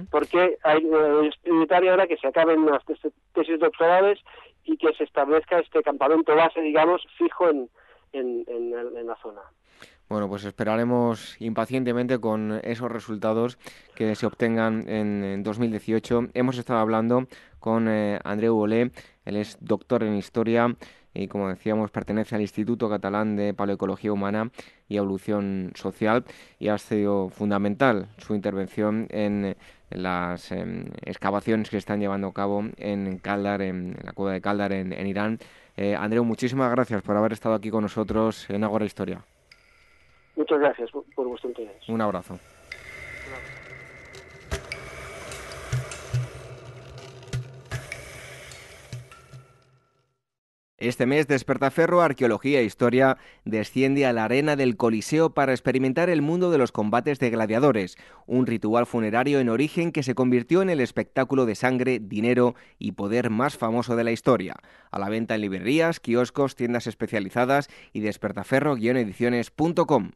[0.10, 4.20] Porque hay, eh, es prioritario ahora que se acaben las tesis doctorales
[4.64, 7.70] y que se establezca este campamento base, digamos, fijo en,
[8.14, 9.42] en, la zona.
[10.10, 13.58] Bueno, pues esperaremos impacientemente con esos resultados
[13.96, 16.30] que se obtengan en, 2018.
[16.34, 17.28] Hemos estado hablando
[17.60, 18.92] con eh, Andreu Olé,
[19.26, 20.76] él es doctor en Historia
[21.16, 24.52] y como decíamos pertenece al Instituto Catalán de Paleoecología Humana
[24.88, 26.26] y Evolución Social
[26.60, 29.56] y ha sido fundamental su intervención en
[29.90, 34.74] las em, excavaciones que están llevando a cabo en Kaldar, en, la cueva de Kaldar
[34.74, 35.40] en, Irán.
[35.78, 39.22] Eh, Andreu, muchísimas gracias por haber estado aquí con nosotros en Agora Historia.
[40.36, 41.88] Muchas gracias por, por vuestro interés.
[41.88, 42.38] Un abrazo.
[50.78, 56.22] Este mes Despertaferro Arqueología e Historia desciende a la arena del Coliseo para experimentar el
[56.22, 57.96] mundo de los combates de gladiadores,
[58.28, 62.92] un ritual funerario en origen que se convirtió en el espectáculo de sangre, dinero y
[62.92, 64.58] poder más famoso de la historia.
[64.92, 70.12] A la venta en librerías, kioscos, tiendas especializadas y despertaferro-ediciones.com.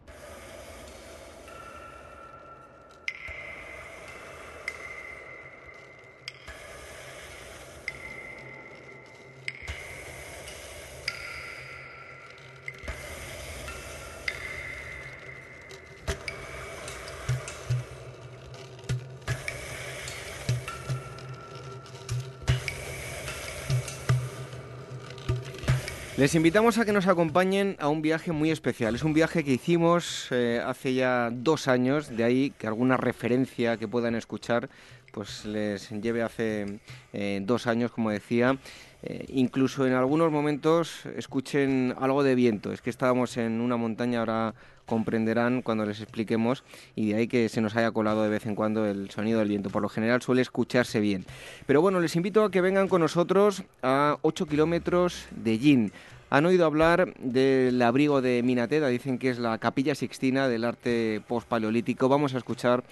[26.20, 28.94] Les invitamos a que nos acompañen a un viaje muy especial.
[28.94, 33.78] Es un viaje que hicimos eh, hace ya dos años, de ahí que alguna referencia
[33.78, 34.70] que puedan escuchar
[35.14, 36.82] pues les lleve hace
[37.14, 38.58] eh, dos años, como decía.
[39.02, 42.74] Eh, incluso en algunos momentos escuchen algo de viento.
[42.74, 44.56] Es que estábamos en una montaña, ahora
[44.90, 46.64] comprenderán cuando les expliquemos,
[46.96, 49.50] y de ahí que se nos haya colado de vez en cuando el sonido del
[49.50, 49.70] viento.
[49.70, 51.26] Por lo general suele escucharse bien.
[51.68, 55.92] Pero bueno, les invito a que vengan con nosotros a 8 kilómetros de Yin.
[56.32, 61.22] Han oído hablar del abrigo de Minateda, dicen que es la capilla sixtina del arte
[61.28, 62.10] post-paleolítico.
[62.10, 62.84] Vamos a escuchar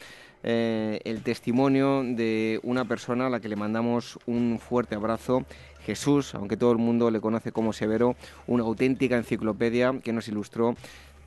[0.43, 5.45] eh, el testimonio de una persona a la que le mandamos un fuerte abrazo.
[5.85, 8.15] Jesús, aunque todo el mundo le conoce como Severo,
[8.45, 10.75] una auténtica enciclopedia que nos ilustró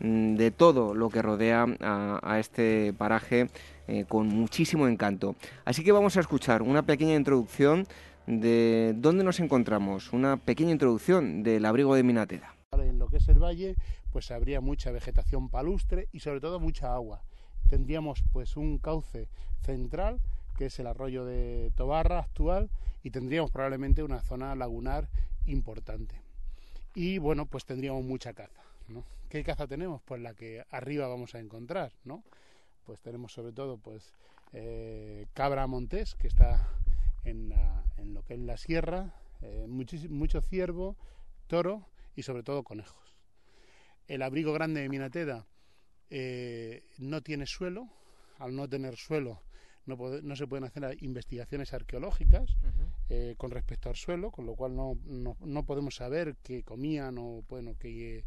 [0.01, 3.49] de todo lo que rodea a, este paraje
[3.87, 5.37] eh, con muchísimo encanto.
[5.65, 7.87] Así que vamos a escuchar una pequeña introducción
[8.27, 12.55] de dónde nos encontramos, una pequeña introducción del abrigo de Minateda.
[12.73, 13.77] En lo que es el valle,
[14.11, 17.23] pues habría mucha vegetación palustre y sobre todo mucha agua.
[17.69, 19.29] Tendríamos pues un cauce
[19.63, 20.21] central,
[20.57, 22.71] que es el arroyo de Tobarra actual,
[23.03, 25.09] y tendríamos probablemente una zona lagunar
[25.47, 26.21] importante.
[26.95, 28.63] Y bueno, pues tendríamos mucha caza.
[29.31, 30.03] ¿Qué caza tenemos?
[30.03, 32.25] Pues la que arriba vamos a encontrar, ¿no?
[32.83, 34.13] Pues tenemos sobre todo pues
[34.53, 36.69] eh, cabra montés, que está
[37.23, 37.55] en,
[38.13, 40.97] lo que es la sierra, eh, mucho ciervo,
[41.47, 41.87] toro
[42.17, 43.21] y sobre todo conejos.
[44.09, 45.47] El abrigo grande de Minateda
[46.11, 47.89] eh, no tiene suelo,
[48.41, 49.45] al no tener suelo
[49.87, 52.57] no, no se pueden hacer investigaciones arqueológicas
[53.09, 57.43] eh, con respecto al suelo, con lo cual no, no, podemos saber qué comían o
[57.49, 58.25] bueno, qué,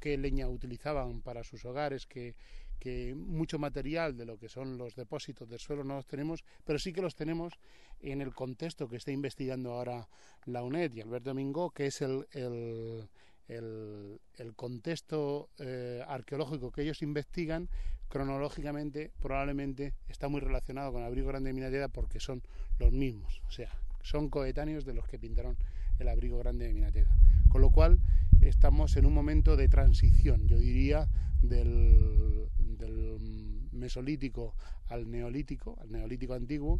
[0.00, 2.34] qué leña utilizaban para sus hogares, qué,
[2.78, 6.78] que mucho material de lo que son los depósitos del suelo no los tenemos, pero
[6.78, 7.54] sí que los tenemos
[8.00, 10.06] en el contexto que está investigando ahora
[10.44, 13.08] la UNED y Alberto Domingo, que es el, el,
[13.48, 17.68] el, contexto eh, arqueológico que ellos investigan,
[18.08, 22.42] cronológicamente probablemente está muy relacionado con el abrigo grande de Minateda porque son
[22.78, 23.70] los mismos, o sea,
[24.02, 25.56] son coetáneos de los que pintaron
[25.98, 27.16] el abrigo grande de Minateda.
[27.48, 28.00] Con lo cual
[28.40, 31.08] estamos en un momento de transición, yo diría,
[31.42, 32.48] del,
[33.72, 34.54] mesolítico
[34.86, 36.78] al neolítico, al neolítico antiguo,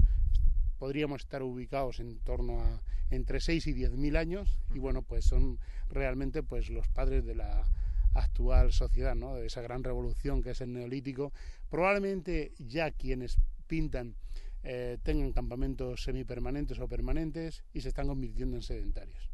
[0.79, 5.25] podríamos estar ubicados en torno a entre 6 y 10 mil años y bueno, pues
[5.27, 5.59] son
[5.91, 7.69] realmente pues los padres de la
[8.15, 9.35] actual sociedad, ¿no?
[9.35, 11.33] de esa gran revolución que es el neolítico.
[11.69, 14.15] Probablemente ya quienes pintan
[14.65, 19.31] eh, tengan campamentos semipermanentes o permanentes y se están convirtiendo en sedentarios.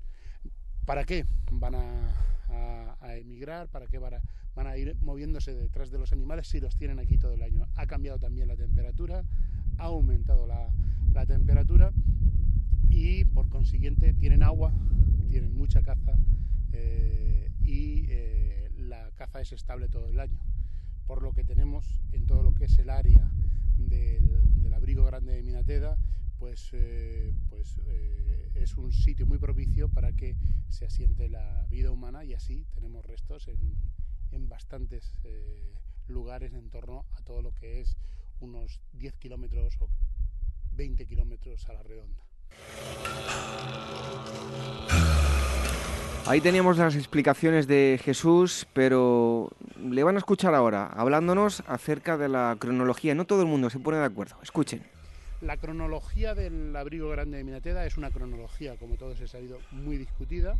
[0.85, 3.69] ¿Para qué van a, a emigrar?
[3.69, 4.23] ¿Para qué van a,
[4.55, 7.67] van a ir moviéndose detrás de los animales si los tienen aquí todo el año.
[7.77, 9.25] Ha cambiado también la temperatura,
[9.79, 10.71] ha aumentado la,
[11.27, 11.93] temperatura
[12.89, 14.73] y por consiguiente tienen agua,
[15.29, 16.17] tienen mucha caza
[16.73, 20.41] eh, y eh, la caza es estable todo el año.
[21.07, 23.31] Por lo que tenemos en todo lo que es el área
[23.89, 25.99] del, abrigo grande de Minateda,
[26.39, 27.79] pues, eh, pues
[28.55, 30.37] es un sitio muy propicio para que
[30.69, 33.75] se asiente la vida humana y así tenemos restos en,
[34.31, 35.75] en bastantes eh,
[36.09, 37.97] lugares en torno a todo lo que es
[38.41, 39.89] unos 10 kilómetros o
[40.73, 42.25] 20 kilómetros a la redonda.
[46.27, 49.51] Ahí teníamos las explicaciones de Jesús, pero
[49.83, 53.15] le van a escuchar ahora, hablándonos acerca de la cronología.
[53.15, 54.37] No todo el mundo se pone de acuerdo.
[54.43, 54.83] Escuchen.
[55.41, 59.97] La cronología del abrigo grande de Minateda es una cronología, como todos he sabido, muy
[59.97, 60.55] discutida.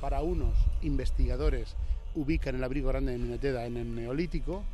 [0.00, 1.76] Para unos investigadores
[2.14, 4.64] ubican el abrigo grande de Minateda en el Neolítico,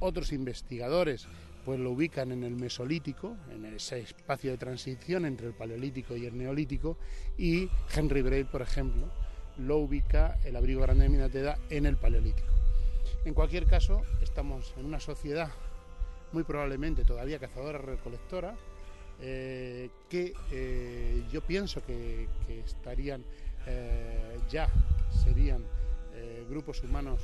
[0.00, 1.28] otros investigadores
[1.64, 6.26] pues lo ubican en el Mesolítico, en ese espacio de transición entre el Paleolítico y
[6.26, 6.98] el Neolítico,
[7.38, 9.10] y Henry Braille, por ejemplo,
[9.58, 12.48] lo ubica el abrigo grande de Minateda en el Paleolítico.
[13.24, 15.50] En cualquier caso, estamos en una sociedad
[16.32, 18.54] muy probablemente todavía cazadora-recolectora,
[19.20, 22.28] eh, que eh, yo pienso que,
[22.66, 23.24] estarían
[23.66, 24.68] eh, ya
[25.24, 25.64] serían
[26.48, 27.20] grupos humanos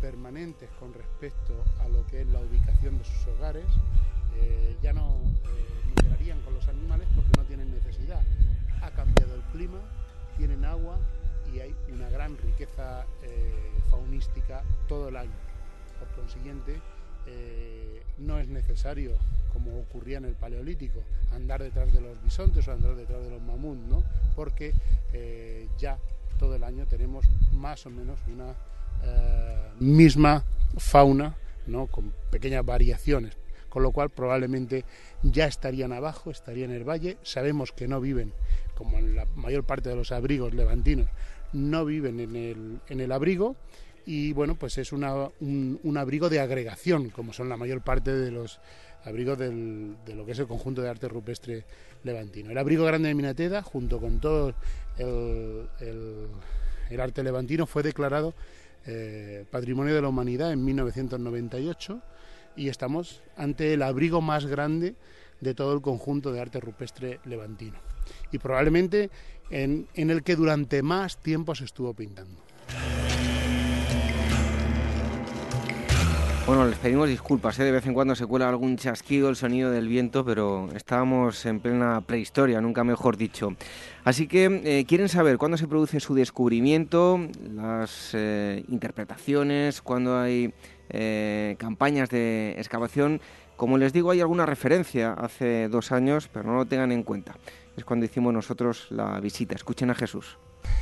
[0.00, 3.64] permanentes con respecto a lo que es la ubicación de sus hogares,
[4.82, 5.18] ya no
[5.96, 8.20] migrarían con los animales porque no tienen necesidad.
[8.82, 9.80] Ha cambiado el clima,
[10.36, 10.98] tienen agua
[11.54, 13.06] y hay una gran riqueza
[13.90, 15.32] faunística todo el año.
[15.98, 16.80] Por consiguiente,
[18.18, 19.12] no es necesario,
[19.52, 21.02] como ocurría en el Paleolítico,
[21.32, 24.04] andar detrás de los bisontes o andar detrás de los mamuts, ¿no?
[24.34, 24.72] porque
[25.12, 25.98] eh, ya
[26.38, 28.54] todo el año tenemos más o menos una
[29.02, 30.44] eh, misma
[30.76, 31.36] fauna,
[31.66, 31.86] ¿no?
[31.86, 33.36] con pequeñas variaciones,
[33.68, 34.84] con lo cual probablemente
[35.22, 38.32] ya estarían abajo, estarían en el valle, sabemos que no viven,
[38.74, 41.08] como en la mayor parte de los abrigos levantinos,
[41.54, 43.56] no viven en el, en el abrigo,
[44.06, 48.30] y bueno, pues es una, un, abrigo de agregación, como son la mayor parte de
[48.30, 48.60] los
[49.04, 51.64] abrigos de lo que es el conjunto de arte rupestre
[52.02, 52.50] levantino.
[52.50, 54.54] El abrigo grande de Minateda, junto con todo
[54.98, 55.68] el,
[56.90, 58.34] el, arte levantino, fue declarado
[58.86, 62.02] eh, Patrimonio de la Humanidad en 1998
[62.56, 64.94] y estamos ante el abrigo más grande
[65.40, 67.78] de todo el conjunto de arte rupestre levantino
[68.32, 69.10] y probablemente
[69.50, 72.42] en, el que durante más tiempo se estuvo pintando.
[76.46, 77.64] Bueno, les pedimos disculpas, ¿eh?
[77.64, 81.58] de vez en cuando se cuela algún chasquido, el sonido del viento, pero estábamos en
[81.58, 83.56] plena prehistoria, nunca mejor dicho.
[84.04, 87.18] Así que eh, quieren saber cuándo se produce su descubrimiento,
[87.50, 90.52] las eh, interpretaciones, cuándo hay
[91.56, 93.22] campañas de excavación.
[93.56, 97.36] Como les digo, hay alguna referencia hace dos años, pero no lo tengan en cuenta.
[97.76, 99.54] Es cuando hicimos nosotros la visita.
[99.54, 100.38] Escuchen a Jesús.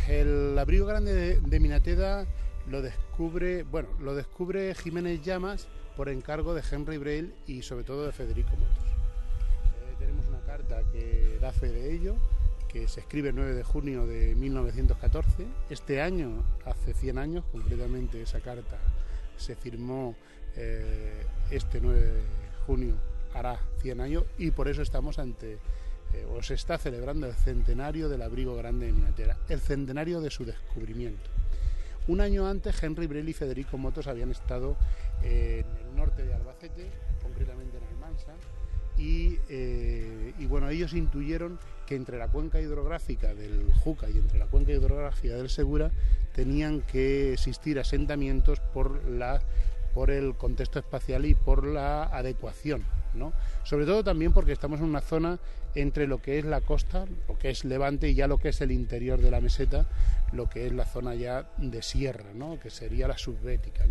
[0.09, 2.27] El abrigo grande de, de Minateda
[2.71, 8.07] lo descubre, bueno, lo descubre Jiménez Llamas por encargo de Henry Braille y sobre todo
[8.07, 8.85] de Federico Motos.
[8.87, 12.17] Eh, tenemos una carta que da fe de ello,
[12.69, 15.47] que se escribe el 9 de junio de 1914.
[15.71, 18.79] Este año, hace 100 años, concretamente esa carta
[19.37, 20.15] se firmó
[20.57, 22.23] eh, este 9 de
[22.67, 22.95] junio,
[23.35, 25.59] hará 100 años, y por eso estamos ante,
[26.15, 30.31] eh, o se está celebrando el centenario del abrigo grande de Minatera, el centenario de
[30.31, 31.31] su descubrimiento.
[32.09, 34.77] Un año antes, Henry Brel y Federico Motos habían estado
[35.23, 36.91] en el norte de Albacete,
[37.23, 38.35] concretamente en Almansa,
[38.99, 44.47] eh, y, bueno, ellos intuyeron que entre la cuenca hidrográfica del Juca y entre la
[44.47, 45.91] cuenca hidrográfica del Segura
[46.35, 49.43] tenían que existir asentamientos por, la,
[49.95, 52.85] por el contexto espacial y por la adecuación
[53.65, 55.39] sobre todo también porque estamos en una zona
[55.75, 58.61] entre lo que es la costa, lo que es Levante y ya lo que es
[58.61, 59.87] el interior de la meseta,
[60.33, 62.25] lo que es la zona ya de sierra,
[62.63, 63.85] Que sería la subbética,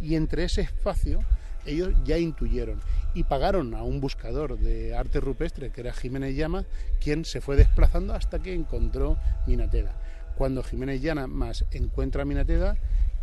[0.00, 1.20] Y entre ese espacio
[1.64, 2.80] ellos ya intuyeron
[3.14, 6.64] y pagaron a un buscador de arte rupestre que era Jiménez Llama,
[7.00, 9.16] quien se fue desplazando hasta que encontró
[9.46, 9.94] Minateda.
[10.36, 12.76] Cuando Jiménez más encuentra Minateda,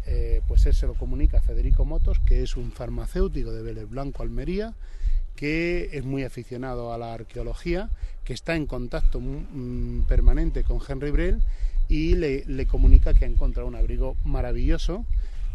[0.05, 3.89] eh, pues él se lo comunica a Federico Motos, que es un farmacéutico de Vélez
[3.89, 4.73] Blanco, Almería,
[5.39, 7.89] que es muy aficionado a la arqueología,
[8.25, 11.41] que está en contacto mm, permanente con Henry Brel
[11.87, 15.05] y le, comunica que ha encontrado un abrigo maravilloso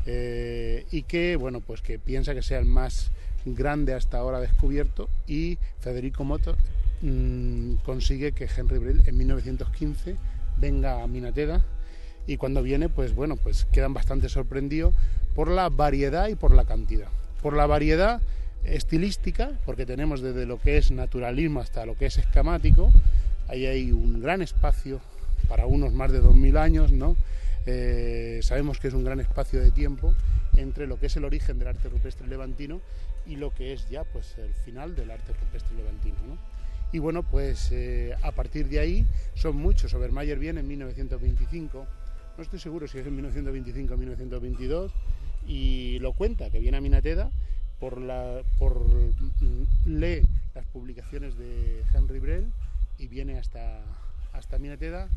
[0.06, 3.10] eh, y que bueno pues que piensa que sea el más
[3.44, 6.56] grande hasta ahora descubierto y Federico Moto
[7.02, 10.16] mm, consigue que Henry Brel en 1915
[10.56, 11.62] venga a Minateda
[12.26, 14.94] y cuando viene pues bueno pues quedan bastante sorprendidos
[15.34, 17.08] por la variedad y por la cantidad.
[17.42, 18.22] Por la variedad
[18.64, 22.92] estilística, porque tenemos desde lo que es naturalismo hasta lo que es escamático,
[23.48, 25.00] ahí hay un gran espacio
[25.48, 27.16] para unos más de 2.000 años, ¿no?
[27.66, 30.14] Eh, sabemos que es un gran espacio de tiempo
[30.56, 32.80] entre lo que es el origen del arte rupestre levantino
[33.26, 36.16] y lo que es ya pues el final del arte rupestre levantino.
[36.26, 36.38] ¿no?
[36.92, 39.94] Y bueno, pues eh, a partir de ahí son muchos.
[39.94, 41.86] Obermayer viene en 1925,
[42.36, 44.92] no estoy seguro si es en 1925 o 1922,
[45.46, 47.30] y lo cuenta, que viene a Minateda
[47.80, 48.80] por, la, por
[49.86, 50.22] lee
[50.54, 52.46] las publicaciones de Henry Brel
[52.98, 53.80] y viene hasta,
[54.32, 55.08] hasta Minateda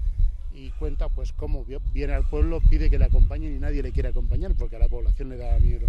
[0.54, 4.10] y cuenta pues cómo viene al pueblo, pide que le acompañen y nadie le quiere
[4.10, 5.88] acompañar porque a la población le da miedo.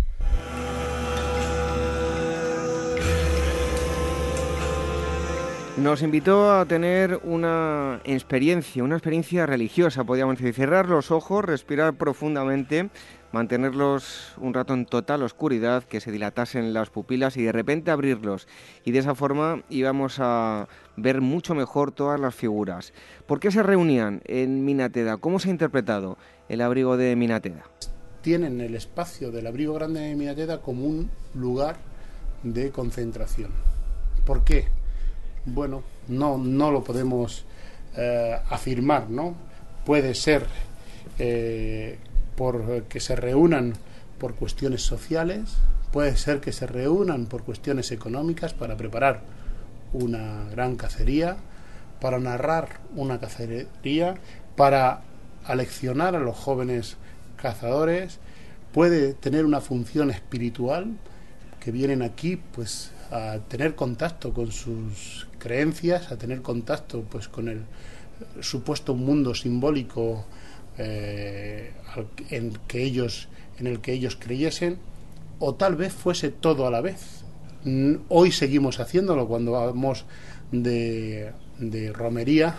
[5.78, 11.94] Nos invitó a tener una experiencia, una experiencia religiosa, podríamos decir, cerrar los ojos, respirar
[11.94, 12.90] profundamente
[13.32, 18.48] mantenerlos un rato en total oscuridad, que se dilatasen las pupilas y de repente abrirlos.
[18.84, 22.92] Y de esa forma íbamos a ver mucho mejor todas las figuras.
[23.26, 25.16] ¿Por qué se reunían en Minateda?
[25.18, 26.18] ¿Cómo se ha interpretado
[26.48, 27.64] el abrigo de Minateda?
[28.22, 31.76] Tienen el espacio del abrigo grande de Minateda como un lugar
[32.42, 33.50] de concentración.
[34.24, 34.66] ¿Por qué?
[35.46, 37.44] Bueno, no, no lo podemos
[37.96, 39.34] eh, afirmar, ¿no?
[39.84, 40.46] Puede ser
[41.18, 41.98] eh,
[42.38, 43.74] por que se reúnan
[44.20, 45.56] por cuestiones sociales,
[45.92, 49.22] puede ser que se reúnan por cuestiones económicas para preparar
[49.92, 51.36] una gran cacería,
[52.00, 54.14] para narrar una cacería,
[54.54, 55.00] para
[55.46, 56.96] aleccionar a los jóvenes
[57.36, 58.20] cazadores,
[58.72, 60.92] puede tener una función espiritual
[61.58, 67.48] que vienen aquí pues a tener contacto con sus creencias, a tener contacto pues con
[67.48, 67.62] el
[68.40, 70.24] supuesto mundo simbólico
[70.78, 71.72] eh,
[72.30, 73.28] en que ellos
[73.58, 74.78] en el que ellos creyesen
[75.38, 77.24] o tal vez fuese todo a la vez.
[78.08, 80.06] Hoy seguimos haciéndolo cuando vamos
[80.52, 82.54] de, de romería.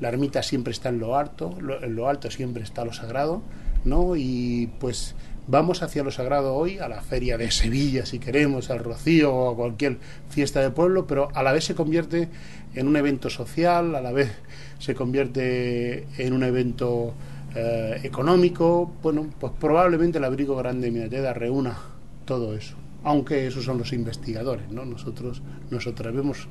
[0.00, 3.42] La ermita siempre está en lo alto, en lo alto siempre está lo sagrado,
[3.84, 4.16] ¿no?
[4.16, 5.14] Y pues
[5.48, 9.52] vamos hacia lo sagrado hoy, a la feria de Sevilla, si queremos, al Rocío o
[9.52, 9.98] a cualquier
[10.28, 12.28] fiesta de pueblo, pero a la vez se convierte
[12.74, 14.30] en un evento social, a la vez
[14.78, 17.14] se convierte en un evento
[17.54, 18.92] eh, económico.
[19.02, 21.78] Bueno, pues probablemente el abrigo grande de Minateda reúna
[22.24, 22.76] todo eso.
[23.02, 24.84] Aunque esos son los investigadores, ¿no?
[24.84, 26.46] Nosotros nos atrevemos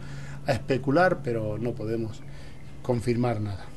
[0.48, 2.22] a especular, pero no podemos
[2.82, 3.77] confirmar nada.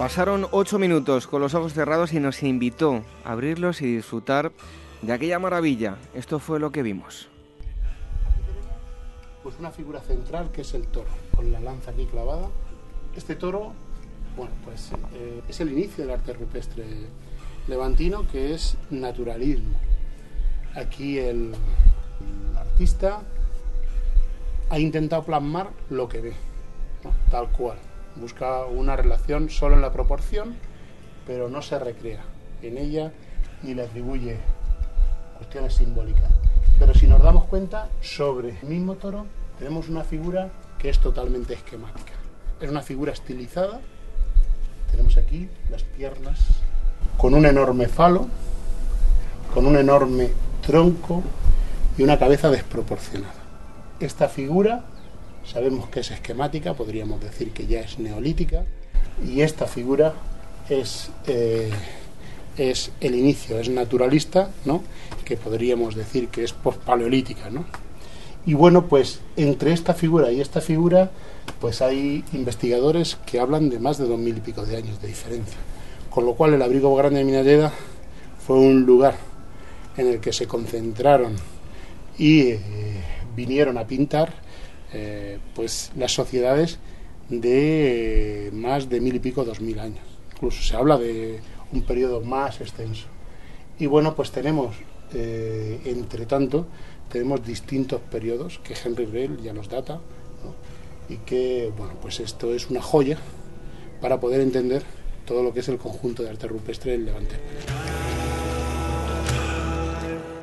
[0.00, 4.50] Pasaron ocho minutos con los ojos cerrados y nos invitó a abrirlos y disfrutar
[5.02, 5.98] de aquella maravilla.
[6.14, 7.28] Esto fue lo que vimos.
[9.42, 12.48] Pues una figura central que es el toro, con la lanza aquí clavada.
[13.14, 13.74] Este toro,
[14.38, 16.86] bueno, pues eh, es el inicio del arte rupestre
[17.68, 19.78] levantino, que es naturalismo.
[20.76, 21.52] Aquí el,
[22.56, 23.20] artista
[24.70, 26.32] ha intentado plasmar lo que ve,
[27.30, 27.76] tal cual
[28.20, 30.54] busca una relación solo en la proporción,
[31.26, 32.22] pero no se recrea
[32.62, 33.12] en ella
[33.62, 34.36] ni le atribuye
[35.38, 36.30] cuestiones simbólicas.
[36.78, 39.26] Pero si nos damos cuenta, sobre el mismo toro
[39.58, 42.12] tenemos una figura que es totalmente esquemática.
[42.60, 43.80] Es una figura estilizada.
[44.90, 46.40] Tenemos aquí las piernas
[47.16, 48.28] con un enorme falo,
[49.54, 50.30] con un enorme
[50.62, 51.22] tronco
[51.96, 53.34] y una cabeza desproporcionada.
[54.00, 54.84] Esta figura
[55.52, 58.64] Sabemos que es esquemática, podríamos decir que ya es neolítica,
[59.26, 60.14] y esta figura
[60.68, 61.70] es, eh,
[62.56, 64.84] es el inicio, es naturalista, ¿no?
[65.24, 67.50] que podríamos decir que es postpaleolítica.
[67.50, 67.64] ¿no?
[68.46, 71.10] Y bueno, pues entre esta figura y esta figura,
[71.60, 75.08] pues hay investigadores que hablan de más de dos mil y pico de años de
[75.08, 75.58] diferencia.
[76.10, 77.72] Con lo cual el abrigo grande de Minalleda
[78.46, 79.16] fue un lugar
[79.96, 81.34] en el que se concentraron
[82.16, 82.60] y eh,
[83.34, 84.48] vinieron a pintar
[84.92, 86.78] eh, pues las sociedades
[87.28, 90.04] de más de mil y pico, dos mil años.
[90.34, 91.40] Incluso se habla de
[91.72, 93.06] un periodo más extenso.
[93.78, 94.76] Y bueno, pues tenemos,
[95.14, 96.66] eh, entre tanto,
[97.10, 100.00] tenemos distintos periodos que Henry Grell ya nos data,
[101.08, 103.18] y que, bueno, pues esto es una joya
[104.00, 104.82] para poder entender
[105.26, 107.34] todo lo que es el conjunto de arte rupestre del Levante.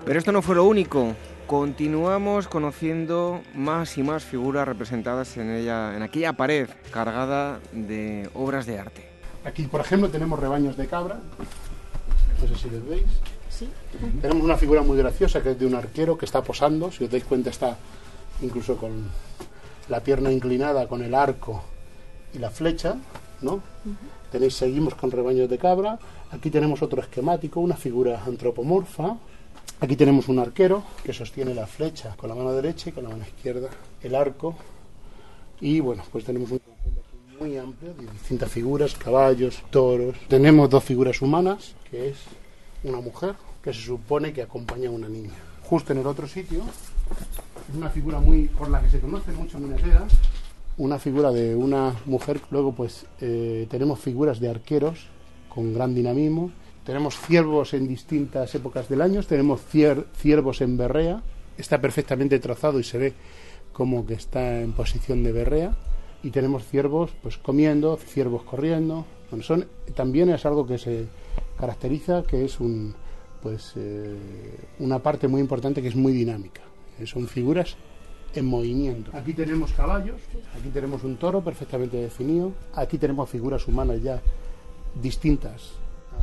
[0.06, 1.16] Pero esto no fue lo único.
[1.48, 8.66] Continuamos conociendo más y más figuras representadas en ella, en aquella pared cargada de obras
[8.66, 9.08] de arte.
[9.46, 11.22] Aquí, por ejemplo, tenemos rebaños de cabra.
[12.42, 13.06] No sé si les veis.
[13.50, 13.70] Sí.
[14.22, 16.92] Tenemos una figura muy graciosa que es de un arquero que está posando.
[16.92, 17.78] Si os dais cuenta, está
[18.42, 19.10] incluso con
[19.88, 21.64] la pierna inclinada, con el arco
[22.34, 22.98] y la flecha,
[23.42, 23.62] ¿no?
[24.34, 25.98] Tenéis, seguimos con rebaños de cabra.
[26.30, 29.16] Aquí tenemos otro esquemático, una figura antropomorfa,
[29.80, 33.12] Aquí tenemos un arquero que sostiene la flecha con la mano derecha y con la
[33.12, 33.70] mano izquierda
[34.02, 34.56] el arco.
[35.62, 37.02] Y bueno, pues tenemos un conjunto
[37.40, 40.16] muy amplio de distintas figuras, caballos, toros.
[40.28, 42.18] Tenemos dos figuras humanas, que es
[42.84, 45.36] una mujer que se supone que acompaña a una niña.
[45.62, 46.64] Justo en el otro sitio,
[47.70, 50.08] es una figura muy por la que se conoce mucho en Minaseda,
[50.78, 52.42] una figura de una mujer.
[52.50, 55.06] Luego pues eh, tenemos figuras de arqueros
[55.54, 56.52] con gran dinamismo
[56.88, 61.22] tenemos ciervos en distintas épocas del año, tenemos ciervos en berrea,
[61.58, 63.14] está perfectamente trazado y se ve
[63.74, 65.76] como que está en posición de berrea,
[66.24, 69.06] y tenemos ciervos pues comiendo, ciervos corriendo.
[69.42, 71.08] son, también es algo que se
[71.60, 72.96] caracteriza, que es un,
[73.44, 74.16] pues, eh,
[74.80, 76.62] una parte muy importante que es muy dinámica.
[77.00, 77.76] Eh, son figuras
[78.34, 79.12] en movimiento.
[79.14, 80.22] Aquí tenemos caballos,
[80.58, 84.22] aquí tenemos un toro perfectamente definido, aquí tenemos figuras humanas ya
[85.02, 85.74] distintas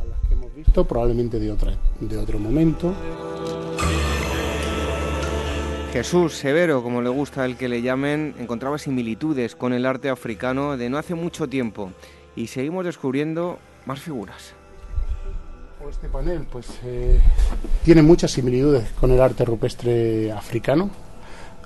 [0.09, 2.93] las que hemos visto, probablemente de, otra, de otro momento.
[5.93, 10.75] Jesús Severo, como le gusta el que le llamen, encontraba similitudes con el arte africano
[10.75, 11.91] de no hace mucho tiempo
[12.35, 14.53] y seguimos descubriendo más figuras.
[15.89, 17.21] Este panel pues, eh,
[17.83, 20.89] tiene muchas similitudes con el arte rupestre africano.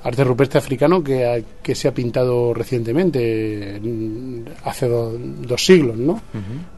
[0.04, 3.82] arte rupestre africano que, que se ha pintado recientemente,
[4.64, 6.22] hace dos siglos, ¿no?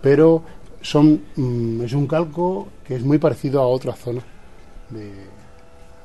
[0.01, 0.43] Pero
[0.81, 4.21] son, mm, es un calco que es muy parecido a otra zona
[4.89, 5.11] de,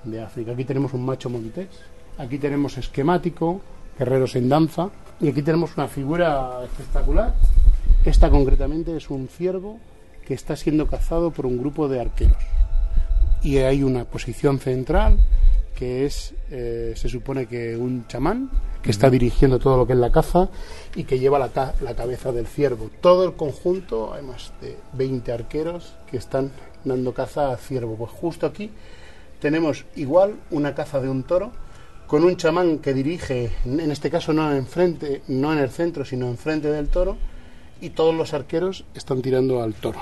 [0.04, 0.52] de África.
[0.52, 1.68] Aquí tenemos un macho montés,
[2.18, 3.60] aquí tenemos esquemático,
[3.98, 4.90] guerreros en danza,
[5.20, 7.34] y aquí tenemos una figura espectacular.
[8.04, 9.78] Esta concretamente es un ciervo
[10.26, 12.42] que está siendo cazado por un grupo de arqueros.
[13.42, 15.18] Y hay una posición central
[15.76, 18.50] que es, eh, se supone que un chamán
[18.82, 20.48] que está dirigiendo todo lo que es la caza
[20.96, 22.90] y que lleva la, la cabeza del ciervo.
[23.00, 26.50] Todo el conjunto, hay más de 20 arqueros que están
[26.84, 27.94] dando caza al ciervo.
[27.96, 28.70] Pues justo aquí
[29.40, 31.52] tenemos igual una caza de un toro
[32.06, 36.04] con un chamán que dirige, en este caso no en frente, no en el centro,
[36.04, 37.16] sino enfrente del toro,
[37.80, 39.98] y todos los arqueros están tirando al toro.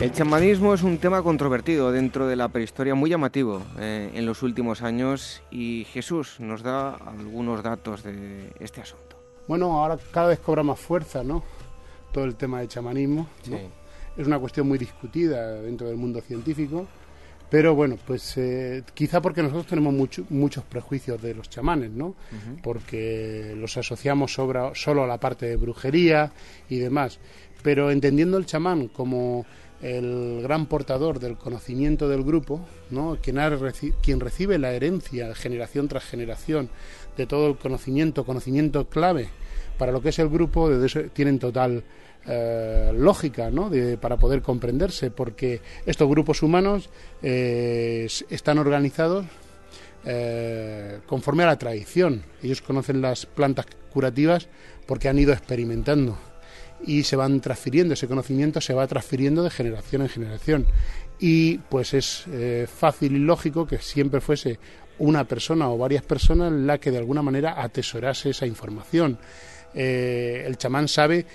[0.00, 4.42] El chamanismo es un tema controvertido dentro de la prehistoria, muy llamativo eh, en los
[4.42, 9.22] últimos años y Jesús nos da algunos datos de este asunto.
[9.46, 11.44] Bueno, ahora cada vez cobra más fuerza, ¿no?
[12.12, 13.28] Todo el tema del chamanismo.
[14.16, 16.86] Es una cuestión muy discutida dentro del mundo científico
[17.50, 19.92] pero bueno, pues eh, quizá porque nosotros tenemos
[20.30, 22.14] muchos prejuicios de los chamanes, ¿no?
[22.62, 26.30] Porque los asociamos solo a la parte de brujería
[26.68, 27.18] y demás.
[27.62, 29.44] Pero entendiendo el chamán como
[29.82, 33.18] el gran portador del conocimiento del grupo, ¿no?
[33.20, 33.38] quien,
[34.02, 36.68] quien recibe la herencia generación tras generación
[37.16, 39.28] de todo el conocimiento, conocimiento clave
[39.78, 41.82] para lo que es el grupo, de eso tienen total
[42.26, 43.70] eh, lógica ¿no?
[43.70, 46.90] de, para poder comprenderse, porque estos grupos humanos
[47.22, 49.24] eh, están organizados
[50.04, 52.22] eh, conforme a la tradición.
[52.42, 54.48] Ellos conocen las plantas curativas
[54.86, 56.18] porque han ido experimentando
[56.86, 60.66] y se van transfiriendo, ese conocimiento se va transfiriendo de generación en generación.
[61.18, 62.24] Y pues es
[62.74, 64.58] fácil y lógico que siempre fuese
[64.98, 69.18] una persona o varias personas la que de alguna manera atesorase esa información.
[69.74, 71.26] el chamán sabe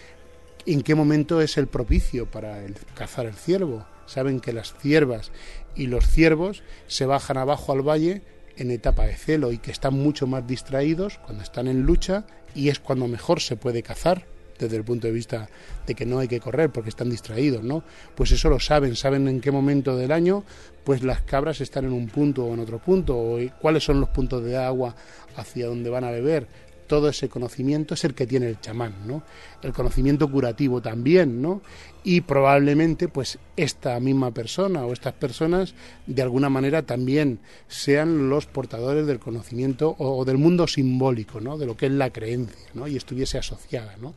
[0.65, 2.63] en qué momento es el propicio para
[2.95, 3.85] cazar el ciervo.
[4.07, 5.31] Saben que las ciervas
[5.75, 8.21] y los ciervos se bajan abajo al valle
[8.57, 12.69] en etapa de celo y que están mucho más distraídos cuando están en lucha y
[12.69, 14.25] es cuando mejor se puede cazar
[14.57, 15.49] desde el punto de vista
[15.85, 17.83] de que no hay que correr porque están distraídos, ¿no?
[18.15, 20.43] Pues eso lo saben, saben en qué momento del año
[20.83, 24.09] pues las cabras están en un punto o en otro punto, o cuáles son los
[24.09, 24.95] puntos de agua
[25.35, 26.47] hacia donde van a beber,
[26.87, 29.23] todo ese conocimiento es el que tiene el chamán, ¿no?
[29.61, 31.61] El conocimiento curativo también, ¿no?
[32.03, 35.73] Y probablemente, pues, esta misma persona o estas personas,
[36.05, 41.57] de alguna manera, también sean los portadores del conocimiento o, del mundo simbólico, ¿no?
[41.57, 42.87] De lo que es la creencia, ¿no?
[42.87, 44.13] Y estuviese asociada, ¿no?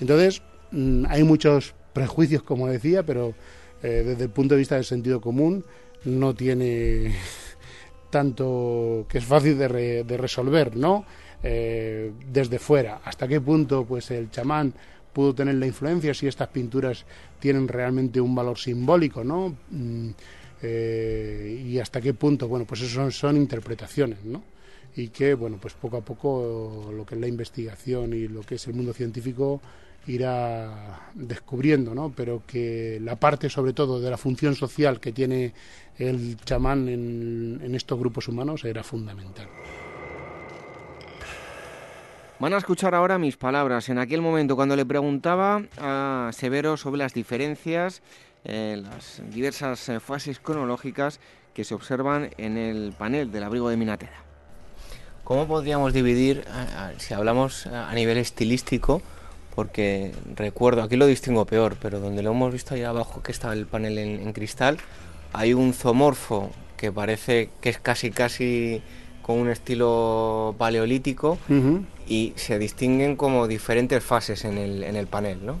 [0.00, 3.34] Entonces, mm, hay muchos prejuicios, como decía, pero
[3.82, 5.64] eh, desde el punto de vista del sentido común,
[6.04, 7.14] no tiene
[8.10, 11.04] tanto que es fácil de, de resolver, ¿no?
[11.42, 13.00] Eh, desde fuera.
[13.04, 14.74] ¿Hasta qué punto pues el chamán
[15.12, 16.12] pudo tener la influencia?
[16.12, 17.04] Si estas pinturas
[17.38, 19.56] tienen realmente un valor simbólico, ¿no?
[19.70, 20.10] Mm,
[20.62, 24.42] eh, y hasta qué punto, bueno, pues eso son, interpretaciones, ¿no?
[24.96, 28.56] Y que, bueno, pues poco a poco lo que es la investigación y lo que
[28.56, 29.60] es el mundo científico
[30.08, 32.12] irá descubriendo, ¿no?
[32.14, 35.52] Pero que la parte, sobre todo, de la función social que tiene
[35.98, 39.48] el chamán en, en estos grupos humanos era fundamental.
[42.40, 43.88] Van a escuchar ahora mis palabras.
[43.88, 48.00] En aquel momento, cuando le preguntaba a Severo sobre las diferencias,
[48.44, 51.18] eh, las diversas eh, fases cronológicas
[51.52, 54.22] que se observan en el panel del abrigo de Minatera.
[55.24, 56.44] ¿Cómo podríamos dividir,
[56.96, 59.02] si hablamos a nivel estilístico,
[59.58, 63.52] porque recuerdo, aquí lo distingo peor, pero donde lo hemos visto ahí abajo que está
[63.52, 64.78] el panel en cristal,
[65.32, 68.82] hay un zoomorfo que parece que es casi casi
[69.20, 71.38] con un estilo paleolítico
[72.06, 75.56] y se distinguen como diferentes fases en el, en el panel, ¿no?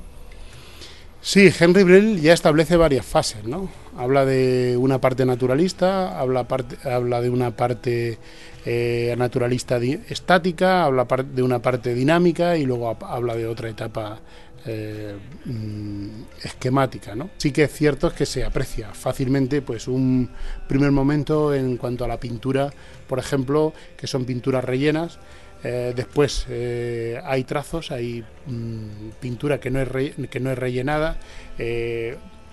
[1.28, 3.68] Sí, Henry Brill ya establece varias fases, ¿no?
[3.98, 8.18] Habla de una parte naturalista, habla, parte, habla de una parte
[8.64, 14.18] eh, naturalista estática, habla de una parte dinámica y luego habla de otra etapa
[14.64, 16.08] eh, mm,
[16.44, 17.28] esquemática, ¿no?
[17.36, 20.30] Sí que es cierto que se aprecia fácilmente pues un
[20.66, 22.72] primer momento en cuanto a la pintura,
[23.06, 25.18] por ejemplo, que son pinturas rellenas,
[25.64, 29.88] eh, después eh, hay trazos, hay mm, pintura que no es,
[30.28, 31.18] que no es rellenada,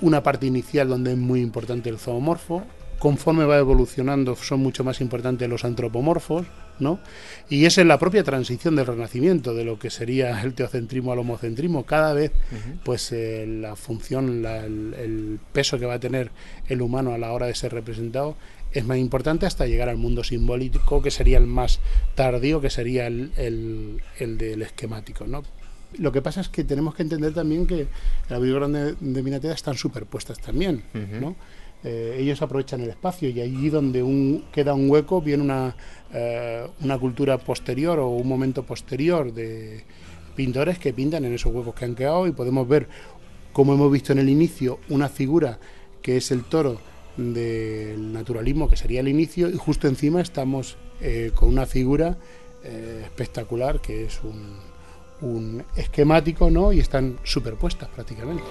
[0.02, 2.64] una parte inicial donde es muy importante el zoomorfo,
[3.00, 6.46] conforme va evolucionando son mucho más importantes los antropomorfos,
[6.80, 7.00] ¿no?
[7.50, 11.20] Y es en la propia transición del renacimiento, de lo que sería el teocentrismo al
[11.20, 11.86] homocentrismo.
[11.86, 12.32] Cada vez,
[12.84, 16.32] pues eh, la función, el, peso que va a tener
[16.68, 18.36] el humano a la hora de ser representado
[18.76, 21.80] es más importante hasta llegar al mundo simbólico, que sería el más
[22.14, 25.26] tardío, que sería el, el, del esquemático.
[25.26, 25.44] ¿no?
[25.98, 27.88] Lo que pasa es que tenemos que entender también que
[28.30, 30.84] la abrigo grande de Minatea están superpuestas también.
[30.94, 31.38] ¿no?
[31.86, 35.74] Eh, ellos aprovechan el espacio y allí donde un, queda un hueco viene una,
[36.14, 39.86] eh, una cultura posterior o un momento posterior de
[40.36, 42.90] pintores que pintan en esos huecos que han quedado y podemos ver,
[43.54, 45.60] como hemos visto en el inicio, una figura
[46.02, 46.82] que es el toro
[47.18, 52.18] del naturalismo, que sería el inicio, y justo encima estamos eh, con una figura
[52.64, 54.58] eh, espectacular que es un,
[55.22, 56.74] un esquemático, ¿no?
[56.74, 58.44] Y están superpuestas prácticamente.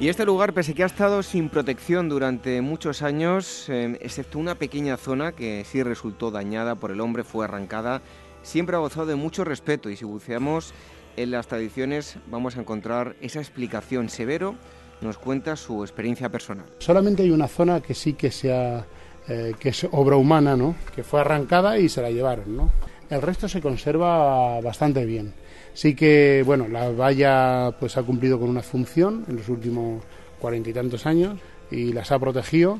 [0.00, 4.54] Y este lugar, pese que ha estado sin protección durante muchos años, eh, excepto una
[4.54, 8.00] pequeña zona que sí resultó dañada por el hombre, fue arrancada,
[8.42, 10.72] siempre ha gozado de mucho respeto y si buceamos
[11.16, 14.54] en las tradiciones vamos a encontrar esa explicación severo
[15.00, 16.66] nos cuenta su experiencia personal.
[16.78, 18.84] Solamente hay una zona que sí que sea
[19.28, 20.74] eh, que es obra humana, ¿no?
[20.94, 22.72] Que fue arrancada y se la llevaron, ¿no?
[23.10, 25.34] El resto se conserva bastante bien.
[25.74, 30.02] Sí que, bueno, la valla pues ha cumplido con una función en los últimos
[30.40, 31.38] cuarenta y tantos años
[31.70, 32.78] y las ha protegido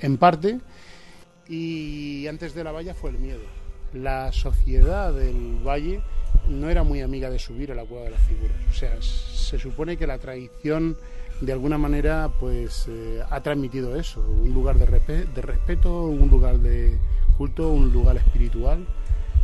[0.00, 0.60] en parte.
[1.48, 3.42] Y antes de la valla fue el miedo.
[3.92, 6.00] La sociedad del valle
[6.48, 8.56] no era muy amiga de subir a la cueva de las figuras.
[8.70, 10.96] O sea, se supone que la tradición
[11.40, 16.58] de alguna manera pues eh, ha transmitido eso, un lugar de, de, respeto, un lugar
[16.58, 16.98] de
[17.38, 18.86] culto, un lugar espiritual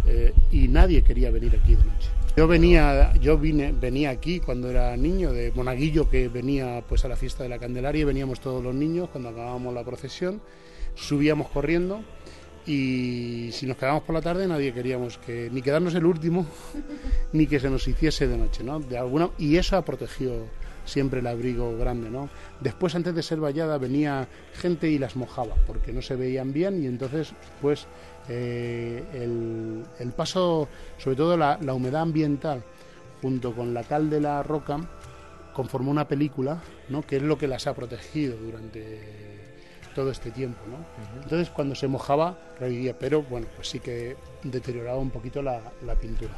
[0.07, 2.11] eh, y nadie quería venir aquí de noche.
[2.37, 7.09] Yo venía, yo vine, venía aquí cuando era niño de Monaguillo que venía pues a
[7.09, 10.43] la fiesta de la Candelaria y veníamos todos los niños cuando acabábamos la procesión,
[10.95, 12.03] subíamos corriendo
[12.67, 16.47] y si nos quedábamos por la tarde nadie queríamos que ni quedarnos el último
[17.33, 18.81] ni que se nos hiciese de noche, ¿no?
[18.81, 20.45] De alguna y eso ha protegido
[20.87, 22.31] siempre el abrigo grande, ¿no?
[22.61, 26.83] Después, antes de ser vallada, venía gente y las mojaba, porque no se veían bien,
[26.83, 27.87] y entonces, pues,
[28.29, 32.63] eh, el, paso, sobre todo la, humedad ambiental,
[33.21, 34.79] junto con la cal de la roca,
[35.53, 37.03] conformó una película, ¿no?
[37.03, 39.27] Que es lo que las ha protegido durante
[39.95, 41.23] todo este tiempo, ¿no?
[41.23, 45.95] Entonces, cuando se mojaba, revivía, pero, bueno, pues sí que deterioraba un poquito la, la
[45.95, 46.33] pintura.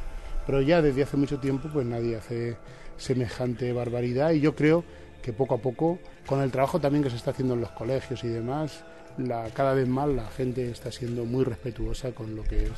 [0.45, 2.57] Pero ya desde hace mucho tiempo, pues nadie hace
[2.99, 4.83] semejante barbaridad y yo creo
[5.21, 8.23] que poco a poco, con el trabajo también que se está haciendo en los colegios
[8.23, 8.83] y demás,
[9.17, 12.71] la, cada vez más la gente está siendo muy respetuosa con lo que es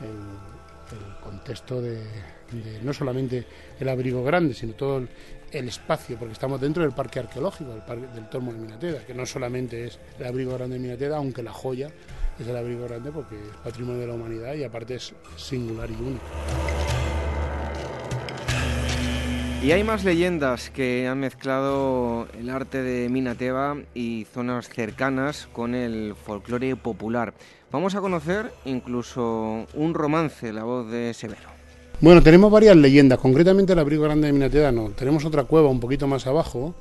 [0.00, 0.52] el,
[1.22, 2.02] contexto de,
[2.82, 3.46] no solamente
[3.80, 8.06] el abrigo grande, sino todo el, espacio, porque estamos dentro del parque arqueológico, del parque
[8.08, 11.52] del Tormo de Minateda, que no solamente es el abrigo grande de Minateda, aunque la
[11.52, 11.90] joya
[12.38, 15.94] es el abrigo grande porque es patrimonio de la humanidad y aparte es singular y
[15.94, 17.01] único.
[19.62, 25.76] Y hay más leyendas que han mezclado el arte de Minateva y zonas cercanas con
[25.76, 27.32] el folclore popular.
[27.70, 31.48] Vamos a conocer incluso un romance, la voz de Severo.
[32.00, 34.90] Bueno, tenemos varias leyendas, concretamente el abrigo grande de Minateva no.
[34.90, 36.74] Tenemos otra cueva un poquito más abajo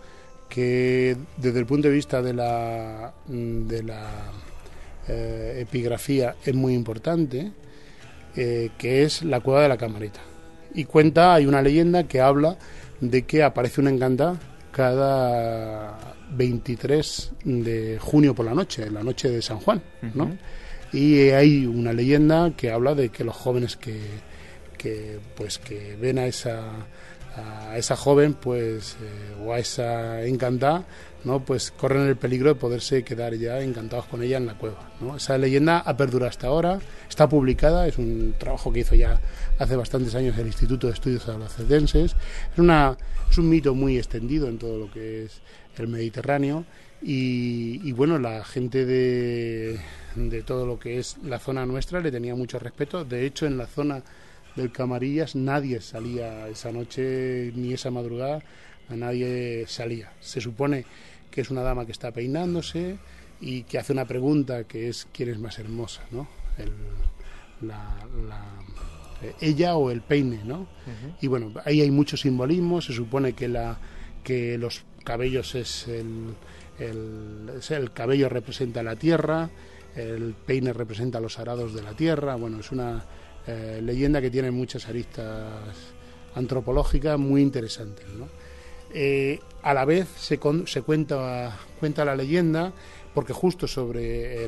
[0.49, 4.09] que desde el punto de vista de la, de la
[5.07, 7.51] eh, epigrafía es muy importante,
[8.35, 10.30] eh, que es la cueva de la camarita
[10.73, 12.57] y cuenta, hay una leyenda que habla
[12.99, 14.37] de que aparece una encantada
[14.71, 15.97] cada
[16.31, 19.81] 23 de junio por la noche, la noche de San Juan,
[20.13, 20.31] ¿no?
[20.93, 23.99] Y hay una leyenda que habla de que los jóvenes que,
[24.77, 26.61] que pues que ven a esa
[27.35, 30.83] a esa joven pues eh, o a esa encantada
[31.23, 34.91] no pues corren el peligro de poderse quedar ya encantados con ella en la cueva
[34.99, 35.17] ¿no?
[35.17, 36.79] esa leyenda ha perdurado hasta ahora
[37.09, 39.19] está publicada es un trabajo que hizo ya
[39.59, 42.15] hace bastantes años el Instituto de Estudios Albacete es
[42.57, 42.97] una
[43.29, 45.41] es un mito muy extendido en todo lo que es
[45.77, 46.65] el Mediterráneo
[47.01, 49.79] y, y bueno la gente de,
[50.15, 53.05] de todo lo que es la zona nuestra le tenía mucho respeto.
[53.05, 54.01] De hecho en la zona
[54.55, 58.41] del Camarillas nadie salía esa noche ni esa madrugada,
[58.89, 60.11] a nadie salía.
[60.19, 60.85] Se supone
[61.29, 62.97] que es una dama que está peinándose
[63.39, 66.27] y que hace una pregunta que es quién es más hermosa, ¿no?
[67.61, 68.07] la,
[69.39, 70.67] ella o el peine, ¿no?
[71.21, 73.77] Y bueno, ahí hay mucho simbolismo, se supone que la
[74.23, 76.35] que los cabellos es el,
[76.79, 79.49] el, el cabello representa la tierra,
[79.95, 83.03] el peine representa los arados de la tierra, bueno, es una
[83.47, 85.47] eh, leyenda que tiene muchas aristas
[86.35, 88.05] antropológicas muy interesantes.
[88.93, 91.55] Eh, a la vez se, cuenta,
[92.05, 92.73] la leyenda
[93.13, 94.47] porque justo sobre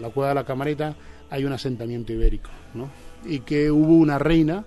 [0.00, 0.96] la cueva de la camareta
[1.30, 2.50] hay un asentamiento ibérico
[3.24, 4.64] y que hubo una reina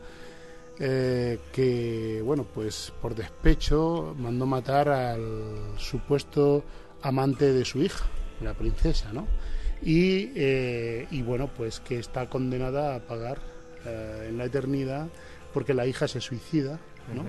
[0.80, 6.64] eh, que, bueno, pues por despecho mandó matar al supuesto
[7.02, 8.06] amante de su hija,
[8.42, 9.28] la princesa, ¿no?
[9.82, 13.40] Y, eh, y bueno, pues que está condenada a pagar
[13.86, 15.08] eh, en la eternidad
[15.54, 16.80] porque la hija se suicida,
[17.14, 17.24] ¿no?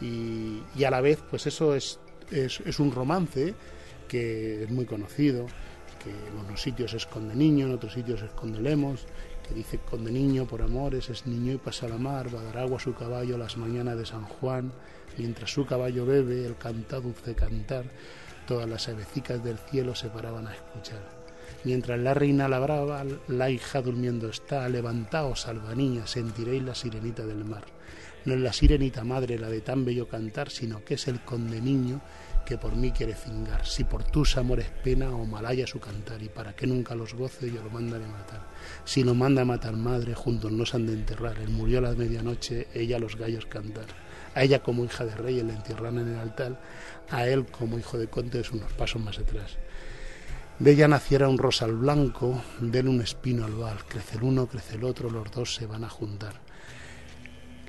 [0.00, 1.98] y, y, a la vez, pues eso es,
[2.30, 3.54] es, es un romance
[4.06, 5.46] que es muy conocido,
[6.02, 9.06] que en unos sitios se esconde niño, en otros sitios se esconde lemos,
[9.46, 12.58] que dice conde niño por amores, es niño y pasa la mar, va a dar
[12.58, 14.72] agua a su caballo las mañanas de San Juan,
[15.16, 17.84] mientras su caballo bebe, el canta dulce cantar,
[18.46, 21.17] todas las avecicas del cielo se paraban a escuchar.
[21.64, 27.44] Mientras la reina labraba, la hija durmiendo está, levantaos, salva niña, sentiréis la sirenita del
[27.44, 27.64] mar.
[28.24, 31.60] No es la sirenita madre la de tan bello cantar, sino que es el conde
[31.60, 32.00] niño
[32.48, 33.66] que por mí quiere cingar.
[33.66, 37.50] Si por tus amores pena o malaya su cantar, y para que nunca los goce
[37.50, 38.40] yo lo manda de matar.
[38.84, 41.38] Si lo manda a matar madre, juntos nos han de enterrar.
[41.38, 43.86] Él murió a la medianoche, ella los gallos cantar.
[44.34, 46.58] A ella como hija de rey la entierran en el altar,
[47.10, 49.58] a él como hijo de conde unos pasos más atrás.
[50.58, 54.82] De ella naciera un rosal blanco, de un espino albal, crece el uno, crece el
[54.82, 56.34] otro, los dos se van a juntar.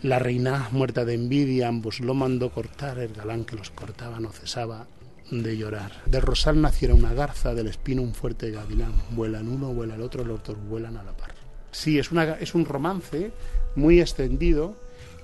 [0.02, 4.32] La reina, muerta de envidia, ambos lo mandó cortar, el galán que los cortaba no
[4.32, 4.88] cesaba
[5.30, 5.91] de llorar.
[6.07, 10.26] Del rosal naciera una garza, del espino un fuerte gavilán, vuelan uno, vuela el otro,
[10.26, 11.36] los dos vuelan a la par.
[11.72, 13.32] Sí, es, una, es un romance
[13.76, 14.76] muy extendido,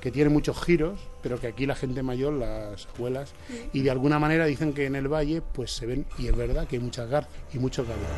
[0.06, 3.34] que tiene muchos giros, pero que aquí la gente mayor, las abuelas,
[3.73, 6.68] y de alguna manera dicen que en el valle pues se ven, y es verdad
[6.68, 8.15] que hay muchas garzas y muchos gavilanes.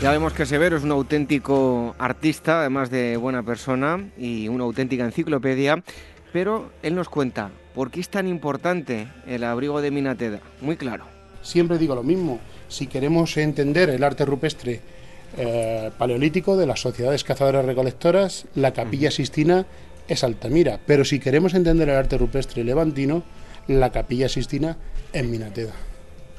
[0.00, 5.04] Ya vemos que Severo es un auténtico artista, además de buena persona y una auténtica
[5.04, 5.84] enciclopedia,
[6.32, 10.40] pero él nos cuenta por qué es tan importante el abrigo de Minateda.
[10.62, 11.04] Muy claro.
[11.42, 14.93] Siempre digo lo mismo, si queremos entender el arte rupestre
[15.36, 19.66] eh, paleolítico de las sociedades cazadoras recolectoras, la capilla Sistina
[20.08, 23.22] es Altamira, pero si queremos entender el arte rupestre levantino,
[23.68, 24.76] la capilla Sistina
[25.12, 25.72] es Minateda.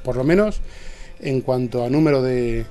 [0.04, 0.60] Por lo menos
[1.20, 2.66] en cuanto a número de,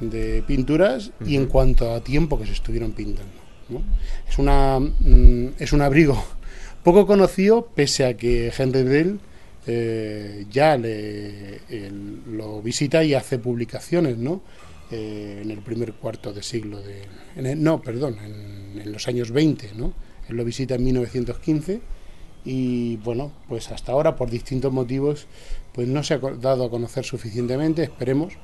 [0.00, 3.32] de pinturas y en cuanto a tiempo que se estuvieron pintando.
[3.68, 3.82] ¿no?
[4.28, 6.22] Es, una, mm, es un abrigo
[6.82, 9.20] poco conocido, pese a que Henry Dell
[9.66, 14.40] eh, ya le, el, lo visita y hace publicaciones, ¿no?
[14.90, 17.06] Eh, en el primer cuarto de siglo de...
[17.56, 19.92] No, perdón, en, en, los años 20, ¿no?
[20.28, 21.80] Él lo visita en 1915
[22.44, 25.26] y bueno, pues hasta ahora por distintos motivos
[25.72, 28.34] pues no se ha dado a conocer suficientemente, esperemos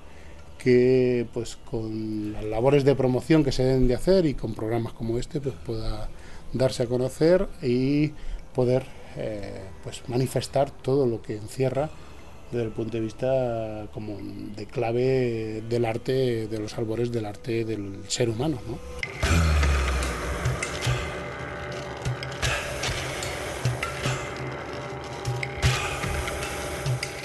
[0.59, 4.93] que pues con las labores de promoción que se deben de hacer y con programas
[4.93, 6.09] como este pues pueda
[6.53, 8.13] darse a conocer y
[8.55, 8.85] poder
[9.17, 11.91] eh, pues manifestar todo lo que encierra
[12.57, 14.17] desde el punto de vista como
[14.57, 18.79] de clave del arte de los albores del arte del ser humano ¿no?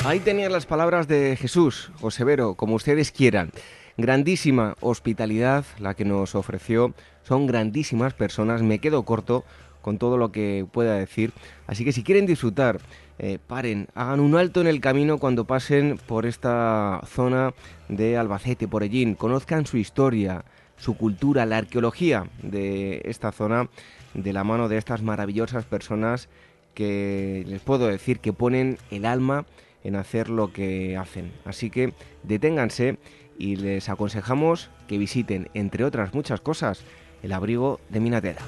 [0.03, 3.51] Ahí tenían las palabras de Jesús, o Severo, como ustedes quieran.
[3.97, 6.95] Grandísima hospitalidad la que nos ofreció.
[7.21, 8.63] Son grandísimas personas.
[8.63, 9.45] Me quedo corto
[9.81, 11.33] con todo lo que pueda decir.
[11.67, 12.79] Así que si quieren disfrutar,
[13.23, 17.53] eh, paren, hagan un alto en el camino cuando pasen por esta zona
[17.87, 19.13] de Albacete, por Ellín.
[19.13, 20.43] Conozcan su historia,
[20.75, 23.69] su cultura, la arqueología de esta zona
[24.15, 26.29] de la mano de estas maravillosas personas
[26.73, 29.45] que les puedo decir que ponen el alma
[29.83, 31.31] en hacer lo que hacen.
[31.45, 31.93] Así que
[32.23, 32.97] deténganse
[33.37, 36.83] y les aconsejamos que visiten, entre otras muchas cosas,
[37.21, 38.41] el abrigo de Minatera.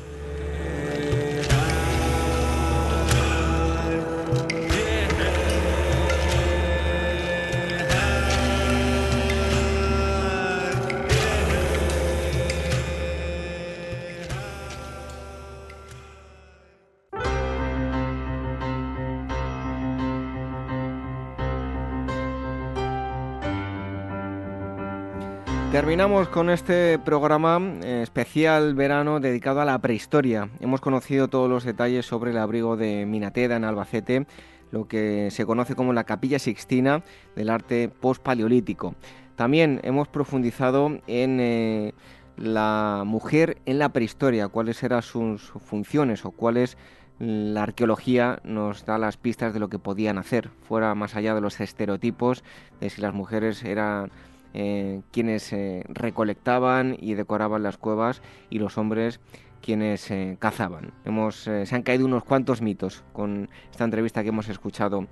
[25.94, 30.50] Terminamos con este programa eh, especial verano dedicado a la prehistoria.
[30.60, 34.26] Hemos conocido todos los detalles sobre el abrigo de Minateda en Albacete,
[34.72, 37.04] lo que se conoce como la capilla sixtina
[37.36, 38.96] del arte post-paleolítico.
[39.36, 41.94] También hemos profundizado en eh,
[42.38, 46.76] la mujer en la prehistoria, cuáles eran sus funciones o cuáles
[47.20, 51.42] la arqueología nos da las pistas de lo que podían hacer, fuera más allá de
[51.42, 52.44] los estereotipos
[52.80, 54.10] de si las mujeres eran
[54.54, 59.20] eh, quienes eh, recolectaban y decoraban las cuevas y los hombres
[59.62, 60.92] quienes eh, cazaban.
[61.06, 65.08] Hemos, se han caído unos cuantos mitos con esta entrevista que hemos escuchado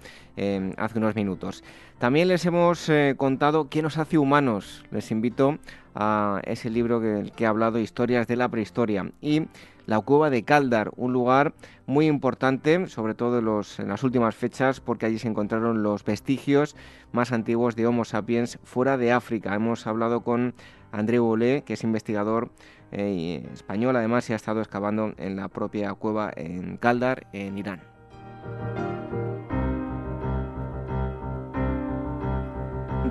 [0.77, 1.63] hace unos minutos.
[1.99, 4.83] También les hemos contado qué nos hace humanos.
[4.91, 5.57] Les invito
[5.95, 9.09] a ese libro que, que he hablado, Historias de la Prehistoria.
[9.21, 9.43] Y
[9.85, 11.53] la cueva de Caldar, un lugar
[11.85, 16.75] muy importante, sobre todo en, las últimas fechas, porque allí se encontraron los vestigios
[17.11, 19.55] más antiguos de Homo sapiens fuera de África.
[19.55, 20.53] Hemos hablado con
[20.91, 22.49] André Bolé, que es investigador
[22.91, 27.81] eh, español, además, y ha estado excavando en la propia cueva en Caldar, en Irán.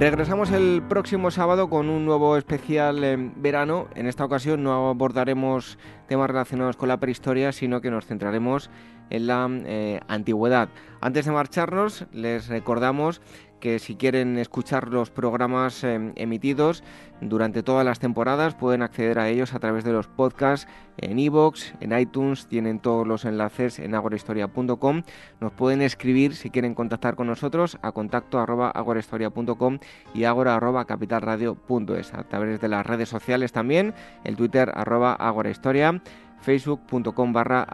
[0.01, 3.87] Regresamos el próximo sábado con un nuevo especial en verano.
[3.95, 5.77] En esta ocasión no abordaremos
[6.09, 8.71] temas relacionados con la prehistoria, sino que nos centraremos
[9.11, 10.71] en la eh, antigüedad.
[11.03, 13.21] Antes de marcharnos, les recordamos
[13.61, 16.83] que si quieren escuchar los programas em, emitidos
[17.21, 20.67] durante todas las temporadas pueden acceder a ellos a través de los podcasts
[20.97, 25.03] en iVoox, en iTunes, tienen todos los enlaces en agorahistoria.com.
[25.41, 29.79] Nos pueden escribir si quieren contactar con nosotros a contacto arroba agorahistoria.com
[30.15, 32.15] y agora arroba capitalradio.es.
[32.15, 36.03] A través de las redes sociales también, el Twitter arroba agorahistoria
[36.41, 37.67] facebook.com barra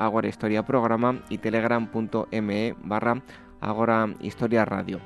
[0.67, 3.23] programa y telegram.me barra
[3.67, 5.01] Agora Historia Radio.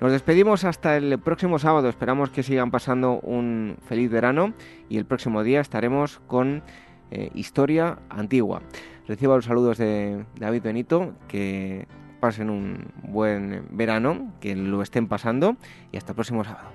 [0.00, 1.88] Nos despedimos hasta el próximo sábado.
[1.88, 4.54] Esperamos que sigan pasando un feliz verano
[4.88, 6.62] y el próximo día estaremos con
[7.10, 8.62] eh, Historia Antigua.
[9.06, 11.86] Reciba los saludos de David Benito, que
[12.18, 15.56] pasen un buen verano, que lo estén pasando
[15.92, 16.70] y hasta el próximo sábado.